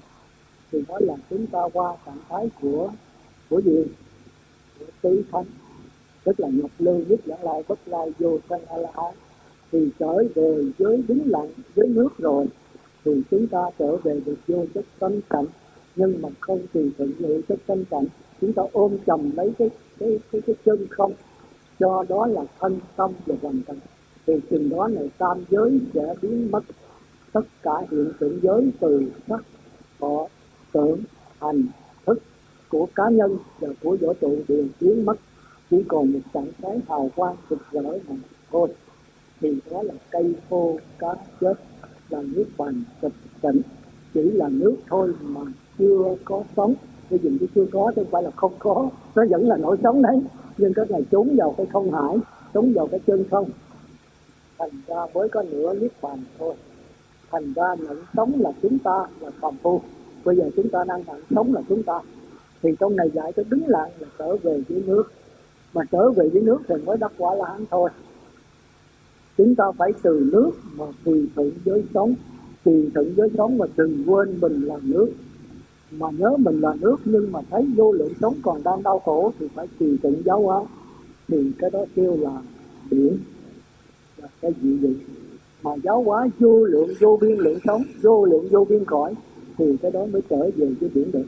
[0.71, 2.91] thì đó là chúng ta qua trạng thái của
[3.49, 3.85] của gì?
[4.79, 5.45] Của tứ thánh.
[6.23, 9.13] Tức là nhập lưu nhất dẫn lại bất lai vô sanh a la hán.
[9.71, 12.45] Thì trở về với đứng lặng với nước rồi,
[13.05, 15.45] thì chúng ta trở về được vô chất tâm cảnh.
[15.95, 18.05] Nhưng mà không tùy thuận với chất tâm cảnh,
[18.41, 19.69] chúng ta ôm chầm lấy cái
[19.99, 21.13] cái cái cái chân không.
[21.79, 23.79] Cho đó là thân tâm và hoàn cảnh
[24.29, 26.63] thì chừng đó này, tam giới sẽ biến mất.
[27.33, 29.43] Tất cả hiện tượng giới từ sắc,
[29.99, 30.27] thọ,
[30.71, 30.99] tưởng,
[31.39, 31.63] hành,
[32.05, 32.19] thức
[32.69, 35.17] của cá nhân và của vũ trụ đều biến mất.
[35.69, 38.15] Chỉ còn một trạng thái hào quang rực rỡ mà
[38.51, 38.69] thôi.
[39.41, 41.53] Thì đó là cây khô cá chết
[42.09, 43.61] là nước bàn tịch tỉnh
[44.13, 45.41] chỉ là nước thôi mà
[45.79, 46.73] chưa có sống.
[47.09, 48.89] Cái gì chưa có chứ không phải là không có.
[49.15, 50.21] Nó vẫn là nổi sống đấy.
[50.57, 52.17] Nhưng cái này trốn vào cái không hải
[52.53, 53.49] trốn vào cái chân không
[54.59, 56.55] thành ra mới có nửa niết bàn thôi.
[57.31, 59.81] Thành ra nhận sống là chúng ta là phàm phu.
[60.23, 61.99] Bây giờ chúng ta đang nhận sống là chúng ta.
[62.61, 65.03] Thì trong này dạy cho đứng lại là trở về với nước.
[65.73, 67.89] Mà trở về với nước thì mới đắc quả là hán thôi.
[69.37, 72.13] Chúng ta phải từ nước mà tùy thuận với sống.
[72.63, 75.11] Tùy thuận với sống mà đừng quên mình là nước.
[75.91, 79.31] Mà nhớ mình là nước nhưng mà thấy vô lượng sống còn đang đau khổ
[79.39, 80.61] thì phải tùy thuận giáo hóa.
[81.27, 82.41] Thì cái đó kêu là
[82.91, 83.17] biển
[84.41, 84.95] cái gì vậy?
[85.61, 89.13] Mà giáo hóa vô lượng vô biên lượng sống, vô lượng vô biên cõi,
[89.57, 91.25] thì cái đó mới trở về cái biển được.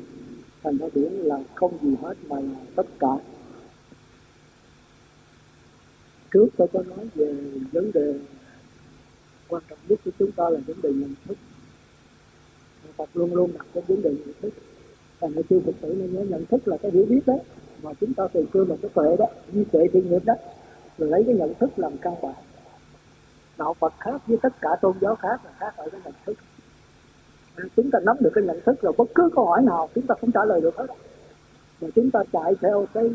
[0.64, 3.18] Thành ra biển là không gì hết mà là tất cả.
[6.34, 7.36] Trước tôi có nói về
[7.72, 8.20] vấn đề
[9.48, 11.38] quan trọng nhất của chúng ta là vấn đề nhận thức.
[12.98, 14.54] Phật luôn luôn đặt cái vấn đề nhận thức.
[15.22, 17.36] Thành ra chư Phật tử nên nhớ nhận thức là cái hiểu biết đó.
[17.84, 20.34] Mà chúng ta từ xưa là cái tuệ đó, như tuệ thiện nghiệp đó
[20.98, 22.36] rồi lấy cái nhận thức làm căn bản
[23.62, 26.38] đạo Phật khác với tất cả tôn giáo khác là khác ở cái nhận thức.
[27.56, 30.08] À, chúng ta nắm được cái nhận thức rồi, bất cứ câu hỏi nào chúng
[30.08, 30.88] ta cũng trả lời được hết
[31.82, 33.12] mà chúng ta chạy theo cái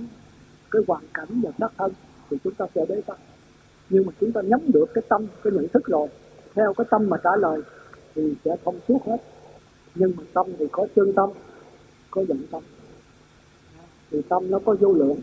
[0.71, 1.93] cái hoàn cảnh và đất thân
[2.31, 3.19] thì chúng ta sẽ bế tắc.
[3.91, 6.09] Nhưng mà chúng ta nhắm được cái tâm, cái nhận thức rồi,
[6.55, 7.61] theo cái tâm mà trả lời
[8.15, 9.17] thì sẽ thông suốt hết.
[9.95, 11.31] Nhưng mà tâm thì có chân tâm,
[12.11, 12.63] có vọng tâm.
[14.11, 15.19] Thì tâm nó có vô lượng.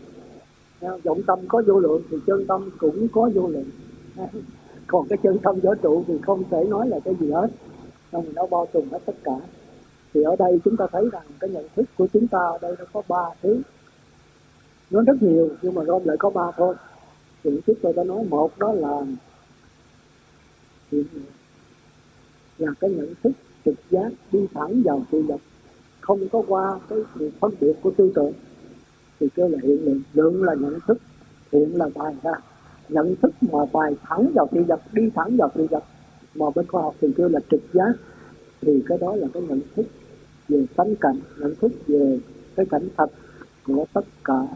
[1.04, 3.70] Vọng tâm có vô lượng thì chân tâm cũng có vô lượng.
[4.86, 7.48] còn cái chân tâm vũ trụ thì không thể nói là cái gì hết.
[8.12, 9.36] Xong nó bao trùm hết tất cả.
[10.14, 12.76] Thì ở đây chúng ta thấy rằng cái nhận thức của chúng ta ở đây
[12.78, 13.60] nó có ba thứ.
[14.90, 16.74] Nó rất nhiều, nhưng mà gom lại có ba thôi.
[17.44, 19.02] Thì trước tôi đã nói một, đó là
[22.58, 23.32] là cái nhận thức
[23.64, 25.40] trực giác đi thẳng vào sự vật
[26.00, 28.32] không có qua cái sự phân biệt của tư tưởng.
[29.20, 30.98] Thì kêu là hiện lượng lượng là nhận thức,
[31.52, 32.32] hiện là bài ra
[32.88, 35.84] nhận thức mà bài thẳng vào sự vật đi thẳng vào sự vật
[36.34, 37.92] mà bên khoa học thì kêu là trực giác.
[38.60, 39.86] Thì cái đó là cái nhận thức
[40.48, 42.20] về tánh cảnh, nhận thức về
[42.56, 43.10] cái cảnh thật
[43.66, 44.46] của tất cả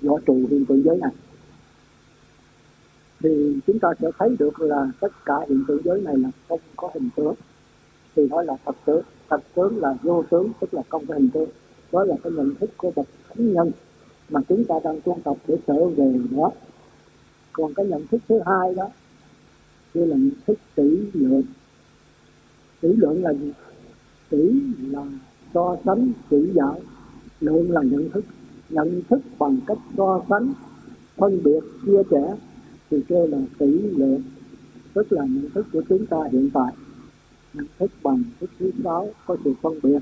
[0.00, 1.10] võ trụ hiện tượng giới này.
[3.22, 6.60] Thì chúng ta sẽ thấy được là tất cả hiện tượng giới này là không
[6.76, 7.34] có hình tướng.
[8.16, 9.02] Thì đó là thật tướng.
[9.30, 11.48] Thật tướng là vô tướng, tức là không có hình tướng.
[11.92, 13.70] Đó là cái nhận thức của bậc thánh nhân
[14.30, 16.50] mà chúng ta đang tu tập để trở về đó
[17.58, 18.88] còn cái nhận thức thứ hai đó
[19.94, 21.42] kia là nhận thức tỷ lượng.
[22.80, 23.52] Tỷ lượng là gì?
[24.28, 25.04] Tỷ là
[25.54, 26.80] so sánh chỉ giải
[27.40, 28.24] lượng là nhận thức.
[28.68, 30.52] Nhận thức bằng cách so sánh,
[31.16, 32.36] phân biệt, chia sẻ,
[32.90, 34.22] thì kêu là tỷ lượng.
[34.94, 36.72] Tức là nhận thức của chúng ta hiện tại.
[37.54, 39.98] Nhận thức bằng thức thứ sáu, có sự phân biệt,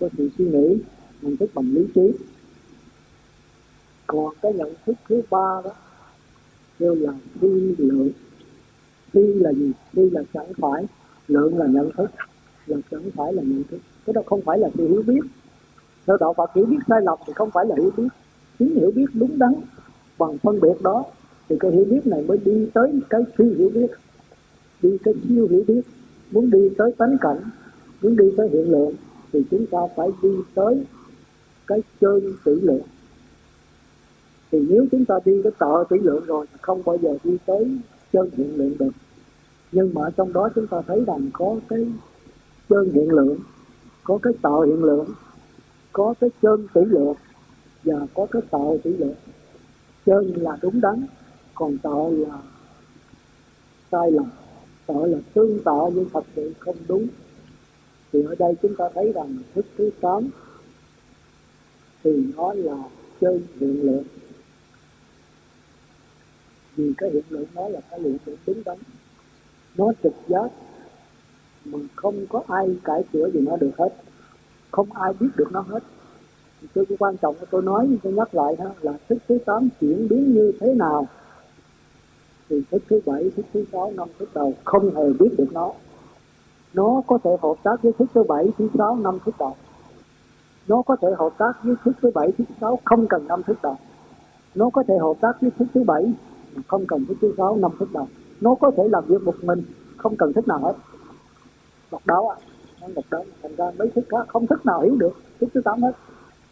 [0.00, 0.76] có sự suy nghĩ,
[1.22, 2.12] nhận thức bằng lý trí.
[4.06, 5.70] Còn cái nhận thức thứ ba đó
[6.80, 7.48] kêu là phi
[7.78, 8.10] lượng
[9.12, 9.72] phi là gì?
[9.92, 10.86] Phi là chẳng phải.
[11.28, 12.10] Lượng là nhận thức.
[12.66, 13.78] Là chẳng phải là nhận thức.
[14.06, 15.20] Cái đó không phải là sự hiểu biết.
[16.06, 18.08] Theo đạo Phật, hiểu biết sai lầm thì không phải là hiểu biết.
[18.58, 19.54] Chính hiểu biết đúng đắn.
[20.18, 21.04] Bằng phân biệt đó,
[21.48, 23.90] thì cái hiểu biết này mới đi tới cái phi hiểu biết.
[24.82, 25.80] Đi cái siêu hiểu biết.
[26.30, 27.40] Muốn đi tới tánh cảnh,
[28.02, 28.94] muốn đi tới hiện lượng,
[29.32, 30.84] thì chúng ta phải đi tới
[31.66, 32.82] cái chân tỷ lượng
[34.52, 37.78] thì nếu chúng ta đi cái tợ tỷ lượng rồi, không bao giờ đi tới
[38.12, 38.90] chân hiện lượng được.
[39.72, 41.92] Nhưng mà trong đó chúng ta thấy rằng có cái
[42.68, 43.38] chân hiện lượng,
[44.04, 45.06] có cái tợ hiện lượng,
[45.92, 47.14] có cái chân tỷ lượng
[47.84, 49.14] và có cái tợ tỷ lượng.
[50.06, 51.06] Chân là đúng đắn,
[51.54, 52.38] còn tợ là
[53.92, 54.26] sai lầm.
[54.86, 57.06] Tợ là tương tợ nhưng thật sự không đúng.
[58.12, 60.28] Thì ở đây chúng ta thấy rằng thức thứ tám
[62.04, 62.76] thì nó là
[63.20, 64.04] chân hiện lượng
[66.76, 68.78] vì cái hiện tượng nó là cái hiện tượng đúng đắn.
[69.76, 70.50] Nó trực giác,
[71.64, 73.88] mà không có ai cải sửa gì nó được hết.
[74.70, 75.82] Không ai biết được nó hết.
[76.74, 80.08] Tôi cũng quan trọng tôi nói, tôi nhắc lại đó, là thức thứ tám chuyển
[80.08, 81.06] biến như thế nào?
[82.48, 85.72] Thì thức thứ bảy thức thứ sáu, năm thức đầu không hề biết được nó.
[86.74, 89.56] Nó có thể hợp tác với thức thứ bảy thứ sáu, năm thức đầu.
[90.68, 93.58] Nó có thể hợp tác với thức thứ bảy thứ sáu không cần năm thức
[93.62, 93.76] đầu.
[94.54, 96.12] Nó có thể hợp tác với thức thứ bảy
[96.66, 98.08] không cần thức thứ sáu năm thức đầu
[98.40, 99.62] nó có thể làm việc một mình
[99.96, 100.74] không cần thức nào hết.
[101.90, 102.36] Độc đáo à
[102.80, 105.60] đọc độc đáo thành ra mấy thức khác không thức nào hiểu được thức thứ
[105.64, 105.92] tám hết.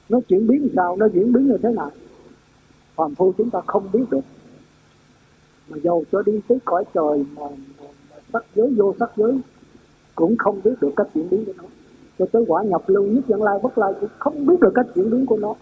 [0.09, 1.91] Nó chuyển biến như sao nó diễn biến như thế nào?
[2.95, 4.25] Phàm phu chúng ta không biết được.
[5.69, 7.43] Mà dầu cho đi tới cõi trời mà,
[7.79, 9.41] mà, mà sắc giới vô sắc giới
[10.15, 11.65] cũng không biết được cách chuyển biến của nó.
[12.19, 14.87] Cho tới quả nhập lưu nhất dẫn lai bất lai cũng không biết được cách
[14.95, 15.55] chuyển biến của nó.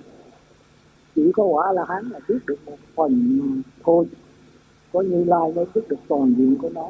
[1.14, 3.40] Chỉ có quả là hán là biết được một phần
[3.84, 4.06] thôi
[4.96, 6.88] có như lai mới biết được toàn diện của nó.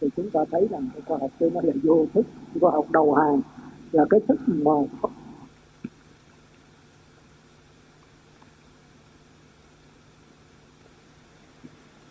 [0.00, 2.26] Thì chúng ta thấy rằng cái khoa học kia nó là vô thức
[2.60, 3.40] khoa học đầu hàng
[3.92, 4.72] là cái thức mà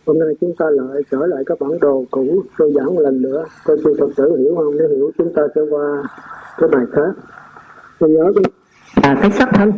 [0.05, 3.21] Hôm nay chúng ta lại trở lại các bản đồ cũ tôi giảng một lần
[3.21, 6.03] nữa coi sư Phật tử hiểu không nếu hiểu chúng ta sẽ qua
[6.57, 7.23] cái bài khác.
[7.99, 8.43] Tôi nhớ cái
[8.95, 9.71] à, cái sắc thân.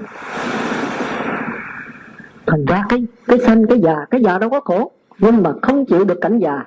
[2.48, 5.86] Thành ra cái cái sanh cái già cái già đâu có khổ nhưng mà không
[5.86, 6.66] chịu được cảnh già,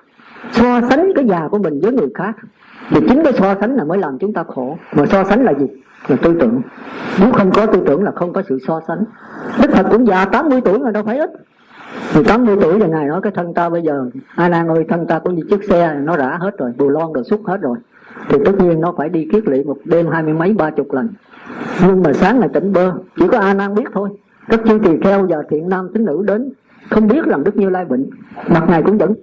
[0.52, 2.36] so sánh cái già của mình với người khác.
[2.90, 4.78] Thì chính cái so sánh là mới làm chúng ta khổ.
[4.96, 5.66] Mà so sánh là gì?
[6.08, 6.60] Là tư tưởng.
[7.20, 9.04] Nếu không có tư tưởng là không có sự so sánh.
[9.62, 11.30] Đức phật cũng già 80 tuổi mà đâu phải ít.
[12.12, 15.06] Thì 80 tuổi là ngài nói cái thân ta bây giờ, a nan ơi, thân
[15.06, 17.78] ta cũng như chiếc xe, nó rã hết rồi, bù lon rồi xúc hết rồi.
[18.28, 20.92] Thì tất nhiên nó phải đi kiết lỵ một đêm hai mươi mấy, ba chục
[20.92, 21.08] lần.
[21.86, 24.08] Nhưng mà sáng là tỉnh bơ, chỉ có a nan biết thôi.
[24.48, 26.52] Các chư tỳ kheo và thiện nam tín nữ đến
[26.88, 28.10] không biết rằng đức như lai bệnh
[28.48, 29.14] mặt ngài cũng vẫn